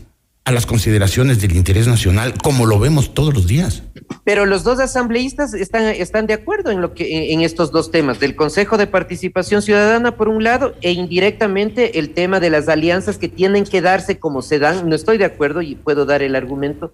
a 0.48 0.50
las 0.50 0.64
consideraciones 0.64 1.42
del 1.42 1.54
interés 1.54 1.86
nacional, 1.86 2.32
como 2.42 2.64
lo 2.64 2.78
vemos 2.78 3.12
todos 3.12 3.34
los 3.34 3.46
días. 3.46 3.82
Pero 4.24 4.46
los 4.46 4.64
dos 4.64 4.80
asambleístas 4.80 5.52
están, 5.52 5.84
están 5.84 6.26
de 6.26 6.32
acuerdo 6.32 6.70
en, 6.70 6.80
lo 6.80 6.94
que, 6.94 7.32
en, 7.34 7.42
estos 7.42 7.70
dos 7.70 7.90
temas, 7.90 8.18
del 8.18 8.34
Consejo 8.34 8.78
de 8.78 8.86
Participación 8.86 9.60
Ciudadana 9.60 10.16
por 10.16 10.28
un 10.28 10.42
lado 10.42 10.74
e 10.80 10.92
indirectamente 10.92 11.98
el 11.98 12.14
tema 12.14 12.40
de 12.40 12.48
las 12.48 12.66
alianzas 12.68 13.18
que 13.18 13.28
tienen 13.28 13.64
que 13.64 13.82
darse 13.82 14.18
como 14.18 14.40
se 14.40 14.58
dan. 14.58 14.88
No 14.88 14.94
estoy 14.94 15.18
de 15.18 15.26
acuerdo 15.26 15.60
y 15.60 15.74
puedo 15.74 16.06
dar 16.06 16.22
el 16.22 16.34
argumento 16.34 16.92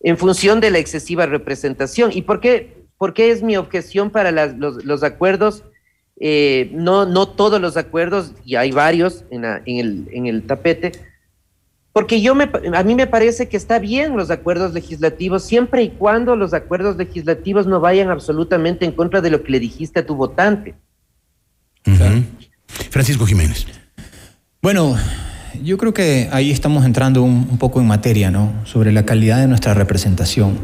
en 0.00 0.18
función 0.18 0.60
de 0.60 0.72
la 0.72 0.78
excesiva 0.78 1.26
representación. 1.26 2.10
¿Y 2.12 2.22
por 2.22 2.40
qué, 2.40 2.84
por 2.98 3.14
qué 3.14 3.30
es 3.30 3.44
mi 3.44 3.56
objeción 3.56 4.10
para 4.10 4.32
las- 4.32 4.56
los, 4.58 4.84
los 4.84 5.04
acuerdos? 5.04 5.62
Eh, 6.20 6.70
no, 6.72 7.06
no 7.06 7.28
todos 7.28 7.60
los 7.60 7.76
acuerdos, 7.76 8.32
y 8.44 8.56
hay 8.56 8.72
varios 8.72 9.24
en, 9.30 9.42
la- 9.42 9.62
en 9.66 9.76
el, 9.78 10.08
en 10.12 10.26
el 10.26 10.42
tapete, 10.42 10.90
porque 11.92 12.20
yo 12.20 12.34
me, 12.34 12.48
a 12.74 12.82
mí 12.84 12.94
me 12.94 13.06
parece 13.06 13.48
que 13.48 13.56
está 13.56 13.78
bien 13.78 14.16
los 14.16 14.30
acuerdos 14.30 14.72
legislativos 14.72 15.44
siempre 15.44 15.82
y 15.82 15.90
cuando 15.90 16.36
los 16.36 16.54
acuerdos 16.54 16.96
legislativos 16.96 17.66
no 17.66 17.80
vayan 17.80 18.10
absolutamente 18.10 18.84
en 18.84 18.92
contra 18.92 19.20
de 19.20 19.30
lo 19.30 19.42
que 19.42 19.52
le 19.52 19.60
dijiste 19.60 20.00
a 20.00 20.06
tu 20.06 20.14
votante. 20.14 20.74
Francisco 22.90 23.26
Jiménez. 23.26 23.66
Bueno, 24.60 24.96
yo 25.62 25.78
creo 25.78 25.94
que 25.94 26.28
ahí 26.32 26.50
estamos 26.50 26.84
entrando 26.84 27.22
un, 27.22 27.48
un 27.50 27.58
poco 27.58 27.80
en 27.80 27.86
materia, 27.86 28.30
¿no? 28.30 28.52
Sobre 28.64 28.92
la 28.92 29.04
calidad 29.04 29.40
de 29.40 29.46
nuestra 29.46 29.74
representación. 29.74 30.58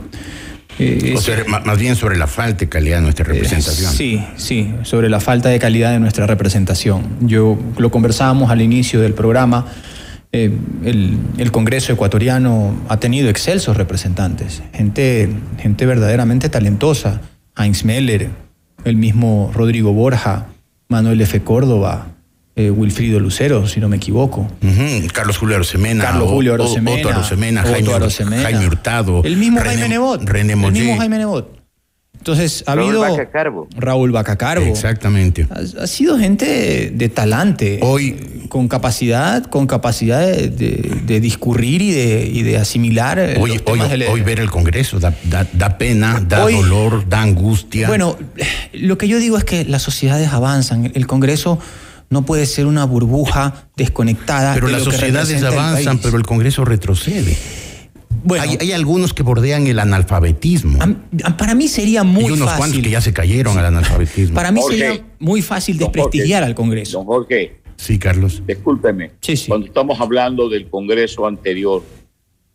Eh, 0.78 1.14
O 1.16 1.20
sea, 1.20 1.44
más 1.64 1.78
bien 1.78 1.94
sobre 1.94 2.16
la 2.16 2.26
falta 2.26 2.58
de 2.58 2.68
calidad 2.68 2.96
de 2.96 3.02
nuestra 3.02 3.24
representación. 3.24 3.92
Sí, 3.92 4.24
sí, 4.36 4.74
sobre 4.82 5.08
la 5.08 5.20
falta 5.20 5.48
de 5.48 5.58
calidad 5.58 5.92
de 5.92 6.00
nuestra 6.00 6.26
representación. 6.26 7.16
Yo 7.20 7.56
lo 7.78 7.90
conversábamos 7.90 8.50
al 8.50 8.60
inicio 8.60 9.00
del 9.00 9.14
programa. 9.14 9.66
Eh, 10.34 10.50
el, 10.84 11.16
el 11.38 11.52
Congreso 11.52 11.92
ecuatoriano 11.92 12.74
ha 12.88 12.98
tenido 12.98 13.28
excelsos 13.30 13.76
representantes, 13.76 14.62
gente, 14.72 15.28
gente 15.58 15.86
verdaderamente 15.86 16.48
talentosa. 16.48 17.20
Heinz 17.56 17.84
Meller, 17.84 18.30
el 18.84 18.96
mismo 18.96 19.50
Rodrigo 19.54 19.92
Borja, 19.92 20.46
Manuel 20.88 21.20
F. 21.20 21.40
Córdoba, 21.42 22.08
eh, 22.56 22.70
Wilfrido 22.70 23.20
Lucero, 23.20 23.66
si 23.68 23.78
no 23.80 23.88
me 23.88 23.96
equivoco. 23.96 24.48
Carlos 25.12 25.38
Julio 25.38 25.54
Arosemena. 25.54 26.02
Carlos 26.04 26.28
Julio 26.30 26.54
Arosemena, 26.54 26.98
Otto 27.00 27.08
Arosemena, 27.10 27.62
Jaime. 27.62 28.42
Jaime 28.42 28.66
Hurtado. 28.66 29.22
El 29.24 29.36
mismo 29.36 29.60
René- 29.60 29.64
Jaime 29.66 29.88
Nebot. 29.88 30.22
René 30.24 30.52
el 30.54 30.58
mismo 30.72 30.96
Jaime 30.98 31.18
Nebot. 31.18 31.63
Entonces, 32.24 32.64
ha 32.66 32.74
Raúl 32.74 33.04
habido. 33.04 33.04
Raúl 33.76 34.10
Bacacarbo. 34.10 34.64
Exactamente. 34.64 35.46
Ha, 35.50 35.82
ha 35.82 35.86
sido 35.86 36.18
gente 36.18 36.90
de, 36.90 37.08
talante. 37.10 37.80
Hoy. 37.82 38.30
Con 38.48 38.68
capacidad, 38.68 39.44
con 39.44 39.66
capacidad 39.66 40.20
de, 40.26 40.48
de- 40.48 41.00
de 41.04 41.20
discurrir 41.20 41.82
y 41.82 41.90
de, 41.90 42.26
y 42.32 42.42
de 42.42 42.56
asimilar. 42.56 43.18
eh, 43.18 43.36
Hoy, 43.38 43.50
los 43.50 43.58
hoy, 43.58 43.72
temas 43.74 43.90
del- 43.90 44.04
hoy 44.04 44.20
ver 44.22 44.38
el 44.40 44.50
Congreso 44.50 44.98
da, 45.00 45.12
da- 45.24 45.46
da 45.52 45.76
pena, 45.76 46.22
da 46.26 46.44
Hoy- 46.44 46.54
dolor, 46.54 47.06
da 47.08 47.20
angustia. 47.20 47.88
Bueno, 47.88 48.16
lo 48.72 48.96
que 48.96 49.06
yo 49.08 49.18
digo 49.18 49.36
es 49.36 49.44
que 49.44 49.64
las 49.64 49.82
sociedades 49.82 50.28
avanzan. 50.32 50.92
El 50.94 51.06
Congreso 51.06 51.58
no 52.10 52.24
puede 52.24 52.46
ser 52.46 52.64
una 52.66 52.84
burbuja 52.84 53.66
desconectada. 53.76 54.54
pero 54.54 54.68
de 54.68 54.74
las 54.74 54.82
sociedades 54.84 55.42
avanzan, 55.42 55.98
pero 55.98 56.16
el 56.16 56.22
Congreso 56.24 56.64
retrocede. 56.64 57.36
Hay, 58.40 58.56
hay 58.60 58.72
algunos 58.72 59.12
que 59.14 59.22
bordean 59.22 59.66
el 59.66 59.78
analfabetismo. 59.78 60.78
Para 61.38 61.54
mí 61.54 61.68
sería 61.68 62.02
muy 62.04 62.24
y 62.24 62.30
unos 62.32 62.40
fácil. 62.46 62.58
cuantos 62.58 62.80
que 62.82 62.90
ya 62.90 63.00
se 63.00 63.12
cayeron 63.12 63.58
al 63.58 63.66
analfabetismo. 63.66 64.34
Para 64.34 64.50
mí 64.52 64.60
sería 64.68 65.00
muy 65.18 65.42
fácil 65.42 65.78
desprestigiar 65.78 66.42
al 66.42 66.54
Congreso. 66.54 66.98
Don 66.98 67.06
Jorge. 67.06 67.60
Sí, 67.76 67.98
Carlos. 67.98 68.42
Discúlpeme. 68.46 69.10
Cuando 69.48 69.66
estamos 69.66 70.00
hablando 70.00 70.48
del 70.48 70.68
Congreso 70.70 71.26
anterior, 71.26 71.82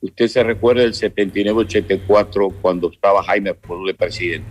usted 0.02 0.28
se 0.28 0.44
recuerda 0.44 0.82
del 0.84 0.94
79-84 0.94 2.54
cuando 2.62 2.90
estaba 2.92 3.24
Jaime 3.24 3.54
Pueblo 3.54 3.88
de 3.88 3.94
presidente. 3.94 4.48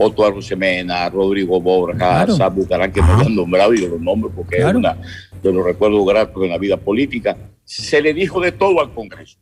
Otto 0.00 0.24
Arrosemena, 0.24 1.08
Rodrigo 1.10 1.60
Borja, 1.60 1.96
Claro. 1.98 2.36
Sam 2.36 2.54
Bucarán, 2.54 2.92
que 2.92 3.00
no 3.00 3.16
lo 3.16 3.26
han 3.26 3.34
nombrado 3.34 3.74
y 3.74 3.80
yo 3.80 3.88
los 3.88 4.00
nombro 4.00 4.30
porque 4.30 4.56
Claro. 4.58 4.70
es 4.70 4.76
una 4.76 4.96
de 5.42 5.52
los 5.52 5.64
recuerdos 5.64 6.06
gratos 6.06 6.42
en 6.44 6.50
la 6.50 6.58
vida 6.58 6.76
política. 6.76 7.36
Se 7.64 8.00
le 8.00 8.14
dijo 8.14 8.40
de 8.40 8.52
todo 8.52 8.80
al 8.80 8.92
Congreso. 8.94 9.38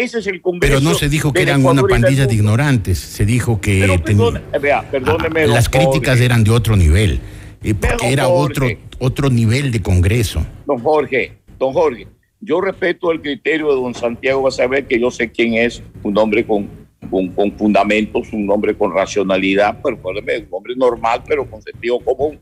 Ese 0.00 0.20
es 0.20 0.26
el 0.28 0.40
Congreso. 0.40 0.78
Pero 0.78 0.80
no 0.80 0.94
se 0.94 1.10
dijo 1.10 1.30
que 1.30 1.42
eran 1.42 1.60
una 1.60 1.82
Ecuador 1.82 1.90
pandilla 1.90 2.26
de 2.26 2.34
ignorantes. 2.34 2.98
Se 2.98 3.26
dijo 3.26 3.60
que 3.60 3.80
Pero 3.80 4.32
vea, 4.58 4.90
perdóneme, 4.90 5.42
don 5.42 5.54
las 5.54 5.68
críticas 5.68 6.12
Jorge. 6.14 6.24
eran 6.24 6.42
de 6.42 6.50
otro 6.52 6.74
nivel. 6.74 7.20
eh, 7.62 7.74
porque 7.74 8.10
era 8.10 8.28
otro, 8.28 8.66
otro 8.98 9.28
nivel 9.28 9.70
de 9.70 9.82
Congreso. 9.82 10.46
Don 10.64 10.78
Jorge, 10.78 11.32
don 11.58 11.74
Jorge, 11.74 12.08
yo 12.40 12.62
respeto 12.62 13.12
el 13.12 13.20
criterio 13.20 13.68
de 13.68 13.74
don 13.74 13.94
Santiago 13.94 14.48
a 14.48 14.50
saber 14.50 14.86
que 14.86 14.98
yo 14.98 15.10
sé 15.10 15.30
quién 15.30 15.52
es, 15.52 15.82
un 16.02 16.16
hombre 16.16 16.46
con, 16.46 16.66
con, 17.10 17.28
con 17.28 17.52
fundamentos, 17.58 18.32
un 18.32 18.50
hombre 18.50 18.74
con 18.74 18.94
racionalidad, 18.94 19.80
pero 19.84 19.96
un 19.96 20.48
hombre 20.50 20.74
normal, 20.76 21.22
pero 21.28 21.44
con 21.44 21.60
sentido 21.60 22.00
común. 22.00 22.40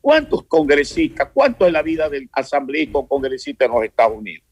¿Cuántos 0.00 0.42
congresistas, 0.42 1.28
cuánto 1.32 1.64
es 1.64 1.72
la 1.72 1.82
vida 1.82 2.08
del 2.08 2.28
asambleísta 2.32 2.98
o 2.98 3.06
congresista 3.06 3.66
en 3.66 3.70
los 3.70 3.84
Estados 3.84 4.18
Unidos? 4.18 4.49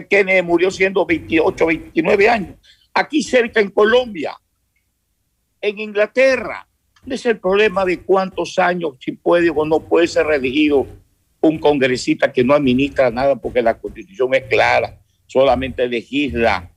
Kennedy 0.00 0.42
murió 0.42 0.70
siendo 0.70 1.04
28, 1.04 1.66
29 1.66 2.28
años. 2.28 2.56
Aquí 2.94 3.22
cerca 3.22 3.60
en 3.60 3.70
Colombia, 3.70 4.36
en 5.60 5.78
Inglaterra. 5.78 6.66
Ese 7.04 7.14
es 7.14 7.26
el 7.26 7.40
problema 7.40 7.84
de 7.84 8.00
cuántos 8.00 8.58
años, 8.58 8.94
si 9.00 9.12
puede 9.12 9.50
o 9.50 9.64
no 9.64 9.80
puede 9.80 10.06
ser 10.06 10.26
reelegido 10.26 10.86
un 11.40 11.58
congresista 11.58 12.32
que 12.32 12.44
no 12.44 12.54
administra 12.54 13.10
nada 13.10 13.36
porque 13.36 13.62
la 13.62 13.78
constitución 13.78 14.32
es 14.34 14.44
clara, 14.44 15.00
solamente 15.26 15.88
legisla, 15.88 16.70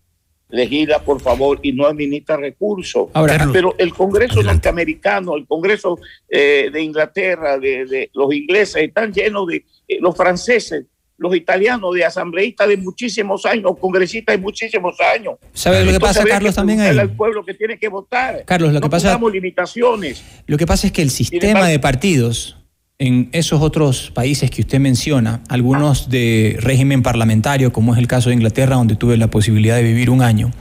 legisla 0.49 0.99
por 0.99 1.21
favor 1.21 1.59
y 1.61 1.71
no 1.71 1.85
administra 1.85 2.37
recursos. 2.37 3.09
Ahora, 3.13 3.47
Pero 3.53 3.75
el 3.77 3.93
Congreso 3.93 4.41
norteamericano, 4.41 5.35
el 5.35 5.45
Congreso 5.45 5.99
eh, 6.27 6.69
de 6.73 6.81
Inglaterra, 6.81 7.59
de, 7.59 7.85
de 7.85 8.09
los 8.13 8.33
ingleses, 8.33 8.83
están 8.83 9.13
llenos 9.13 9.47
de 9.47 9.65
eh, 9.87 9.97
los 9.99 10.17
franceses, 10.17 10.85
los 11.17 11.35
italianos, 11.35 11.93
de 11.93 12.03
asambleístas 12.05 12.67
de 12.67 12.77
muchísimos 12.77 13.45
años, 13.45 13.71
congresistas 13.79 14.35
de 14.35 14.41
muchísimos 14.41 14.95
años. 15.15 15.35
¿Sabe 15.53 15.85
lo 15.85 15.91
que 15.93 15.99
pasa, 15.99 16.23
Carlos, 16.25 16.51
que 16.51 16.55
también 16.55 16.81
ahí? 16.81 16.97
al 16.97 17.11
pueblo 17.11 17.45
que 17.45 17.53
tiene 17.53 17.77
que 17.77 17.87
votar. 17.87 18.43
Carlos, 18.45 18.73
lo 18.73 18.81
que 18.81 18.89
pasa- 18.89 19.17
limitaciones. 19.31 20.23
Lo 20.45 20.57
que 20.57 20.65
pasa 20.65 20.87
es 20.87 20.93
que 20.93 21.01
el 21.01 21.09
sistema 21.09 21.67
de 21.67 21.79
partidos 21.79 22.57
en 22.97 23.29
esos 23.33 23.61
otros 23.61 24.11
países 24.11 24.49
que 24.49 24.61
usted 24.61 24.79
menciona, 24.79 25.41
algunos 25.49 26.09
de 26.09 26.57
régimen 26.59 27.03
parlamentario, 27.03 27.73
como 27.73 27.93
es 27.93 27.99
el 27.99 28.07
caso 28.07 28.29
de 28.29 28.35
Inglaterra, 28.35 28.75
donde 28.75 28.95
tuve 28.95 29.17
la 29.17 29.29
posibilidad 29.29 29.75
de 29.75 29.83
vivir 29.83 30.09
un 30.09 30.21
año, 30.21 30.51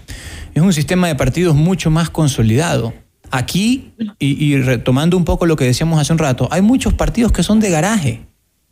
es 0.52 0.62
un 0.62 0.72
sistema 0.72 1.06
de 1.08 1.14
partidos 1.14 1.54
mucho 1.54 1.90
más 1.90 2.10
consolidado. 2.10 2.92
Aquí, 3.30 3.92
y, 4.18 4.44
y 4.44 4.60
retomando 4.60 5.16
un 5.16 5.24
poco 5.24 5.46
lo 5.46 5.56
que 5.56 5.64
decíamos 5.64 6.00
hace 6.00 6.12
un 6.12 6.18
rato, 6.18 6.48
hay 6.50 6.62
muchos 6.62 6.94
partidos 6.94 7.32
que 7.32 7.42
son 7.42 7.58
de 7.60 7.70
garaje, 7.70 8.20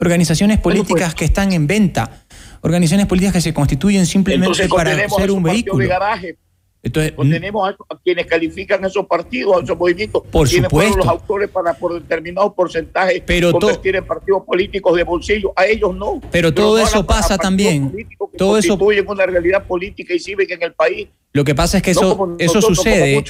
organizaciones 0.03 0.59
políticas 0.59 1.15
que 1.15 1.25
están 1.25 1.53
en 1.53 1.67
venta, 1.67 2.25
organizaciones 2.61 3.07
políticas 3.07 3.35
que 3.35 3.41
se 3.41 3.55
constituyen 3.55 4.05
simplemente 4.05 4.63
Entonces 4.63 4.69
para 4.69 5.09
ser 5.09 5.31
un 5.31 5.43
vehículo. 5.43 5.79
de 5.83 5.89
garaje. 5.89 6.37
Entonces, 6.85 7.13
Condenemos 7.13 7.71
a, 7.71 7.77
quienes 8.03 8.27
califican 8.27 8.85
esos 8.85 9.07
partidos, 9.07 9.61
a 9.61 9.63
esos 9.65 9.79
movimientos. 9.79 10.21
Por 10.33 10.49
quienes 10.49 10.69
fueron 10.69 10.95
supuesto. 10.95 11.13
los 11.13 11.21
autores 11.21 11.49
para 11.49 11.75
por 11.75 11.95
determinados 11.95 12.53
porcentajes 12.55 13.23
Pero 13.25 13.53
convertir 13.53 13.95
en 13.95 14.05
partidos 14.05 14.43
políticos 14.45 14.97
de 14.97 15.05
bolsillo. 15.05 15.53
A 15.55 15.65
ellos 15.67 15.95
no. 15.95 16.21
Pero 16.33 16.53
todo 16.53 16.79
no 16.79 16.83
eso 16.83 17.07
pasa 17.07 17.39
también. 17.39 17.93
que 17.93 18.07
Todo 18.37 18.59
eso- 18.59 18.77
una 19.07 19.27
realidad 19.27 19.65
política 19.65 20.13
y 20.13 20.19
cívica 20.19 20.55
en 20.55 20.63
el 20.65 20.73
país. 20.73 21.07
Lo 21.33 21.45
que 21.45 21.55
pasa 21.55 21.77
es 21.77 21.85
que 21.85 21.95
No 21.95 22.01
eso, 22.01 22.37
eso 22.41 22.61
sucede 22.63 23.25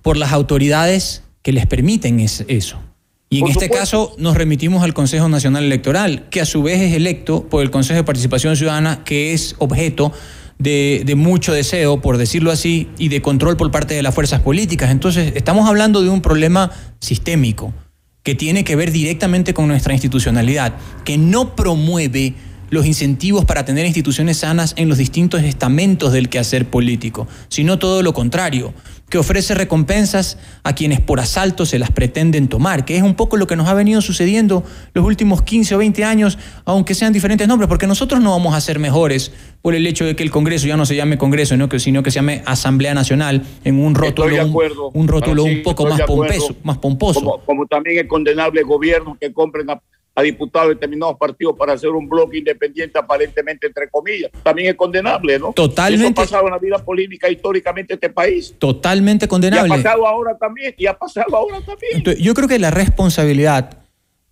por 0.00 0.16
las 0.16 0.32
autoridades 0.32 1.22
que 1.42 1.52
les 1.52 1.66
permiten 1.66 2.18
es- 2.20 2.46
eso. 2.48 2.80
Y 3.30 3.40
en 3.40 3.48
este 3.48 3.68
caso 3.68 4.14
nos 4.18 4.36
remitimos 4.36 4.84
al 4.84 4.94
Consejo 4.94 5.28
Nacional 5.28 5.64
Electoral, 5.64 6.28
que 6.30 6.40
a 6.40 6.44
su 6.44 6.62
vez 6.62 6.80
es 6.80 6.92
electo 6.92 7.48
por 7.48 7.62
el 7.62 7.70
Consejo 7.70 7.96
de 7.96 8.04
Participación 8.04 8.56
Ciudadana, 8.56 9.02
que 9.04 9.32
es 9.32 9.56
objeto 9.58 10.12
de, 10.58 11.02
de, 11.04 11.14
mucho 11.16 11.52
deseo, 11.52 12.00
por 12.00 12.16
decirlo 12.16 12.52
así, 12.52 12.88
y 12.96 13.08
de 13.08 13.22
control 13.22 13.56
por 13.56 13.70
parte 13.70 13.94
de 13.94 14.02
las 14.02 14.14
fuerzas 14.14 14.40
políticas. 14.40 14.90
Entonces, 14.90 15.32
estamos 15.34 15.68
hablando 15.68 16.02
de 16.02 16.10
un 16.10 16.20
problema 16.20 16.70
sistémico 17.00 17.74
que 18.22 18.34
tiene 18.34 18.64
que 18.64 18.76
ver 18.76 18.90
directamente 18.90 19.52
con 19.52 19.68
nuestra 19.68 19.92
institucionalidad, 19.92 20.74
que 21.04 21.18
no 21.18 21.54
promueve 21.54 22.34
los 22.70 22.86
incentivos 22.86 23.44
para 23.44 23.64
tener 23.64 23.86
instituciones 23.86 24.38
sanas 24.38 24.74
en 24.76 24.88
los 24.88 24.98
distintos 24.98 25.42
estamentos 25.42 26.12
del 26.12 26.28
quehacer 26.28 26.66
político, 26.66 27.26
sino 27.48 27.78
todo 27.78 28.02
lo 28.02 28.12
contrario 28.12 28.74
que 29.08 29.18
ofrece 29.18 29.54
recompensas 29.54 30.38
a 30.62 30.74
quienes 30.74 31.00
por 31.00 31.20
asalto 31.20 31.66
se 31.66 31.78
las 31.78 31.90
pretenden 31.90 32.48
tomar, 32.48 32.84
que 32.84 32.96
es 32.96 33.02
un 33.02 33.14
poco 33.14 33.36
lo 33.36 33.46
que 33.46 33.54
nos 33.54 33.68
ha 33.68 33.74
venido 33.74 34.00
sucediendo 34.00 34.64
los 34.92 35.04
últimos 35.04 35.42
15 35.42 35.74
o 35.74 35.78
20 35.78 36.04
años, 36.04 36.38
aunque 36.64 36.94
sean 36.94 37.12
diferentes 37.12 37.46
nombres, 37.46 37.68
porque 37.68 37.86
nosotros 37.86 38.20
no 38.20 38.30
vamos 38.30 38.54
a 38.54 38.60
ser 38.60 38.78
mejores 38.78 39.32
por 39.62 39.74
el 39.74 39.86
hecho 39.86 40.04
de 40.04 40.16
que 40.16 40.22
el 40.22 40.30
Congreso 40.30 40.66
ya 40.66 40.76
no 40.76 40.84
se 40.84 40.96
llame 40.96 41.18
Congreso, 41.18 41.54
sino 41.78 42.02
que 42.02 42.10
se 42.10 42.16
llame 42.16 42.42
Asamblea 42.44 42.94
Nacional 42.94 43.42
en 43.64 43.78
un 43.78 43.94
rótulo, 43.94 44.40
acuerdo, 44.40 44.90
un, 44.90 45.06
rótulo 45.06 45.44
un 45.44 45.62
poco 45.62 45.86
más, 45.86 46.00
pompeso, 46.02 46.56
más 46.64 46.78
pomposo. 46.78 47.20
Como, 47.20 47.38
como, 47.44 47.66
también 47.66 47.98
es 47.98 48.08
condenable 48.08 48.62
gobiernos 48.62 49.16
que 49.18 49.32
compren 49.32 49.70
a 49.70 49.80
a 50.14 50.22
diputados 50.22 50.68
de 50.68 50.74
determinados 50.74 51.16
partidos 51.18 51.56
para 51.58 51.72
hacer 51.72 51.90
un 51.90 52.08
bloque 52.08 52.38
independiente 52.38 52.98
aparentemente 52.98 53.66
entre 53.66 53.88
comillas. 53.90 54.30
También 54.42 54.68
es 54.68 54.74
condenable, 54.76 55.38
¿no? 55.38 55.52
Totalmente. 55.52 56.06
Eso 56.06 56.20
ha 56.20 56.24
pasado 56.24 56.46
en 56.46 56.52
la 56.52 56.58
vida 56.58 56.78
política 56.78 57.28
históricamente 57.28 57.94
en 57.94 57.96
este 57.96 58.10
país. 58.10 58.54
Totalmente 58.58 59.26
condenable. 59.26 59.68
Y 59.68 59.72
ha 59.72 59.82
pasado 59.82 60.06
ahora 60.06 60.36
también, 60.38 60.74
y 60.78 60.86
ha 60.86 60.96
pasado 60.96 61.36
ahora 61.36 61.60
también. 61.60 61.96
Entonces, 61.96 62.22
yo 62.22 62.32
creo 62.34 62.46
que 62.46 62.58
la 62.60 62.70
responsabilidad, 62.70 63.78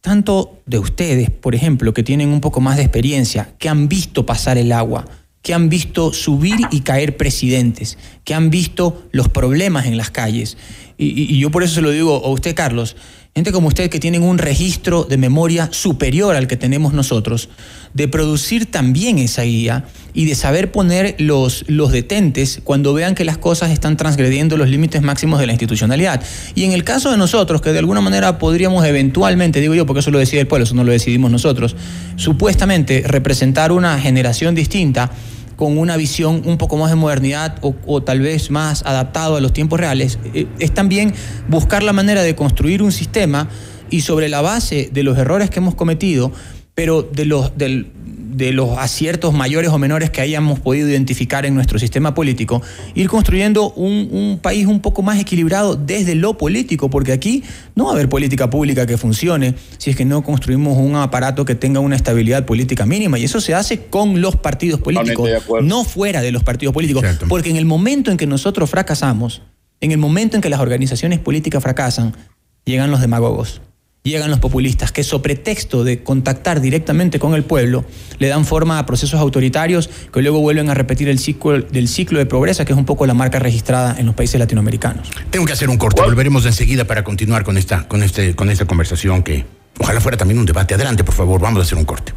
tanto 0.00 0.60
de 0.66 0.78
ustedes, 0.78 1.30
por 1.30 1.54
ejemplo, 1.54 1.92
que 1.92 2.04
tienen 2.04 2.28
un 2.28 2.40
poco 2.40 2.60
más 2.60 2.76
de 2.76 2.82
experiencia, 2.82 3.54
que 3.58 3.68
han 3.68 3.88
visto 3.88 4.24
pasar 4.24 4.58
el 4.58 4.70
agua, 4.70 5.06
que 5.42 5.52
han 5.52 5.68
visto 5.68 6.12
subir 6.12 6.60
y 6.70 6.82
caer 6.82 7.16
presidentes, 7.16 7.98
que 8.22 8.34
han 8.34 8.50
visto 8.50 9.02
los 9.10 9.28
problemas 9.28 9.86
en 9.86 9.96
las 9.96 10.12
calles. 10.12 10.56
Y, 10.96 11.06
y, 11.06 11.34
y 11.34 11.40
yo 11.40 11.50
por 11.50 11.64
eso 11.64 11.74
se 11.74 11.82
lo 11.82 11.90
digo 11.90 12.24
a 12.24 12.28
usted, 12.28 12.54
Carlos, 12.54 12.96
gente 13.34 13.50
como 13.50 13.68
usted 13.68 13.88
que 13.88 13.98
tienen 13.98 14.22
un 14.22 14.36
registro 14.36 15.04
de 15.04 15.16
memoria 15.16 15.70
superior 15.72 16.36
al 16.36 16.46
que 16.46 16.58
tenemos 16.58 16.92
nosotros, 16.92 17.48
de 17.94 18.06
producir 18.06 18.70
también 18.70 19.18
esa 19.18 19.40
guía 19.44 19.86
y 20.12 20.26
de 20.26 20.34
saber 20.34 20.70
poner 20.70 21.14
los, 21.18 21.64
los 21.66 21.92
detentes 21.92 22.60
cuando 22.62 22.92
vean 22.92 23.14
que 23.14 23.24
las 23.24 23.38
cosas 23.38 23.70
están 23.70 23.96
transgrediendo 23.96 24.58
los 24.58 24.68
límites 24.68 25.00
máximos 25.00 25.40
de 25.40 25.46
la 25.46 25.52
institucionalidad. 25.52 26.22
Y 26.54 26.64
en 26.64 26.72
el 26.72 26.84
caso 26.84 27.10
de 27.10 27.16
nosotros, 27.16 27.62
que 27.62 27.72
de 27.72 27.78
alguna 27.78 28.02
manera 28.02 28.38
podríamos 28.38 28.84
eventualmente, 28.84 29.62
digo 29.62 29.74
yo, 29.74 29.86
porque 29.86 30.00
eso 30.00 30.10
lo 30.10 30.18
decide 30.18 30.42
el 30.42 30.46
pueblo, 30.46 30.64
eso 30.64 30.74
no 30.74 30.84
lo 30.84 30.92
decidimos 30.92 31.30
nosotros, 31.30 31.74
supuestamente 32.16 33.02
representar 33.06 33.72
una 33.72 33.98
generación 33.98 34.54
distinta, 34.54 35.10
con 35.62 35.78
una 35.78 35.96
visión 35.96 36.42
un 36.44 36.58
poco 36.58 36.76
más 36.76 36.90
de 36.90 36.96
modernidad 36.96 37.56
o, 37.62 38.02
tal 38.02 38.18
vez 38.18 38.50
más 38.50 38.82
adaptado 38.84 39.36
a 39.36 39.40
los 39.40 39.52
tiempos 39.52 39.78
reales, 39.78 40.18
eh, 40.34 40.48
es 40.58 40.74
también 40.74 41.14
buscar 41.48 41.84
la 41.84 41.92
manera 41.92 42.24
de 42.24 42.34
construir 42.34 42.82
un 42.82 42.90
sistema 42.90 43.48
y 43.88 44.00
sobre 44.00 44.28
la 44.28 44.40
base 44.40 44.90
de 44.92 45.04
los 45.04 45.16
errores 45.16 45.50
que 45.50 45.60
hemos 45.60 45.76
cometido, 45.76 46.32
pero 46.74 47.02
de 47.02 47.26
los, 47.26 47.56
del, 47.58 47.92
de 47.96 48.52
los 48.52 48.78
aciertos 48.78 49.34
mayores 49.34 49.70
o 49.70 49.78
menores 49.78 50.10
que 50.10 50.22
hayamos 50.22 50.58
podido 50.58 50.88
identificar 50.88 51.44
en 51.44 51.54
nuestro 51.54 51.78
sistema 51.78 52.14
político, 52.14 52.62
ir 52.94 53.08
construyendo 53.08 53.70
un, 53.72 54.08
un, 54.10 54.38
país 54.38 54.66
un 54.66 54.80
poco 54.80 55.02
más 55.02 55.20
equilibrado 55.20 55.76
desde 55.76 56.14
lo 56.14 56.38
político, 56.38 56.88
porque 56.88 57.12
aquí 57.12 57.44
no 57.74 57.84
va 57.84 57.90
a 57.90 57.94
haber 57.94 58.08
política 58.08 58.48
pública 58.48 58.86
que 58.86 58.96
funcione 58.96 59.54
si 59.76 59.90
es 59.90 59.96
que 59.96 60.06
no 60.06 60.22
construimos 60.22 60.78
un 60.78 60.96
aparato 60.96 61.44
que 61.44 61.54
tenga 61.54 61.80
una 61.80 61.94
estabilidad 61.94 62.46
política 62.46 62.86
mínima, 62.86 63.18
y 63.18 63.24
eso 63.24 63.40
se 63.40 63.54
hace 63.54 63.84
con 63.86 64.22
los 64.22 64.36
partidos 64.36 64.80
políticos, 64.80 65.28
no 65.62 65.84
fuera 65.84 66.22
de 66.22 66.32
los 66.32 66.42
partidos 66.42 66.72
políticos, 66.72 67.02
Cierto. 67.02 67.28
porque 67.28 67.50
en 67.50 67.56
el 67.56 67.66
momento 67.66 68.10
en 68.10 68.16
que 68.16 68.26
nosotros 68.26 68.70
fracasamos, 68.70 69.42
en 69.80 69.92
el 69.92 69.98
momento 69.98 70.36
en 70.36 70.42
que 70.42 70.48
las 70.48 70.60
organizaciones 70.60 71.18
políticas 71.18 71.62
fracasan, 71.62 72.16
llegan 72.64 72.90
los 72.90 73.00
demagogos 73.00 73.60
llegan 74.04 74.30
los 74.30 74.40
populistas 74.40 74.90
que 74.90 75.04
sobre 75.04 75.22
pretexto 75.22 75.84
de 75.84 76.02
contactar 76.02 76.60
directamente 76.60 77.20
con 77.20 77.34
el 77.34 77.44
pueblo 77.44 77.84
le 78.18 78.26
dan 78.26 78.44
forma 78.44 78.78
a 78.78 78.86
procesos 78.86 79.20
autoritarios 79.20 79.88
que 80.12 80.20
luego 80.20 80.40
vuelven 80.40 80.68
a 80.68 80.74
repetir 80.74 81.08
el 81.08 81.20
ciclo 81.20 81.60
del 81.60 81.86
ciclo 81.86 82.18
de 82.18 82.26
progreso 82.26 82.64
que 82.64 82.72
es 82.72 82.78
un 82.78 82.84
poco 82.84 83.06
la 83.06 83.14
marca 83.14 83.38
registrada 83.38 83.94
en 83.96 84.06
los 84.06 84.14
países 84.16 84.40
latinoamericanos. 84.40 85.08
Tengo 85.30 85.46
que 85.46 85.52
hacer 85.52 85.70
un 85.70 85.76
corte, 85.78 86.02
volveremos 86.02 86.44
enseguida 86.44 86.84
para 86.84 87.04
continuar 87.04 87.44
con 87.44 87.56
esta 87.56 87.86
con 87.86 88.02
este 88.02 88.34
con 88.34 88.50
esta 88.50 88.64
conversación 88.64 89.22
que 89.22 89.44
ojalá 89.78 90.00
fuera 90.00 90.18
también 90.18 90.40
un 90.40 90.46
debate. 90.46 90.74
Adelante, 90.74 91.04
por 91.04 91.14
favor, 91.14 91.40
vamos 91.40 91.60
a 91.60 91.62
hacer 91.62 91.78
un 91.78 91.84
corte. 91.84 92.12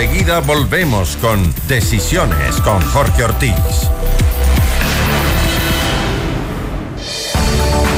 Enseguida 0.00 0.40
volvemos 0.40 1.18
con 1.18 1.54
Decisiones 1.68 2.58
con 2.62 2.80
Jorge 2.80 3.22
Ortiz. 3.22 3.52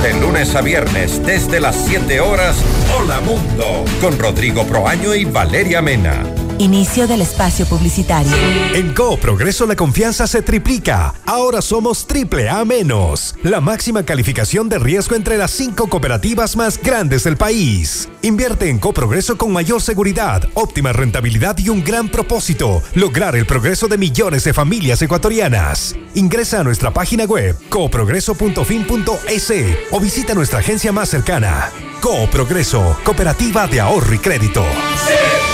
De 0.03 0.13
lunes 0.21 0.53
a 0.57 0.63
viernes, 0.63 1.25
desde 1.25 1.61
las 1.61 1.77
7 1.87 2.21
horas, 2.21 2.57
Hola 2.99 3.21
Mundo, 3.21 3.85
con 4.01 4.19
Rodrigo 4.19 4.67
Proaño 4.67 5.15
y 5.15 5.27
Valeria 5.27 5.81
Mena. 5.81 6.25
Inicio 6.59 7.07
del 7.07 7.23
espacio 7.23 7.67
publicitario. 7.67 8.33
En 8.75 8.95
Coop 8.95 9.21
Progreso 9.21 9.67
la 9.67 9.75
confianza 9.75 10.27
se 10.27 10.43
triplica. 10.43 11.15
Ahora 11.27 11.61
somos 11.61 12.07
triple 12.07 12.49
A 12.49 12.65
menos. 12.65 13.35
La 13.43 13.61
máxima 13.61 14.05
calificación 14.05 14.69
de 14.69 14.79
riesgo 14.79 15.17
entre 15.17 15.37
las 15.39 15.51
cinco 15.51 15.89
cooperativas 15.89 16.55
más 16.57 16.81
grandes 16.81 17.25
del 17.25 17.37
país. 17.37 18.09
Invierte 18.23 18.69
en 18.69 18.79
Coop 18.79 18.95
Progreso 18.95 19.37
con 19.37 19.53
mayor 19.53 19.83
seguridad, 19.83 20.49
óptima 20.55 20.93
rentabilidad 20.93 21.59
y 21.59 21.69
un 21.69 21.83
gran 21.83 22.09
propósito: 22.09 22.83
lograr 22.95 23.35
el 23.35 23.47
progreso 23.47 23.89
de 23.89 23.99
millones 23.99 24.45
de 24.45 24.55
familias 24.55 25.03
ecuatorianas. 25.03 25.97
Ingresa 26.15 26.61
a 26.61 26.65
nuestra 26.65 26.93
página 26.93 27.25
web 27.25 27.57
cooprogreso.fin.es 27.71 29.53
o 29.91 30.01
visita 30.01 30.35
nuestra 30.35 30.61
agencia 30.61 30.93
más 30.93 31.09
cercana. 31.09 31.71
Coop 32.01 32.31
Progreso, 32.31 32.97
Cooperativa 33.05 33.67
de 33.67 33.81
Ahorro 33.81 34.15
y 34.15 34.19
Crédito. 34.19 34.65
Sí. 35.07 35.52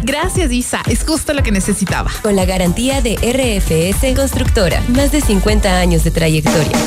Gracias 0.03 0.51
Isa, 0.51 0.82
es 0.88 1.03
justo 1.03 1.34
lo 1.34 1.43
que 1.43 1.51
necesitaba. 1.51 2.09
Con 2.22 2.36
la 2.36 2.45
garantía 2.45 3.01
de 3.01 3.15
RFS 3.15 4.13
Constructora, 4.15 4.84
más 4.89 5.11
de 5.11 5.22
50 5.22 5.80
años 5.80 6.03
de 6.03 6.11
trayectoria. 6.11 6.78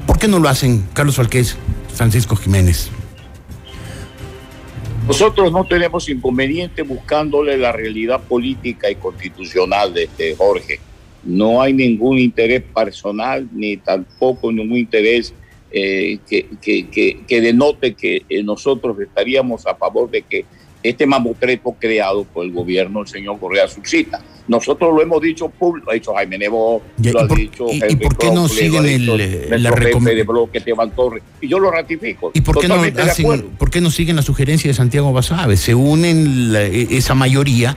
¿Por 0.07 0.19
qué 0.19 0.29
no 0.29 0.39
lo 0.39 0.49
hacen 0.49 0.87
Carlos 0.95 1.17
Falqués, 1.17 1.57
Francisco 1.95 2.37
Jiménez? 2.37 2.91
Nosotros 5.07 5.53
no 5.53 5.65
tenemos 5.65 6.09
inconveniente 6.09 6.83
buscándole 6.83 7.57
la 7.57 7.71
realidad 7.71 8.21
política 8.23 8.91
y 8.91 8.97
constitucional 8.97 9.95
de 9.95 10.05
este 10.05 10.35
Jorge. 10.35 10.81
No 11.27 11.61
hay 11.61 11.73
ningún 11.73 12.19
interés 12.19 12.63
personal 12.63 13.49
ni 13.53 13.77
tampoco 13.77 14.51
ningún 14.53 14.79
interés 14.79 15.35
eh, 15.71 16.19
que, 16.29 16.47
que, 16.63 16.89
que, 16.89 17.21
que, 17.27 17.41
denote 17.41 17.95
que 17.95 18.23
eh, 18.29 18.43
nosotros 18.43 18.99
estaríamos 19.01 19.67
a 19.67 19.75
favor 19.75 20.11
de 20.11 20.23
que 20.23 20.47
este 20.83 21.07
mamotreto 21.07 21.75
creado 21.79 22.25
por 22.25 22.45
el 22.45 22.53
gobierno 22.53 23.01
del 23.01 23.09
señor 23.09 23.39
Correa 23.41 23.67
subsista. 23.67 24.23
Nosotros 24.49 24.95
lo 24.95 25.03
hemos 25.03 25.21
dicho 25.21 25.49
público, 25.49 25.87
lo 25.87 25.91
ha 25.91 25.95
dicho 25.95 26.15
Jaime 26.15 26.39
Nebo, 26.39 26.81
lo 27.03 27.21
ha 27.21 27.27
por, 27.27 27.37
dicho 27.37 27.67
y, 27.71 27.83
¿Y 27.85 27.97
por 27.97 28.17
qué 28.17 28.31
no 28.31 28.49
siguen 28.49 28.87
el, 28.87 29.09
el, 29.21 29.63
la 29.63 29.71
de 29.73 30.23
bloque 30.23 30.59
Esteban 30.59 30.93
Torres, 30.93 31.25
y 31.41 31.49
yo 31.49 31.59
lo 31.59 31.71
ratifico. 31.71 32.31
¿Y 32.33 32.43
por 32.43 32.61
qué, 32.61 32.69
no 32.69 32.77
hacen, 32.77 33.43
por 33.59 33.71
qué 33.71 33.81
no 33.81 33.91
siguen 33.91 34.15
la 34.15 34.23
sugerencia 34.23 34.69
de 34.69 34.75
Santiago 34.75 35.13
Basabe? 35.13 35.57
Se 35.57 35.75
unen 35.75 36.53
la, 36.53 36.63
esa 36.63 37.17
mayoría, 37.17 37.77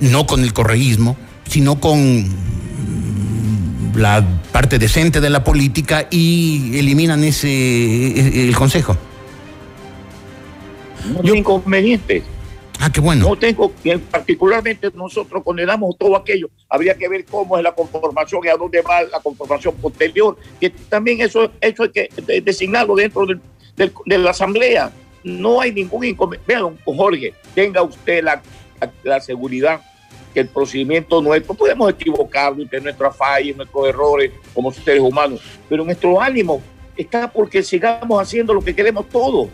no 0.00 0.26
con 0.26 0.44
el 0.44 0.52
correísmo, 0.52 1.16
sino 1.48 1.80
con 1.80 2.24
la 3.94 4.24
parte 4.52 4.78
decente 4.78 5.20
de 5.20 5.30
la 5.30 5.44
política 5.44 6.06
y 6.10 6.78
eliminan 6.78 7.22
ese 7.24 8.48
el 8.48 8.56
consejo. 8.56 8.96
No 11.12 11.22
Yo, 11.22 11.34
inconveniente. 11.34 12.22
Ah, 12.78 12.90
qué 12.90 13.00
bueno. 13.00 13.28
No 13.28 13.36
tengo, 13.36 13.72
particularmente 14.10 14.90
nosotros 14.94 15.42
condenamos 15.44 15.96
todo 15.98 16.16
aquello. 16.16 16.50
Habría 16.68 16.96
que 16.96 17.08
ver 17.08 17.24
cómo 17.24 17.56
es 17.56 17.62
la 17.62 17.72
conformación 17.72 18.40
y 18.44 18.48
a 18.48 18.56
dónde 18.56 18.82
va 18.82 19.02
la 19.02 19.20
conformación 19.20 19.74
posterior. 19.76 20.36
Que 20.60 20.70
también 20.70 21.20
eso, 21.20 21.52
eso 21.60 21.84
hay 21.84 21.90
que 21.90 22.08
designarlo 22.42 22.96
dentro 22.96 23.26
del, 23.26 23.40
del, 23.76 23.92
de 24.06 24.18
la 24.18 24.30
Asamblea. 24.30 24.90
No 25.22 25.60
hay 25.60 25.72
ningún 25.72 26.04
inconveniente. 26.04 26.54
Vean, 26.54 26.76
Jorge, 26.84 27.34
tenga 27.54 27.82
usted 27.82 28.24
la, 28.24 28.42
la, 28.80 28.92
la 29.04 29.20
seguridad 29.20 29.80
que 30.32 30.40
el 30.40 30.48
procedimiento 30.48 31.20
nuestro, 31.20 31.54
podemos 31.54 31.90
equivocarnos, 31.90 32.68
tener 32.68 32.84
nuestras 32.84 33.16
fallas, 33.16 33.56
nuestros 33.56 33.88
errores 33.88 34.32
como 34.54 34.72
seres 34.72 35.00
humanos, 35.00 35.40
pero 35.68 35.84
nuestro 35.84 36.20
ánimo 36.20 36.62
está 36.96 37.30
porque 37.30 37.62
sigamos 37.62 38.20
haciendo 38.20 38.54
lo 38.54 38.60
que 38.60 38.74
queremos 38.74 39.08
todos, 39.08 39.48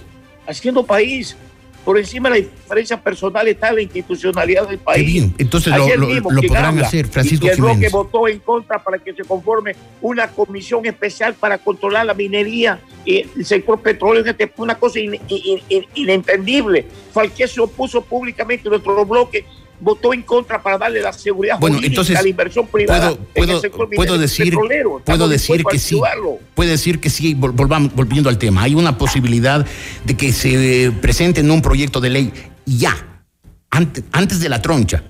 haciendo 0.46 0.84
país. 0.84 1.36
Por 1.84 1.96
encima 1.96 2.28
de 2.28 2.42
la 2.42 2.48
diferencia 2.48 3.00
personal 3.00 3.48
está 3.48 3.72
la 3.72 3.80
institucionalidad 3.80 4.68
del 4.68 4.78
país. 4.78 5.06
Qué 5.06 5.10
bien. 5.10 5.34
Entonces 5.38 5.74
lo, 5.74 5.96
lo, 5.96 6.30
lo 6.30 6.42
podrán 6.42 6.64
habla, 6.66 6.86
hacer, 6.86 7.06
Francisco 7.06 7.46
y 7.46 7.48
el 7.48 7.54
Jiménez. 7.54 7.78
bloque 7.78 7.88
votó 7.88 8.28
en 8.28 8.40
contra 8.40 8.82
para 8.82 8.98
que 8.98 9.14
se 9.14 9.24
conforme 9.24 9.74
una 10.02 10.28
comisión 10.28 10.84
especial 10.84 11.32
para 11.32 11.56
controlar 11.56 12.04
la 12.04 12.12
minería 12.12 12.78
y 13.06 13.18
el 13.20 13.46
sector 13.46 13.80
petróleo. 13.80 14.22
Una 14.58 14.74
cosa 14.74 15.00
in, 15.00 15.14
in, 15.28 15.60
in, 15.70 15.86
inentendible. 15.94 16.84
Falqué 17.10 17.48
se 17.48 17.58
opuso 17.58 18.02
públicamente 18.02 18.68
a 18.68 18.70
nuestro 18.70 19.06
bloque 19.06 19.46
votó 19.80 20.12
en 20.12 20.22
contra 20.22 20.62
para 20.62 20.78
darle 20.78 21.00
la 21.00 21.12
seguridad 21.12 21.58
bueno, 21.58 21.76
jurídica 21.76 21.92
entonces, 21.92 22.16
a 22.16 22.22
la 22.22 22.28
inversión 22.28 22.66
privada 22.66 23.14
puedo, 23.34 23.60
puedo, 23.60 23.90
puedo 23.90 24.18
decir, 24.18 24.54
puedo 25.04 25.28
decir 25.28 25.64
que 25.64 25.78
sí, 25.78 26.00
puede 26.54 26.70
decir 26.70 27.00
que 27.00 27.10
sí, 27.10 27.34
volvamos, 27.34 27.94
volviendo 27.94 28.28
al 28.28 28.38
tema, 28.38 28.62
hay 28.62 28.74
una 28.74 28.98
posibilidad 28.98 29.66
de 30.04 30.16
que 30.16 30.32
se 30.32 30.92
presente 31.00 31.40
en 31.40 31.50
un 31.50 31.62
proyecto 31.62 32.00
de 32.00 32.10
ley 32.10 32.32
ya, 32.66 33.24
antes, 33.70 34.04
antes 34.12 34.40
de 34.40 34.48
la 34.48 34.60
troncha, 34.60 35.04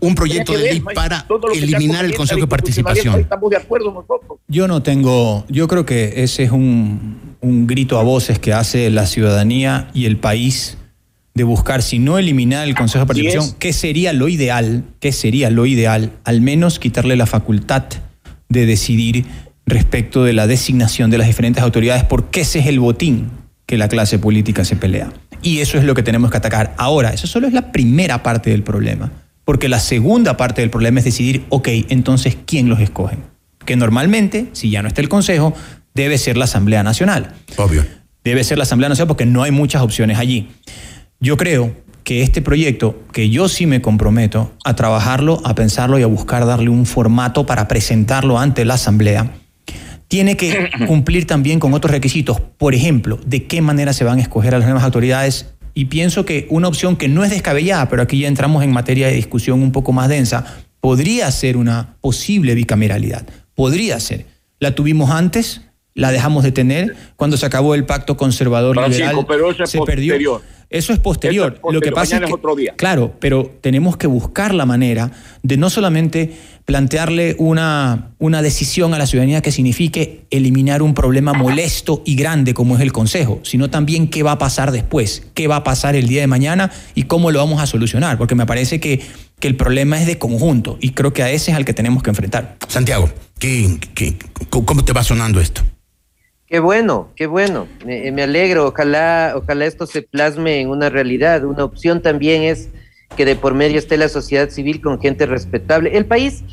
un 0.00 0.14
proyecto 0.14 0.52
de 0.52 0.58
ley 0.58 0.80
para 0.80 1.26
eliminar 1.54 2.04
el 2.04 2.14
Consejo 2.14 2.42
de 2.42 2.46
Participación. 2.46 3.20
Estamos 3.20 3.50
de 3.50 3.56
acuerdo 3.56 3.92
nosotros. 3.92 4.38
Yo 4.46 4.68
no 4.68 4.82
tengo, 4.82 5.44
yo 5.48 5.68
creo 5.68 5.86
que 5.86 6.22
ese 6.22 6.44
es 6.44 6.50
un, 6.50 7.36
un 7.40 7.66
grito 7.66 7.98
a 7.98 8.02
voces 8.02 8.38
que 8.38 8.52
hace 8.52 8.90
la 8.90 9.06
ciudadanía 9.06 9.90
y 9.94 10.06
el 10.06 10.18
país 10.18 10.78
de 11.36 11.44
buscar, 11.44 11.82
si 11.82 11.98
no 11.98 12.16
eliminar 12.16 12.66
el 12.66 12.74
Consejo 12.74 13.04
de 13.04 13.08
Participación, 13.08 13.56
¿qué 13.58 13.74
sería 13.74 14.14
lo 14.14 14.26
ideal? 14.26 14.84
¿Qué 15.00 15.12
sería 15.12 15.50
lo 15.50 15.66
ideal? 15.66 16.12
Al 16.24 16.40
menos 16.40 16.78
quitarle 16.78 17.14
la 17.14 17.26
facultad 17.26 17.84
de 18.48 18.64
decidir 18.64 19.26
respecto 19.66 20.24
de 20.24 20.32
la 20.32 20.46
designación 20.46 21.10
de 21.10 21.18
las 21.18 21.26
diferentes 21.26 21.62
autoridades, 21.62 22.04
porque 22.04 22.40
ese 22.40 22.60
es 22.60 22.66
el 22.68 22.80
botín 22.80 23.28
que 23.66 23.76
la 23.76 23.88
clase 23.88 24.18
política 24.18 24.64
se 24.64 24.76
pelea. 24.76 25.12
Y 25.42 25.58
eso 25.58 25.76
es 25.76 25.84
lo 25.84 25.94
que 25.94 26.02
tenemos 26.02 26.30
que 26.30 26.38
atacar. 26.38 26.74
Ahora, 26.78 27.12
eso 27.12 27.26
solo 27.26 27.46
es 27.46 27.52
la 27.52 27.70
primera 27.70 28.22
parte 28.22 28.48
del 28.48 28.62
problema, 28.62 29.12
porque 29.44 29.68
la 29.68 29.78
segunda 29.78 30.38
parte 30.38 30.62
del 30.62 30.70
problema 30.70 31.00
es 31.00 31.04
decidir, 31.04 31.44
ok, 31.50 31.68
entonces, 31.90 32.38
¿quién 32.46 32.70
los 32.70 32.80
escoge? 32.80 33.18
Que 33.66 33.76
normalmente, 33.76 34.46
si 34.52 34.70
ya 34.70 34.80
no 34.80 34.88
está 34.88 35.02
el 35.02 35.10
Consejo, 35.10 35.52
debe 35.92 36.16
ser 36.16 36.38
la 36.38 36.46
Asamblea 36.46 36.82
Nacional. 36.82 37.34
Obvio. 37.58 37.84
Debe 38.24 38.42
ser 38.42 38.56
la 38.56 38.64
Asamblea 38.64 38.88
Nacional 38.88 39.08
porque 39.08 39.26
no 39.26 39.42
hay 39.42 39.50
muchas 39.50 39.82
opciones 39.82 40.18
allí. 40.18 40.48
Yo 41.20 41.36
creo 41.36 41.72
que 42.04 42.22
este 42.22 42.40
proyecto, 42.42 43.02
que 43.12 43.30
yo 43.30 43.48
sí 43.48 43.66
me 43.66 43.82
comprometo 43.82 44.52
a 44.64 44.76
trabajarlo, 44.76 45.40
a 45.44 45.54
pensarlo 45.54 45.98
y 45.98 46.02
a 46.02 46.06
buscar 46.06 46.46
darle 46.46 46.68
un 46.68 46.86
formato 46.86 47.46
para 47.46 47.66
presentarlo 47.66 48.38
ante 48.38 48.64
la 48.64 48.74
Asamblea, 48.74 49.32
tiene 50.08 50.36
que 50.36 50.70
cumplir 50.86 51.26
también 51.26 51.58
con 51.58 51.74
otros 51.74 51.90
requisitos. 51.90 52.40
Por 52.40 52.74
ejemplo, 52.74 53.18
de 53.26 53.46
qué 53.46 53.60
manera 53.60 53.92
se 53.92 54.04
van 54.04 54.18
a 54.18 54.22
escoger 54.22 54.54
a 54.54 54.58
las 54.58 54.66
nuevas 54.66 54.84
autoridades. 54.84 55.52
Y 55.74 55.86
pienso 55.86 56.24
que 56.24 56.46
una 56.48 56.68
opción 56.68 56.96
que 56.96 57.08
no 57.08 57.24
es 57.24 57.30
descabellada, 57.30 57.88
pero 57.88 58.02
aquí 58.02 58.20
ya 58.20 58.28
entramos 58.28 58.62
en 58.62 58.72
materia 58.72 59.08
de 59.08 59.14
discusión 59.14 59.62
un 59.62 59.72
poco 59.72 59.92
más 59.92 60.08
densa, 60.08 60.44
podría 60.80 61.30
ser 61.32 61.56
una 61.56 61.96
posible 62.00 62.54
bicameralidad. 62.54 63.26
Podría 63.54 63.98
ser. 64.00 64.26
La 64.58 64.74
tuvimos 64.74 65.10
antes, 65.10 65.62
la 65.92 66.12
dejamos 66.12 66.44
de 66.44 66.52
tener 66.52 66.96
cuando 67.16 67.36
se 67.36 67.44
acabó 67.44 67.74
el 67.74 67.84
pacto 67.84 68.16
conservador 68.16 68.76
Francisco, 68.76 69.04
liberal. 69.06 69.26
pero 69.28 69.50
eso 69.50 69.64
es 69.64 69.70
se 69.70 69.78
posterior. 69.78 70.14
perdió. 70.14 70.42
Eso 70.68 70.92
es 70.92 70.98
posterior. 70.98 71.46
Eso 71.48 71.54
es 71.56 71.60
posterior. 71.60 71.74
Lo 71.74 71.80
que 71.80 71.92
pasa 71.92 72.16
Mañana 72.16 72.26
es 72.26 72.30
es 72.30 72.34
que, 72.34 72.38
otro 72.40 72.56
día. 72.56 72.74
claro, 72.76 73.14
pero 73.20 73.50
tenemos 73.60 73.96
que 73.96 74.06
buscar 74.06 74.52
la 74.54 74.66
manera 74.66 75.12
de 75.42 75.56
no 75.56 75.70
solamente 75.70 76.32
plantearle 76.64 77.36
una, 77.38 78.10
una 78.18 78.42
decisión 78.42 78.92
a 78.92 78.98
la 78.98 79.06
ciudadanía 79.06 79.40
que 79.40 79.52
signifique 79.52 80.26
eliminar 80.30 80.82
un 80.82 80.94
problema 80.94 81.32
molesto 81.32 82.02
y 82.04 82.16
grande 82.16 82.52
como 82.54 82.74
es 82.74 82.82
el 82.82 82.92
Consejo, 82.92 83.38
sino 83.44 83.70
también 83.70 84.08
qué 84.08 84.24
va 84.24 84.32
a 84.32 84.38
pasar 84.38 84.72
después, 84.72 85.22
qué 85.34 85.46
va 85.46 85.56
a 85.56 85.64
pasar 85.64 85.94
el 85.94 86.08
día 86.08 86.20
de 86.22 86.26
mañana 86.26 86.72
y 86.96 87.04
cómo 87.04 87.30
lo 87.30 87.38
vamos 87.38 87.60
a 87.62 87.66
solucionar, 87.66 88.18
porque 88.18 88.34
me 88.34 88.46
parece 88.46 88.80
que, 88.80 89.00
que 89.38 89.46
el 89.46 89.54
problema 89.56 90.00
es 90.00 90.06
de 90.08 90.18
conjunto 90.18 90.76
y 90.80 90.90
creo 90.90 91.12
que 91.12 91.22
a 91.22 91.30
ese 91.30 91.52
es 91.52 91.56
al 91.56 91.64
que 91.64 91.74
tenemos 91.74 92.02
que 92.02 92.10
enfrentar. 92.10 92.56
Santiago, 92.66 93.08
¿qué, 93.38 93.78
qué- 93.94 94.16
cómo 94.50 94.84
te 94.84 94.92
va 94.92 95.04
sonando 95.04 95.40
esto? 95.40 95.62
Qué 96.46 96.60
bueno, 96.60 97.08
qué 97.16 97.26
bueno. 97.26 97.66
Me, 97.84 98.10
me 98.12 98.22
alegro. 98.22 98.68
Ojalá, 98.68 99.34
ojalá 99.36 99.66
esto 99.66 99.86
se 99.86 100.02
plasme 100.02 100.60
en 100.60 100.68
una 100.68 100.90
realidad. 100.90 101.44
Una 101.44 101.64
opción 101.64 102.02
también 102.02 102.42
es 102.42 102.70
que 103.16 103.24
de 103.24 103.36
por 103.36 103.54
medio 103.54 103.78
esté 103.78 103.96
la 103.96 104.08
sociedad 104.08 104.50
civil 104.50 104.80
con 104.80 105.00
gente 105.00 105.26
respetable. 105.26 105.96
El 105.96 106.06
país 106.06 106.44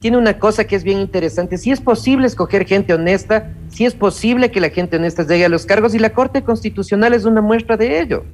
tiene 0.00 0.16
una 0.16 0.38
cosa 0.38 0.64
que 0.64 0.76
es 0.76 0.84
bien 0.84 0.98
interesante. 0.98 1.58
Si 1.58 1.70
es 1.70 1.80
posible 1.80 2.26
escoger 2.26 2.66
gente 2.66 2.94
honesta, 2.94 3.52
si 3.68 3.84
es 3.84 3.94
posible 3.94 4.50
que 4.50 4.60
la 4.60 4.70
gente 4.70 4.96
honesta 4.96 5.26
llegue 5.26 5.44
a 5.44 5.48
los 5.48 5.66
cargos 5.66 5.94
y 5.94 5.98
la 5.98 6.10
Corte 6.10 6.42
Constitucional 6.42 7.14
es 7.14 7.24
una 7.24 7.40
muestra 7.40 7.76
de 7.76 8.00
ello. 8.00 8.24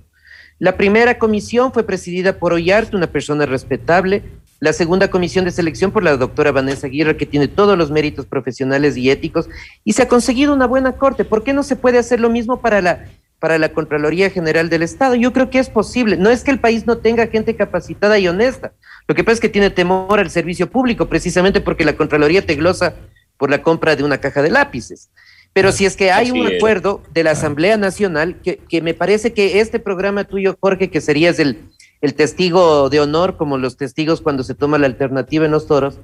La 0.58 0.76
primera 0.76 1.18
comisión 1.18 1.72
fue 1.72 1.84
presidida 1.84 2.38
por 2.38 2.52
Ollarte, 2.52 2.96
una 2.96 3.08
persona 3.08 3.46
respetable. 3.46 4.22
La 4.61 4.72
segunda 4.72 5.09
comisión 5.09 5.44
de 5.44 5.50
selección 5.50 5.90
por 5.90 6.02
la 6.02 6.16
doctora 6.16 6.52
Vanessa 6.52 6.86
Aguirre, 6.86 7.16
que 7.16 7.26
tiene 7.26 7.48
todos 7.48 7.76
los 7.76 7.90
méritos 7.90 8.26
profesionales 8.26 8.96
y 8.96 9.11
éticos. 9.11 9.48
Y 9.84 9.92
se 9.92 10.02
ha 10.02 10.09
conseguido 10.09 10.55
una 10.55 10.66
buena 10.66 10.92
corte. 10.92 11.24
¿Por 11.24 11.44
qué 11.44 11.52
no 11.52 11.62
se 11.62 11.76
puede 11.76 11.98
hacer 11.98 12.20
lo 12.20 12.30
mismo 12.30 12.61
para 12.61 12.80
la, 12.80 13.05
para 13.40 13.59
la 13.59 13.70
Contraloría 13.70 14.30
General 14.30 14.70
del 14.70 14.82
Estado? 14.82 15.16
Yo 15.16 15.32
creo 15.32 15.50
que 15.50 15.59
es 15.59 15.68
posible. 15.68 16.16
No 16.16 16.30
es 16.30 16.44
que 16.44 16.50
el 16.50 16.61
país 16.61 16.86
no 16.86 16.98
tenga 16.98 17.26
gente 17.26 17.57
capacitada 17.57 18.18
y 18.18 18.28
honesta. 18.28 18.72
Lo 19.07 19.14
que 19.14 19.24
pasa 19.24 19.34
es 19.34 19.40
que 19.40 19.48
tiene 19.48 19.70
temor 19.70 20.18
al 20.18 20.30
servicio 20.30 20.70
público, 20.70 21.09
precisamente 21.09 21.61
porque 21.61 21.84
la 21.84 21.96
Contraloría 21.96 22.46
te 22.46 22.55
glosa 22.55 22.94
por 23.36 23.50
la 23.50 23.62
compra 23.62 23.96
de 23.96 24.05
una 24.05 24.18
caja 24.18 24.40
de 24.40 24.50
lápices. 24.50 25.11
Pero 25.52 25.70
si 25.70 25.86
es 25.86 25.96
que 25.96 26.11
hay 26.11 26.30
Así 26.30 26.40
un 26.40 26.48
es. 26.48 26.57
acuerdo 26.57 27.02
de 27.12 27.22
la 27.22 27.30
Asamblea 27.32 27.76
Nacional, 27.76 28.40
que, 28.42 28.57
que 28.57 28.82
me 28.82 28.92
parece 28.92 29.32
que 29.32 29.61
este 29.61 29.78
programa 29.78 30.24
tuyo, 30.24 30.57
Jorge, 30.61 30.90
que 30.90 31.00
serías 31.00 31.38
el, 31.38 31.59
el 32.05 32.12
testigo 32.12 32.90
de 32.90 33.00
honor, 33.00 33.38
como 33.38 33.57
los 33.57 33.78
testigos 33.78 34.20
cuando 34.20 34.42
se 34.44 34.55
toma 34.55 34.76
la 34.76 34.84
alternativa 34.84 35.46
en 35.46 35.52
los 35.52 35.66
toros, 35.66 36.00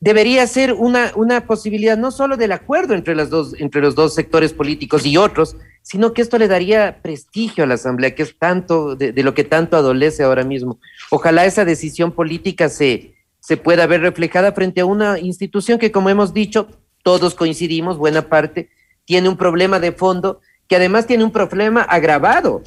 debería 0.00 0.46
ser 0.46 0.72
una, 0.72 1.12
una 1.16 1.46
posibilidad 1.46 1.98
no 1.98 2.10
solo 2.10 2.38
del 2.38 2.52
acuerdo 2.52 2.94
entre, 2.94 3.14
las 3.14 3.28
dos, 3.28 3.52
entre 3.58 3.82
los 3.82 3.94
dos 3.94 4.14
sectores 4.14 4.54
políticos 4.54 5.04
y 5.04 5.18
otros, 5.18 5.56
sino 5.82 6.14
que 6.14 6.22
esto 6.22 6.38
le 6.38 6.48
daría 6.48 7.02
prestigio 7.02 7.64
a 7.64 7.66
la 7.66 7.74
Asamblea, 7.74 8.14
que 8.14 8.22
es 8.22 8.38
tanto 8.38 8.96
de, 8.96 9.12
lo 9.22 9.34
que 9.34 9.44
tanto 9.44 9.76
adolece 9.76 10.22
ahora 10.22 10.44
mismo. 10.44 10.80
Ojalá 11.10 11.44
esa 11.44 11.66
decisión 11.66 12.12
política 12.12 12.70
se, 12.70 13.16
se 13.40 13.58
pueda 13.58 13.86
ver 13.86 14.00
reflejada 14.00 14.52
frente 14.52 14.80
a 14.80 14.86
una 14.86 15.18
institución 15.18 15.78
que, 15.78 15.92
como 15.92 16.08
hemos 16.08 16.32
dicho, 16.32 16.68
todos 17.02 17.34
coincidimos, 17.34 17.98
buena 17.98 18.30
parte, 18.30 18.70
tiene 19.04 19.28
un 19.28 19.36
problema 19.36 19.78
de 19.78 19.92
fondo, 19.92 20.40
que 20.66 20.76
además 20.76 21.06
tiene 21.06 21.24
un 21.24 21.32
problema 21.32 21.82
agravado. 21.82 22.62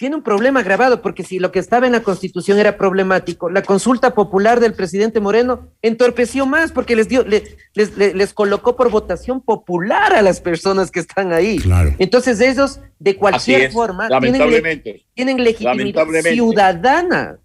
Tiene 0.00 0.16
un 0.16 0.22
problema 0.22 0.60
agravado, 0.60 1.02
porque 1.02 1.22
si 1.24 1.38
lo 1.38 1.52
que 1.52 1.58
estaba 1.58 1.84
en 1.84 1.92
la 1.92 2.02
Constitución 2.02 2.58
era 2.58 2.78
problemático, 2.78 3.50
la 3.50 3.60
consulta 3.60 4.14
popular 4.14 4.58
del 4.58 4.72
presidente 4.72 5.20
Moreno 5.20 5.68
entorpeció 5.82 6.46
más, 6.46 6.72
porque 6.72 6.96
les 6.96 7.06
dio, 7.06 7.22
le- 7.22 7.58
les, 7.74 7.98
les- 7.98 8.14
les 8.14 8.32
colocó 8.32 8.76
por 8.76 8.88
votación 8.90 9.42
popular 9.42 10.14
a 10.14 10.22
las 10.22 10.40
personas 10.40 10.90
que 10.90 11.00
están 11.00 11.34
ahí. 11.34 11.58
Entonces 11.98 12.40
ellos, 12.40 12.80
de 12.98 13.14
cualquier 13.16 13.60
es, 13.66 13.74
forma, 13.74 14.08
tienen, 14.08 14.32
le- 14.32 14.38
lamentablemente. 14.38 15.04
tienen 15.12 15.44
legitimidad 15.44 16.06
ciudadana. 16.32 17.38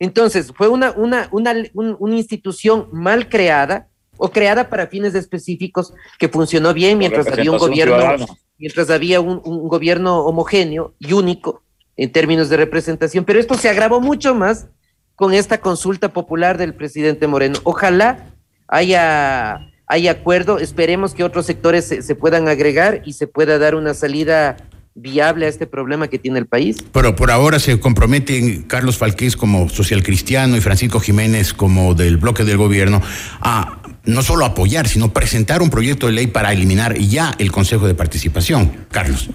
Entonces, 0.00 0.52
fue 0.56 0.66
una, 0.66 0.90
una, 0.90 1.28
una, 1.30 1.54
un- 1.72 1.96
una 2.00 2.16
institución 2.16 2.88
mal 2.90 3.28
creada 3.28 3.86
o 4.16 4.28
creada 4.28 4.68
para 4.68 4.88
fines 4.88 5.14
específicos 5.14 5.94
que 6.18 6.28
funcionó 6.28 6.74
bien 6.74 6.98
mientras 6.98 7.28
había 7.28 7.52
un 7.52 7.58
gobierno, 7.58 7.94
ciudadana. 7.94 8.26
Mientras 8.58 8.90
había 8.90 9.20
un, 9.20 9.40
gobierno 9.68 10.20
homogéneo 10.20 10.94
y 10.98 11.12
único 11.12 11.62
en 11.96 12.12
términos 12.12 12.48
de 12.48 12.56
representación. 12.56 13.24
Pero 13.24 13.40
esto 13.40 13.54
se 13.54 13.68
agravó 13.68 14.00
mucho 14.00 14.34
más 14.34 14.66
con 15.14 15.32
esta 15.32 15.58
consulta 15.58 16.12
popular 16.12 16.58
del 16.58 16.74
presidente 16.74 17.26
Moreno. 17.26 17.58
Ojalá 17.62 18.34
haya, 18.66 19.60
haya 19.86 20.10
acuerdo, 20.10 20.58
esperemos 20.58 21.14
que 21.14 21.24
otros 21.24 21.46
sectores 21.46 21.84
se, 21.84 22.02
se 22.02 22.14
puedan 22.14 22.48
agregar 22.48 23.02
y 23.04 23.12
se 23.12 23.26
pueda 23.26 23.58
dar 23.58 23.74
una 23.74 23.94
salida 23.94 24.56
viable 24.94 25.46
a 25.46 25.48
este 25.48 25.66
problema 25.66 26.08
que 26.08 26.18
tiene 26.18 26.38
el 26.38 26.46
país. 26.46 26.78
Pero 26.92 27.16
por 27.16 27.30
ahora 27.30 27.58
se 27.58 27.78
comprometen 27.80 28.62
Carlos 28.62 28.96
Falqués 28.96 29.36
como 29.36 29.68
social 29.68 30.02
cristiano 30.02 30.56
y 30.56 30.60
Francisco 30.60 31.00
Jiménez 31.00 31.52
como 31.52 31.94
del 31.94 32.16
bloque 32.16 32.44
del 32.44 32.56
gobierno 32.56 33.02
a 33.40 33.80
no 34.04 34.22
solo 34.22 34.44
apoyar, 34.44 34.86
sino 34.86 35.12
presentar 35.12 35.62
un 35.62 35.70
proyecto 35.70 36.06
de 36.06 36.12
ley 36.12 36.26
para 36.26 36.52
eliminar 36.52 36.96
ya 36.98 37.34
el 37.38 37.50
Consejo 37.50 37.86
de 37.86 37.94
Participación. 37.94 38.86
Carlos. 38.90 39.30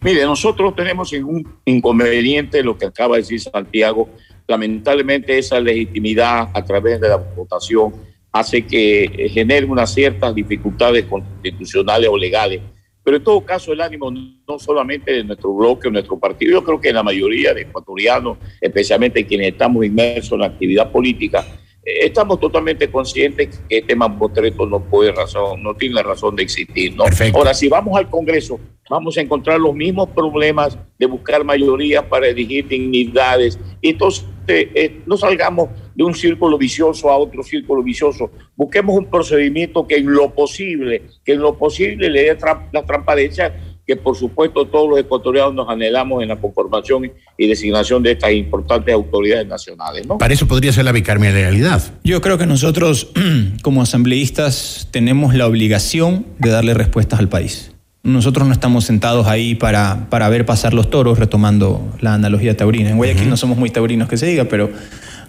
Mire, 0.00 0.22
nosotros 0.24 0.76
tenemos 0.76 1.12
un 1.12 1.48
inconveniente, 1.64 2.62
lo 2.62 2.76
que 2.76 2.86
acaba 2.86 3.16
de 3.16 3.22
decir 3.22 3.40
Santiago. 3.40 4.10
Lamentablemente 4.46 5.38
esa 5.38 5.58
legitimidad 5.58 6.50
a 6.52 6.62
través 6.62 7.00
de 7.00 7.08
la 7.08 7.16
votación 7.16 7.94
hace 8.30 8.66
que 8.66 9.04
eh, 9.04 9.28
genere 9.30 9.64
unas 9.64 9.94
ciertas 9.94 10.34
dificultades 10.34 11.06
constitucionales 11.06 12.10
o 12.10 12.18
legales. 12.18 12.60
Pero 13.02 13.16
en 13.16 13.24
todo 13.24 13.40
caso 13.44 13.72
el 13.72 13.80
ánimo 13.80 14.10
no 14.10 14.58
solamente 14.58 15.12
de 15.12 15.24
nuestro 15.24 15.54
bloque 15.54 15.88
o 15.88 15.90
nuestro 15.90 16.18
partido, 16.18 16.52
yo 16.52 16.64
creo 16.64 16.80
que 16.80 16.92
la 16.92 17.02
mayoría 17.02 17.54
de 17.54 17.62
ecuatorianos, 17.62 18.38
especialmente 18.60 19.24
quienes 19.24 19.52
estamos 19.52 19.84
inmersos 19.84 20.32
en 20.32 20.40
la 20.40 20.46
actividad 20.46 20.90
política, 20.90 21.46
estamos 21.84 22.40
totalmente 22.40 22.90
conscientes 22.90 23.60
que 23.68 23.78
este 23.78 23.94
mamotreto 23.94 24.66
no 24.66 24.80
puede 24.80 25.12
razón, 25.12 25.62
no 25.62 25.74
tiene 25.74 26.02
razón 26.02 26.36
de 26.36 26.42
existir. 26.42 26.94
¿no? 26.96 27.04
Ahora, 27.36 27.54
si 27.54 27.68
vamos 27.68 27.96
al 27.98 28.08
Congreso, 28.08 28.58
vamos 28.88 29.16
a 29.16 29.20
encontrar 29.20 29.60
los 29.60 29.74
mismos 29.74 30.08
problemas 30.10 30.78
de 30.98 31.06
buscar 31.06 31.44
mayoría 31.44 32.08
para 32.08 32.28
elegir 32.28 32.68
dignidades. 32.68 33.58
Entonces 33.82 34.26
eh, 34.46 35.00
no 35.06 35.16
salgamos 35.16 35.70
de 35.94 36.04
un 36.04 36.14
círculo 36.14 36.58
vicioso 36.58 37.10
a 37.10 37.16
otro 37.16 37.42
círculo 37.42 37.82
vicioso. 37.82 38.30
Busquemos 38.56 38.96
un 38.96 39.06
procedimiento 39.06 39.86
que 39.86 39.96
en 39.96 40.12
lo 40.12 40.30
posible, 40.34 41.02
que 41.24 41.32
en 41.32 41.40
lo 41.40 41.56
posible 41.56 42.10
le 42.10 42.22
dé 42.24 42.38
tra- 42.38 42.68
la 42.72 42.84
transparencia 42.84 43.73
que 43.86 43.96
por 43.96 44.16
supuesto 44.16 44.66
todos 44.66 44.88
los 44.88 44.98
ecuatorianos 44.98 45.54
nos 45.54 45.68
anhelamos 45.68 46.22
en 46.22 46.28
la 46.28 46.36
conformación 46.36 47.12
y 47.36 47.46
designación 47.46 48.02
de 48.02 48.12
estas 48.12 48.32
importantes 48.32 48.94
autoridades 48.94 49.46
nacionales. 49.46 50.06
¿no? 50.06 50.18
Para 50.18 50.32
eso 50.32 50.46
podría 50.46 50.72
ser 50.72 50.84
la 50.84 50.92
bicameralidad. 50.92 51.82
Yo 52.02 52.20
creo 52.20 52.38
que 52.38 52.46
nosotros, 52.46 53.08
como 53.62 53.82
asambleístas, 53.82 54.88
tenemos 54.90 55.34
la 55.34 55.46
obligación 55.46 56.26
de 56.38 56.50
darle 56.50 56.74
respuestas 56.74 57.18
al 57.18 57.28
país. 57.28 57.72
Nosotros 58.02 58.46
no 58.46 58.52
estamos 58.52 58.84
sentados 58.84 59.26
ahí 59.26 59.54
para, 59.54 60.10
para 60.10 60.28
ver 60.28 60.44
pasar 60.44 60.74
los 60.74 60.90
toros, 60.90 61.18
retomando 61.18 61.80
la 62.00 62.12
analogía 62.12 62.54
taurina. 62.54 62.90
En 62.90 62.98
Guayaquil 62.98 63.30
no 63.30 63.38
somos 63.38 63.56
muy 63.56 63.70
taurinos 63.70 64.08
que 64.08 64.18
se 64.18 64.26
diga, 64.26 64.44
pero 64.44 64.70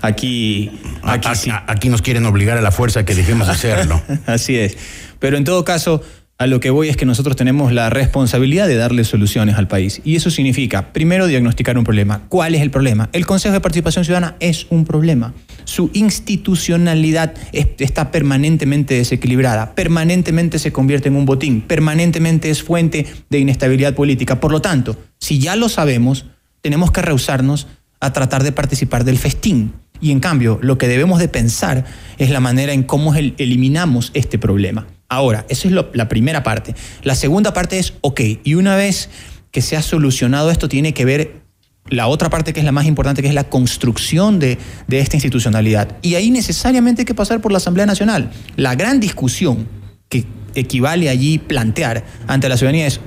aquí... 0.02 0.72
Aquí, 1.02 1.30
aquí 1.68 1.90
nos 1.90 2.02
quieren 2.02 2.26
obligar 2.26 2.58
a 2.58 2.62
la 2.62 2.72
fuerza 2.72 3.06
que 3.06 3.16
dejemos 3.16 3.48
de 3.48 3.54
hacerlo. 3.54 4.02
Así 4.26 4.58
es. 4.58 4.78
Pero 5.20 5.38
en 5.38 5.46
todo 5.46 5.64
caso, 5.64 6.02
a 6.38 6.48
lo 6.48 6.60
que 6.60 6.70
voy 6.70 6.90
es 6.90 6.98
que 6.98 7.06
nosotros 7.06 7.38
tenemos 7.38 7.72
la 7.72 7.90
responsabilidad 7.90 8.68
de 8.68 8.76
darle 8.76 9.06
soluciones 9.06 9.56
al 9.56 9.70
país. 9.70 10.02
Y 10.04 10.18
eso 10.18 10.30
significa, 10.30 10.92
primero, 10.92 11.28
diagnosticar 11.28 11.78
un 11.78 11.86
problema. 11.86 12.24
¿Cuál 12.28 12.56
es 12.56 12.62
el 12.62 12.72
problema? 12.72 13.10
El 13.14 13.26
Consejo 13.26 13.54
de 13.54 13.62
Participación 13.62 14.04
Ciudadana 14.04 14.36
es 14.42 14.68
un 14.70 14.84
problema. 14.84 15.34
Su 15.64 15.90
institucionalidad 15.94 17.34
es- 17.54 17.68
está 17.80 18.12
permanentemente 18.12 18.96
desequilibrada, 18.96 19.76
permanentemente 19.76 20.60
se 20.60 20.74
convierte 20.74 21.08
en 21.08 21.16
un 21.16 21.26
botín, 21.26 21.62
permanentemente 21.62 22.50
es 22.50 22.64
fuente 22.64 23.06
de 23.30 23.40
inestabilidad 23.40 23.94
política. 23.94 24.40
Por 24.42 24.52
lo 24.52 24.62
tanto, 24.62 24.98
si 25.20 25.40
ya 25.40 25.56
lo 25.56 25.70
sabemos, 25.70 26.26
tenemos 26.62 26.92
que 26.92 27.02
rehusarnos 27.02 27.68
a 28.02 28.12
tratar 28.12 28.44
de 28.44 28.52
participar 28.52 29.06
del 29.06 29.18
festín. 29.18 29.72
Y 30.02 30.12
en 30.12 30.20
cambio, 30.20 30.60
lo 30.62 30.78
que 30.78 30.90
debemos 30.90 31.20
de 31.20 31.30
pensar 31.30 31.86
es 32.18 32.30
la 32.30 32.42
manera 32.42 32.74
en 32.74 32.84
cómo 32.84 33.16
el- 33.16 33.34
eliminamos 33.38 34.12
este 34.14 34.38
problema. 34.38 34.86
Ahora, 35.10 35.46
esa 35.50 35.68
es 35.68 35.74
la 35.74 36.10
primera 36.10 36.44
parte. 36.44 36.76
La 37.04 37.16
segunda 37.16 37.54
parte 37.54 37.78
es, 37.80 37.94
ok, 38.02 38.22
y 38.44 38.56
una 38.56 38.76
vez 38.76 39.10
que 39.52 39.62
se 39.62 39.78
ha 39.78 39.82
solucionado 39.82 40.52
esto, 40.52 40.68
tiene 40.68 40.94
que 40.94 41.06
ver 41.06 41.46
la 41.88 42.08
otra 42.08 42.30
parte 42.30 42.52
que 42.52 42.60
es 42.60 42.66
la 42.66 42.72
más 42.72 42.88
importante, 42.88 43.22
que 43.22 43.28
es 43.28 43.34
la 43.34 43.46
construcción 43.46 44.40
de, 44.40 44.58
de 44.88 45.00
esta 45.00 45.16
institucionalidad. 45.16 45.98
Y 46.02 46.16
ahí 46.16 46.32
necesariamente 46.32 47.04
hay 47.04 47.06
que 47.06 47.14
pasar 47.14 47.42
por 47.42 47.52
la 47.52 47.60
Asamblea 47.60 47.86
Nacional. 47.86 48.32
La 48.56 48.76
gran 48.76 49.00
discusión 49.00 49.68
que 50.10 50.26
equivale 50.56 51.10
allí 51.10 51.38
plantear 51.38 52.04
ante 52.28 52.50
la 52.50 52.58
ciudadanía 52.58 52.88
es, 52.88 53.00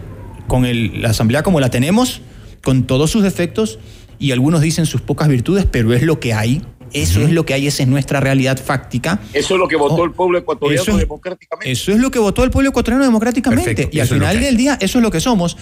con 0.47 0.65
la 1.03 1.11
Asamblea 1.11 1.43
como 1.43 1.61
la 1.61 1.71
tenemos, 1.71 2.23
con 2.63 2.87
todos 2.87 3.11
sus 3.11 3.23
defectos, 3.23 3.79
y 4.19 4.33
algunos 4.33 4.61
dicen 4.61 4.87
sus 4.87 5.01
pocas 5.01 5.29
virtudes, 5.29 5.67
pero 5.71 5.93
es 5.93 6.03
lo 6.03 6.21
que 6.21 6.35
hay, 6.35 6.63
Eso 6.93 7.21
es 7.23 7.31
lo 7.33 7.45
que 7.47 7.55
hay, 7.55 7.67
esa 7.67 7.83
es 7.83 7.89
nuestra 7.89 8.21
realidad 8.21 8.59
fáctica. 8.63 9.21
Eso 9.33 9.55
es 9.55 9.61
lo 9.61 9.69
que 9.69 9.77
votó 9.77 10.05
el 10.05 10.13
pueblo 10.13 10.39
ecuatoriano 10.39 10.83
eso 10.83 10.93
es- 10.93 10.99
democráticamente. 10.99 11.71
Eso 11.71 11.93
es 11.93 11.99
lo 11.99 12.11
que 12.11 12.19
votó 12.19 12.45
el 12.45 12.51
pueblo 12.51 12.71
ecuatoriano 12.71 13.05
democráticamente. 13.05 13.65
Perfecto, 13.65 13.97
y 13.97 14.01
al 14.01 14.09
final 14.09 14.41
del 14.41 14.57
día, 14.57 14.79
eso 14.81 14.99
es 14.99 15.03
lo 15.03 15.11
que 15.11 15.21
somos. 15.21 15.57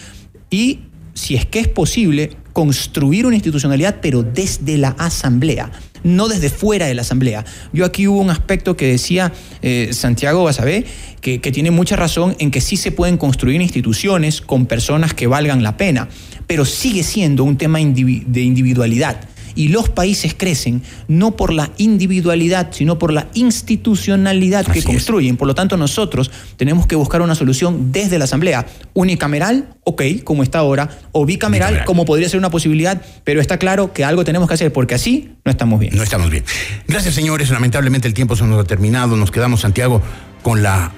Y 0.51 0.81
si 1.14 1.35
es 1.35 1.47
que 1.47 1.61
es 1.61 1.68
posible, 1.68 2.31
construir 2.53 3.27
una 3.27 3.35
institucionalidad, 3.35 3.99
pero 4.01 4.22
desde 4.22 4.79
la 4.79 4.89
asamblea, 4.99 5.70
no 6.05 6.29
desde 6.29 6.49
fuera 6.51 6.87
de 6.87 6.95
la 6.95 7.03
asamblea. 7.03 7.45
Yo 7.72 7.85
aquí 7.85 8.07
hubo 8.07 8.18
un 8.20 8.31
aspecto 8.31 8.77
que 8.77 8.87
decía 8.87 9.33
eh, 9.62 9.91
Santiago 9.93 10.45
Basabé, 10.45 10.85
que, 11.20 11.41
que 11.41 11.53
tiene 11.53 11.70
mucha 11.70 11.97
razón 11.97 12.37
en 12.39 12.51
que 12.51 12.61
sí 12.61 12.77
se 12.77 12.93
pueden 12.93 13.16
construir 13.18 13.61
instituciones 13.61 14.41
con 14.41 14.66
personas 14.66 15.12
que 15.14 15.27
valgan 15.27 15.62
la 15.62 15.77
pena, 15.77 16.09
pero 16.47 16.64
sigue 16.64 17.03
siendo 17.03 17.45
un 17.45 17.57
tema 17.59 17.81
indivi- 17.81 18.24
de 18.27 18.43
individualidad. 18.43 19.20
Y 19.57 19.68
los 19.68 19.88
países 19.88 20.34
crecen 20.36 20.82
no 21.09 21.34
por 21.34 21.52
la 21.52 21.72
individualidad, 21.78 22.68
sino 22.70 22.98
por 22.98 23.12
la 23.12 23.26
institucionalidad 23.34 24.64
que 24.66 24.82
construyen. 24.82 25.36
Por 25.36 25.48
lo 25.48 25.54
tanto, 25.54 25.76
nosotros 25.76 26.30
tenemos 26.57 26.86
que 26.86 26.94
buscar 26.94 27.22
una 27.22 27.34
solución 27.34 27.90
desde 27.90 28.18
la 28.18 28.24
Asamblea. 28.24 28.66
Unicameral, 28.94 29.74
ok, 29.84 30.02
como 30.22 30.42
está 30.42 30.61
ahora, 30.61 30.90
o 31.12 31.26
bicameral, 31.26 31.84
como 31.84 32.04
podría 32.04 32.28
ser 32.28 32.38
una 32.38 32.50
posibilidad, 32.50 33.02
pero 33.24 33.40
está 33.40 33.59
claro 33.59 33.92
que 33.92 34.04
algo 34.04 34.24
tenemos 34.24 34.46
que 34.46 34.54
hacer, 34.54 34.72
porque 34.72 34.94
así 34.94 35.32
no 35.44 35.50
estamos 35.50 35.80
bien. 35.80 35.96
No 35.96 36.02
estamos 36.02 36.30
bien. 36.30 36.44
Gracias, 36.86 37.14
señores. 37.14 37.50
Lamentablemente 37.50 38.07
el 38.07 38.14
tiempo 38.14 38.36
se 38.36 38.44
nos 38.44 38.61
ha 38.61 38.64
terminado. 38.64 39.16
Nos 39.16 39.30
quedamos, 39.30 39.62
Santiago, 39.62 40.02
con 40.42 40.62
la 40.62 40.92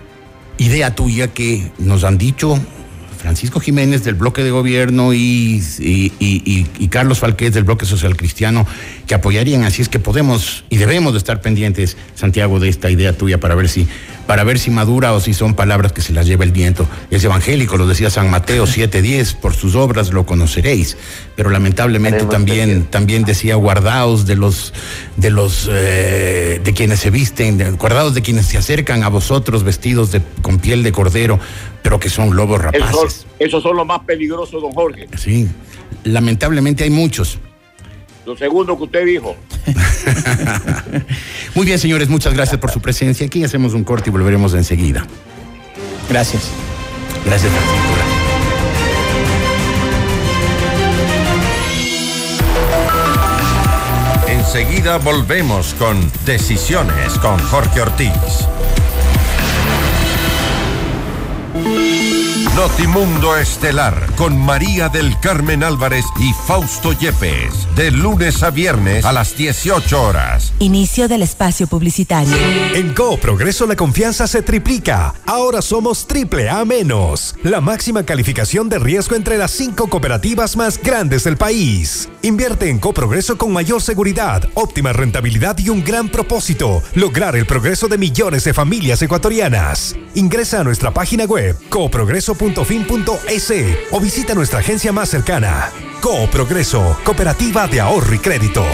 idea 0.59 0.95
tuya 0.95 1.29
que 1.29 1.71
nos 1.79 2.05
han 2.05 2.19
dicho 2.19 2.61
Francisco 3.19 3.61
Jiménez 3.61 4.05
del 4.05 4.15
bloque 4.15 4.43
de 4.45 4.51
gobierno 4.51 5.13
y, 5.13 5.63
y- 5.79 6.13
y- 6.21 6.89
Carlos 6.89 7.19
Falquez 7.19 7.53
del 7.53 7.65
bloque 7.65 7.85
social 7.85 8.17
cristiano 8.17 8.67
que 9.07 9.15
apoyarían. 9.15 9.65
Así 9.65 9.83
es 9.83 9.89
que 9.89 9.99
podemos 9.99 10.65
y 10.71 10.77
debemos 10.79 11.13
de 11.13 11.19
estar 11.19 11.41
pendientes, 11.41 11.97
Santiago, 12.15 12.61
de 12.61 12.69
esta 12.69 12.91
idea 12.91 13.13
tuya 13.13 13.39
para 13.41 13.55
ver 13.55 13.69
si 13.69 13.87
para 14.29 14.45
ver 14.45 14.59
si 14.59 14.71
madura 14.71 15.15
o 15.15 15.21
si 15.21 15.33
son 15.33 15.55
palabras 15.55 15.93
que 15.95 16.03
se 16.03 16.13
las 16.13 16.27
lleva 16.27 16.45
el 16.45 16.53
viento. 16.53 16.87
Es 17.11 17.25
evangélico, 17.25 17.79
lo 17.79 17.87
decía 17.87 18.11
San 18.11 18.31
Mateo 18.31 18.67
7:10, 18.67 19.35
por 19.37 19.55
sus 19.55 19.75
obras 19.75 20.13
lo 20.13 20.27
conoceréis. 20.27 20.99
Pero 21.35 21.49
lamentablemente 21.49 22.27
también, 22.27 22.85
también 22.85 23.25
decía 23.25 23.55
guardaos 23.57 24.27
de 24.27 24.37
los 24.37 24.75
de 25.17 25.31
los 25.31 25.67
eh, 25.73 26.61
de 26.63 26.73
quienes 26.75 27.01
se 27.01 27.09
visten, 27.11 27.57
de- 27.57 27.71
guardaos 27.71 28.13
de 28.15 28.21
quienes 28.21 28.45
se 28.45 28.59
acercan 28.59 29.03
a 29.03 29.09
vosotros 29.09 29.65
vestidos 29.65 30.13
de, 30.13 30.21
con 30.43 30.59
piel 30.59 30.83
de 30.83 30.93
cordero, 30.93 31.41
pero 31.83 31.99
que 31.99 32.11
son 32.11 32.37
lobos 32.37 32.61
Esos 32.61 32.91
son, 32.91 32.95
rapaces. 33.01 33.27
esos 33.39 33.63
son 33.63 33.77
los 33.77 33.87
más 33.87 34.01
peligrosos, 34.01 34.61
don 34.61 34.73
Jorge. 34.73 35.09
Sí, 35.17 35.49
lamentablemente 36.05 36.85
hay 36.85 36.91
muchos. 36.91 37.39
Lo 38.29 38.37
segundo 38.37 38.77
que 38.77 38.85
usted 38.85 39.07
dijo. 39.07 39.35
Muy 41.55 41.65
bien, 41.65 41.79
señores, 41.79 42.11
muchas 42.11 42.35
gracias 42.35 42.61
por 42.61 42.71
su 42.71 42.79
presencia. 42.79 43.25
Aquí 43.27 43.43
hacemos 43.43 43.73
un 43.73 43.85
corte 43.85 44.11
y 44.11 44.13
volveremos 44.13 44.53
enseguida. 44.53 45.07
Gracias. 46.11 46.51
Gracias, 47.25 47.51
Francisco. 47.51 47.89
Enseguida 54.27 54.99
volvemos 54.99 55.73
con 55.79 55.99
Decisiones 56.27 57.15
con 57.21 57.39
Jorge 57.39 57.81
Ortiz. 57.81 58.13
Notimundo 62.59 63.37
Estelar 63.37 64.13
con 64.17 64.37
María 64.37 64.89
del 64.89 65.17
Carmen 65.21 65.63
Álvarez 65.63 66.05
y 66.19 66.33
Fausto 66.33 66.93
Yepes. 66.93 67.69
De 67.77 67.93
lunes 67.93 68.43
a 68.43 68.51
viernes 68.51 69.05
a 69.05 69.13
las 69.13 69.37
18 69.37 70.03
horas. 70.03 70.53
Inicio 70.59 71.07
del 71.07 71.23
espacio 71.23 71.69
publicitario. 71.69 72.37
En 72.75 72.95
Coop 72.95 73.21
Progreso 73.21 73.65
la 73.65 73.77
confianza 73.77 74.27
se 74.27 74.43
triplica. 74.43 75.15
Ahora 75.25 75.63
somos 75.63 76.09
triple 76.09 76.51
A 76.51 76.65
menos. 76.65 77.37
La 77.45 77.61
máxima 77.61 78.03
calificación 78.03 78.69
de 78.69 78.81
riesgo 78.81 79.15
entre 79.15 79.39
las 79.39 79.53
cinco 79.53 79.87
cooperativas 79.87 80.57
más 80.57 80.83
grandes 80.83 81.23
del 81.23 81.37
país. 81.37 82.09
Invierte 82.23 82.71
en 82.71 82.81
Coprogreso 82.81 83.39
con 83.39 83.53
mayor 83.53 83.81
seguridad, 83.83 84.43
óptima 84.55 84.93
rentabilidad 84.93 85.57
y 85.59 85.69
un 85.69 85.85
gran 85.85 86.09
propósito. 86.09 86.83
Lograr 86.95 87.37
el 87.37 87.47
progreso 87.47 87.87
de 87.87 87.99
millones 87.99 88.43
de 88.43 88.53
familias 88.53 89.01
ecuatorianas. 89.01 89.95
Ingresa 90.17 90.59
a 90.59 90.65
nuestra 90.65 90.93
página 90.93 91.25
web 91.25 91.57
o 93.91 94.01
visita 94.01 94.35
nuestra 94.35 94.61
agencia 94.61 94.93
más 94.93 95.09
cercana. 95.09 95.71
Coprogreso, 96.01 96.99
Cooperativa 97.05 97.67
de 97.67 97.81
Ahorro 97.81 98.15
y 98.15 98.19
Crédito. 98.19 98.65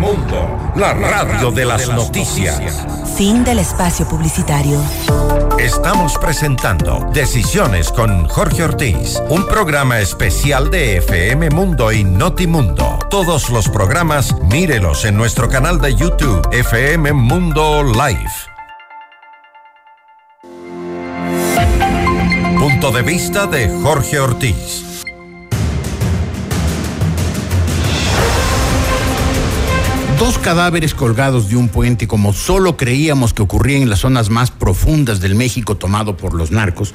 FM 0.00 0.06
Mundo, 0.06 0.72
la 0.76 0.94
radio 0.94 1.50
de 1.50 1.64
las 1.64 1.88
noticias. 1.88 2.86
Fin 3.16 3.44
del 3.44 3.58
espacio 3.58 4.08
publicitario. 4.08 4.80
Estamos 5.58 6.16
presentando 6.18 7.10
Decisiones 7.12 7.92
con 7.92 8.26
Jorge 8.26 8.64
Ortiz, 8.64 9.20
un 9.28 9.46
programa 9.46 10.00
especial 10.00 10.70
de 10.70 10.96
FM 10.98 11.50
Mundo 11.50 11.92
y 11.92 12.04
Notimundo. 12.04 12.98
Todos 13.10 13.50
los 13.50 13.68
programas, 13.68 14.34
mírelos 14.50 15.04
en 15.04 15.16
nuestro 15.16 15.48
canal 15.48 15.80
de 15.80 15.94
YouTube, 15.94 16.48
FM 16.50 17.12
Mundo 17.12 17.82
Live. 17.84 18.30
Punto 22.58 22.90
de 22.90 23.02
vista 23.02 23.46
de 23.46 23.68
Jorge 23.82 24.18
Ortiz. 24.18 24.89
Dos 30.20 30.36
cadáveres 30.36 30.92
colgados 30.92 31.48
de 31.48 31.56
un 31.56 31.70
puente, 31.70 32.06
como 32.06 32.34
solo 32.34 32.76
creíamos 32.76 33.32
que 33.32 33.40
ocurría 33.40 33.78
en 33.78 33.88
las 33.88 34.00
zonas 34.00 34.28
más 34.28 34.50
profundas 34.50 35.18
del 35.18 35.34
México 35.34 35.78
tomado 35.78 36.18
por 36.18 36.34
los 36.34 36.50
narcos, 36.50 36.92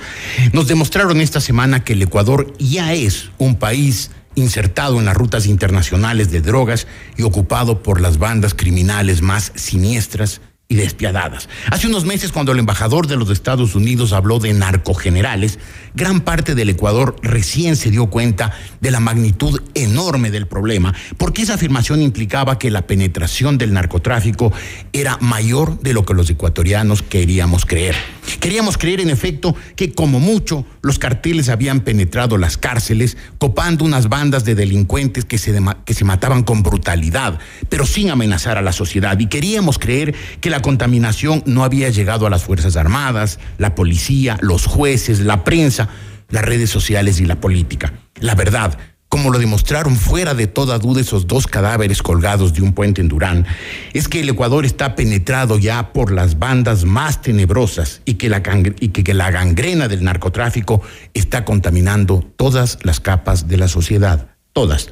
nos 0.53 0.67
demostraron 0.67 1.19
esta 1.19 1.41
semana 1.41 1.83
que 1.83 1.93
el 1.93 2.03
Ecuador 2.03 2.53
ya 2.59 2.93
es 2.93 3.31
un 3.39 3.55
país 3.55 4.11
insertado 4.35 4.99
en 4.99 5.05
las 5.05 5.17
rutas 5.17 5.47
internacionales 5.47 6.29
de 6.29 6.41
drogas 6.41 6.85
y 7.17 7.23
ocupado 7.23 7.81
por 7.81 7.99
las 7.99 8.19
bandas 8.19 8.53
criminales 8.53 9.23
más 9.23 9.53
siniestras 9.55 10.39
y 10.67 10.75
despiadadas. 10.75 11.47
Hace 11.69 11.87
unos 11.87 12.05
meses, 12.05 12.31
cuando 12.31 12.51
el 12.51 12.59
embajador 12.59 13.07
de 13.07 13.17
los 13.17 13.29
Estados 13.29 13.75
Unidos 13.75 14.13
habló 14.13 14.39
de 14.39 14.53
narcogenerales, 14.53 15.59
gran 15.93 16.21
parte 16.21 16.55
del 16.55 16.69
Ecuador 16.69 17.15
recién 17.21 17.75
se 17.75 17.91
dio 17.91 18.07
cuenta 18.07 18.51
de 18.81 18.89
la 18.89 18.99
magnitud 18.99 19.61
enorme 19.75 20.31
del 20.31 20.47
problema, 20.47 20.93
porque 21.17 21.43
esa 21.43 21.53
afirmación 21.53 22.01
implicaba 22.01 22.57
que 22.57 22.71
la 22.71 22.87
penetración 22.87 23.59
del 23.59 23.73
narcotráfico 23.73 24.51
era 24.91 25.17
mayor 25.21 25.79
de 25.81 25.93
lo 25.93 26.03
que 26.03 26.15
los 26.15 26.29
ecuatorianos 26.29 27.03
queríamos 27.03 27.65
creer. 27.65 27.95
Queríamos 28.39 28.77
creer, 28.77 29.01
en 29.01 29.11
efecto, 29.11 29.55
que 29.75 29.93
como 29.93 30.19
mucho 30.19 30.65
los 30.81 30.97
carteles 30.97 31.49
habían 31.49 31.81
penetrado 31.81 32.37
las 32.37 32.57
cárceles, 32.57 33.17
copando 33.37 33.85
unas 33.85 34.09
bandas 34.09 34.45
de 34.45 34.55
delincuentes 34.55 35.25
que 35.25 35.37
se, 35.37 35.55
que 35.85 35.93
se 35.93 36.05
mataban 36.05 36.43
con 36.43 36.63
brutalidad, 36.63 37.39
pero 37.69 37.85
sin 37.85 38.09
amenazar 38.09 38.57
a 38.57 38.63
la 38.63 38.71
sociedad. 38.71 39.19
Y 39.19 39.27
queríamos 39.27 39.77
creer 39.77 40.15
que 40.41 40.49
la 40.49 40.54
contaminación 40.61 41.43
no 41.45 41.63
había 41.63 41.89
llegado 41.89 42.27
a 42.27 42.29
las 42.29 42.43
Fuerzas 42.43 42.75
Armadas, 42.75 43.39
la 43.57 43.75
policía, 43.75 44.37
los 44.41 44.65
jueces, 44.65 45.19
la 45.19 45.43
prensa, 45.43 45.89
las 46.29 46.43
redes 46.43 46.69
sociales 46.69 47.19
y 47.19 47.25
la 47.25 47.39
política. 47.39 47.93
La 48.19 48.35
verdad, 48.35 48.77
como 49.09 49.31
lo 49.31 49.39
demostraron 49.39 49.95
fuera 49.95 50.33
de 50.33 50.47
toda 50.47 50.77
duda 50.79 50.99
esos 50.99 51.27
dos 51.27 51.47
cadáveres 51.47 52.01
colgados 52.01 52.53
de 52.53 52.61
un 52.61 52.73
puente 52.73 53.01
en 53.01 53.07
Durán, 53.07 53.45
es 53.93 54.07
que 54.07 54.19
el 54.19 54.29
Ecuador 54.29 54.65
está 54.65 54.95
penetrado 54.95 55.57
ya 55.57 55.93
por 55.93 56.11
las 56.11 56.37
bandas 56.39 56.83
más 56.83 57.21
tenebrosas 57.21 58.01
y 58.05 58.15
que 58.15 58.29
la, 58.29 58.43
que 58.43 59.13
la 59.13 59.31
gangrena 59.31 59.87
del 59.87 60.03
narcotráfico 60.03 60.81
está 61.13 61.45
contaminando 61.45 62.29
todas 62.35 62.79
las 62.83 62.99
capas 62.99 63.47
de 63.47 63.57
la 63.57 63.67
sociedad, 63.67 64.27
todas. 64.51 64.89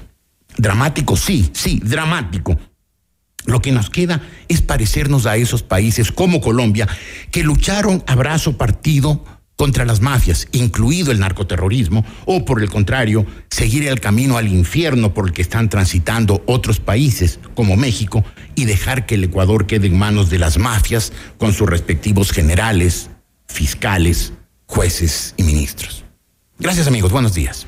Dramático, 0.57 1.18
sí, 1.18 1.49
sí, 1.53 1.82
dramático. 1.84 2.57
Lo 3.46 3.62
que 3.62 3.72
nos 3.72 3.89
queda 3.89 4.22
es 4.48 4.62
parecernos 4.62 5.26
a 5.26 5.36
esos 5.38 5.64
países 5.64 6.12
como 6.12 6.41
Colombia 6.41 6.88
que 7.32 7.44
lucharon 7.44 8.04
a 8.08 8.16
brazo 8.16 8.58
partido 8.58 9.24
contra 9.56 9.86
las 9.86 10.02
mafias, 10.02 10.48
incluido 10.52 11.12
el 11.12 11.20
narcoterrorismo, 11.20 12.04
o 12.26 12.44
por 12.44 12.62
el 12.62 12.70
contrario, 12.70 13.26
seguir 13.50 13.88
el 13.88 14.00
camino 14.00 14.38
al 14.38 14.48
infierno 14.48 15.14
por 15.14 15.28
el 15.28 15.34
que 15.34 15.41
están 15.41 15.70
transitando 15.70 16.44
otros 16.48 16.80
países 16.80 17.39
como 17.54 17.78
México 17.78 18.24
y 18.56 18.66
dejar 18.66 19.06
que 19.06 19.16
el 19.16 19.26
Ecuador 19.26 19.68
quede 19.68 19.88
en 19.88 19.98
manos 19.98 20.30
de 20.30 20.39
las 20.39 20.58
mafias 20.58 21.14
con 21.38 21.54
sus 21.54 21.70
respectivos 21.70 22.32
generales, 22.32 23.10
fiscales, 23.48 24.34
jueces 24.66 25.34
y 25.38 25.44
ministros. 25.44 26.04
Gracias 26.58 26.88
amigos, 26.88 27.12
buenos 27.12 27.34
días. 27.34 27.68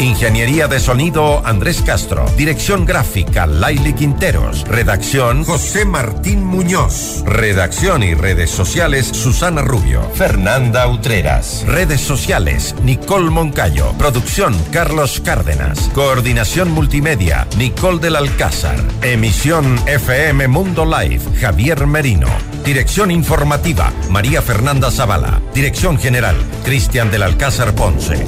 Ingeniería 0.00 0.68
de 0.68 0.78
sonido 0.78 1.44
Andrés 1.44 1.82
Castro. 1.82 2.24
Dirección 2.36 2.86
gráfica 2.86 3.46
Laili 3.46 3.94
Quinteros. 3.94 4.64
Redacción 4.68 5.44
José 5.44 5.84
Martín 5.84 6.44
Muñoz. 6.44 7.24
Redacción 7.26 8.04
y 8.04 8.14
redes 8.14 8.48
sociales 8.48 9.08
Susana 9.08 9.60
Rubio. 9.62 10.02
Fernanda 10.14 10.86
Utreras. 10.86 11.64
Redes 11.66 12.00
sociales 12.00 12.76
Nicole 12.84 13.30
Moncayo. 13.30 13.92
Producción 13.98 14.56
Carlos 14.70 15.20
Cárdenas. 15.20 15.90
Coordinación 15.94 16.70
multimedia 16.70 17.48
Nicole 17.56 17.98
del 17.98 18.14
Alcázar. 18.14 18.78
Emisión 19.02 19.80
FM 19.88 20.46
Mundo 20.46 20.84
Live 20.84 21.24
Javier 21.40 21.88
Merino. 21.88 22.28
Dirección 22.64 23.10
informativa 23.10 23.92
María 24.10 24.42
Fernanda 24.42 24.92
Zavala. 24.92 25.42
Dirección 25.52 25.98
general 25.98 26.36
Cristian 26.62 27.10
del 27.10 27.24
Alcázar 27.24 27.74
Ponce 27.74 28.24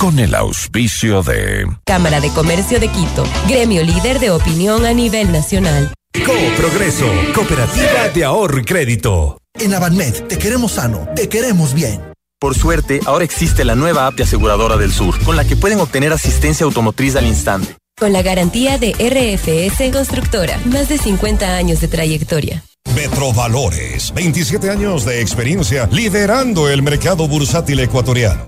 con 0.00 0.18
el 0.18 0.34
auspicio 0.34 1.22
de 1.22 1.66
Cámara 1.84 2.20
de 2.20 2.30
Comercio 2.30 2.80
de 2.80 2.88
Quito, 2.88 3.22
gremio 3.46 3.84
líder 3.84 4.18
de 4.18 4.30
opinión 4.30 4.86
a 4.86 4.94
nivel 4.94 5.30
nacional. 5.30 5.92
Progreso, 6.56 7.04
cooperativa 7.34 8.08
de 8.08 8.24
ahorro 8.24 8.60
y 8.60 8.64
crédito. 8.64 9.36
En 9.58 9.74
Avanmed 9.74 10.24
te 10.26 10.38
queremos 10.38 10.72
sano, 10.72 11.06
te 11.14 11.28
queremos 11.28 11.74
bien. 11.74 12.00
Por 12.40 12.54
suerte, 12.56 13.00
ahora 13.04 13.26
existe 13.26 13.62
la 13.66 13.74
nueva 13.74 14.06
app 14.06 14.14
de 14.14 14.22
Aseguradora 14.22 14.78
del 14.78 14.90
Sur, 14.90 15.22
con 15.22 15.36
la 15.36 15.44
que 15.44 15.56
pueden 15.56 15.80
obtener 15.80 16.14
asistencia 16.14 16.64
automotriz 16.64 17.14
al 17.16 17.26
instante. 17.26 17.76
Con 17.98 18.14
la 18.14 18.22
garantía 18.22 18.78
de 18.78 18.92
RFS 18.92 19.92
Constructora, 19.92 20.58
más 20.64 20.88
de 20.88 20.96
50 20.96 21.56
años 21.56 21.82
de 21.82 21.88
trayectoria. 21.88 22.64
Metrovalores, 22.94 24.14
27 24.14 24.70
años 24.70 25.04
de 25.04 25.20
experiencia 25.20 25.86
liderando 25.92 26.70
el 26.70 26.82
mercado 26.82 27.28
bursátil 27.28 27.80
ecuatoriano. 27.80 28.46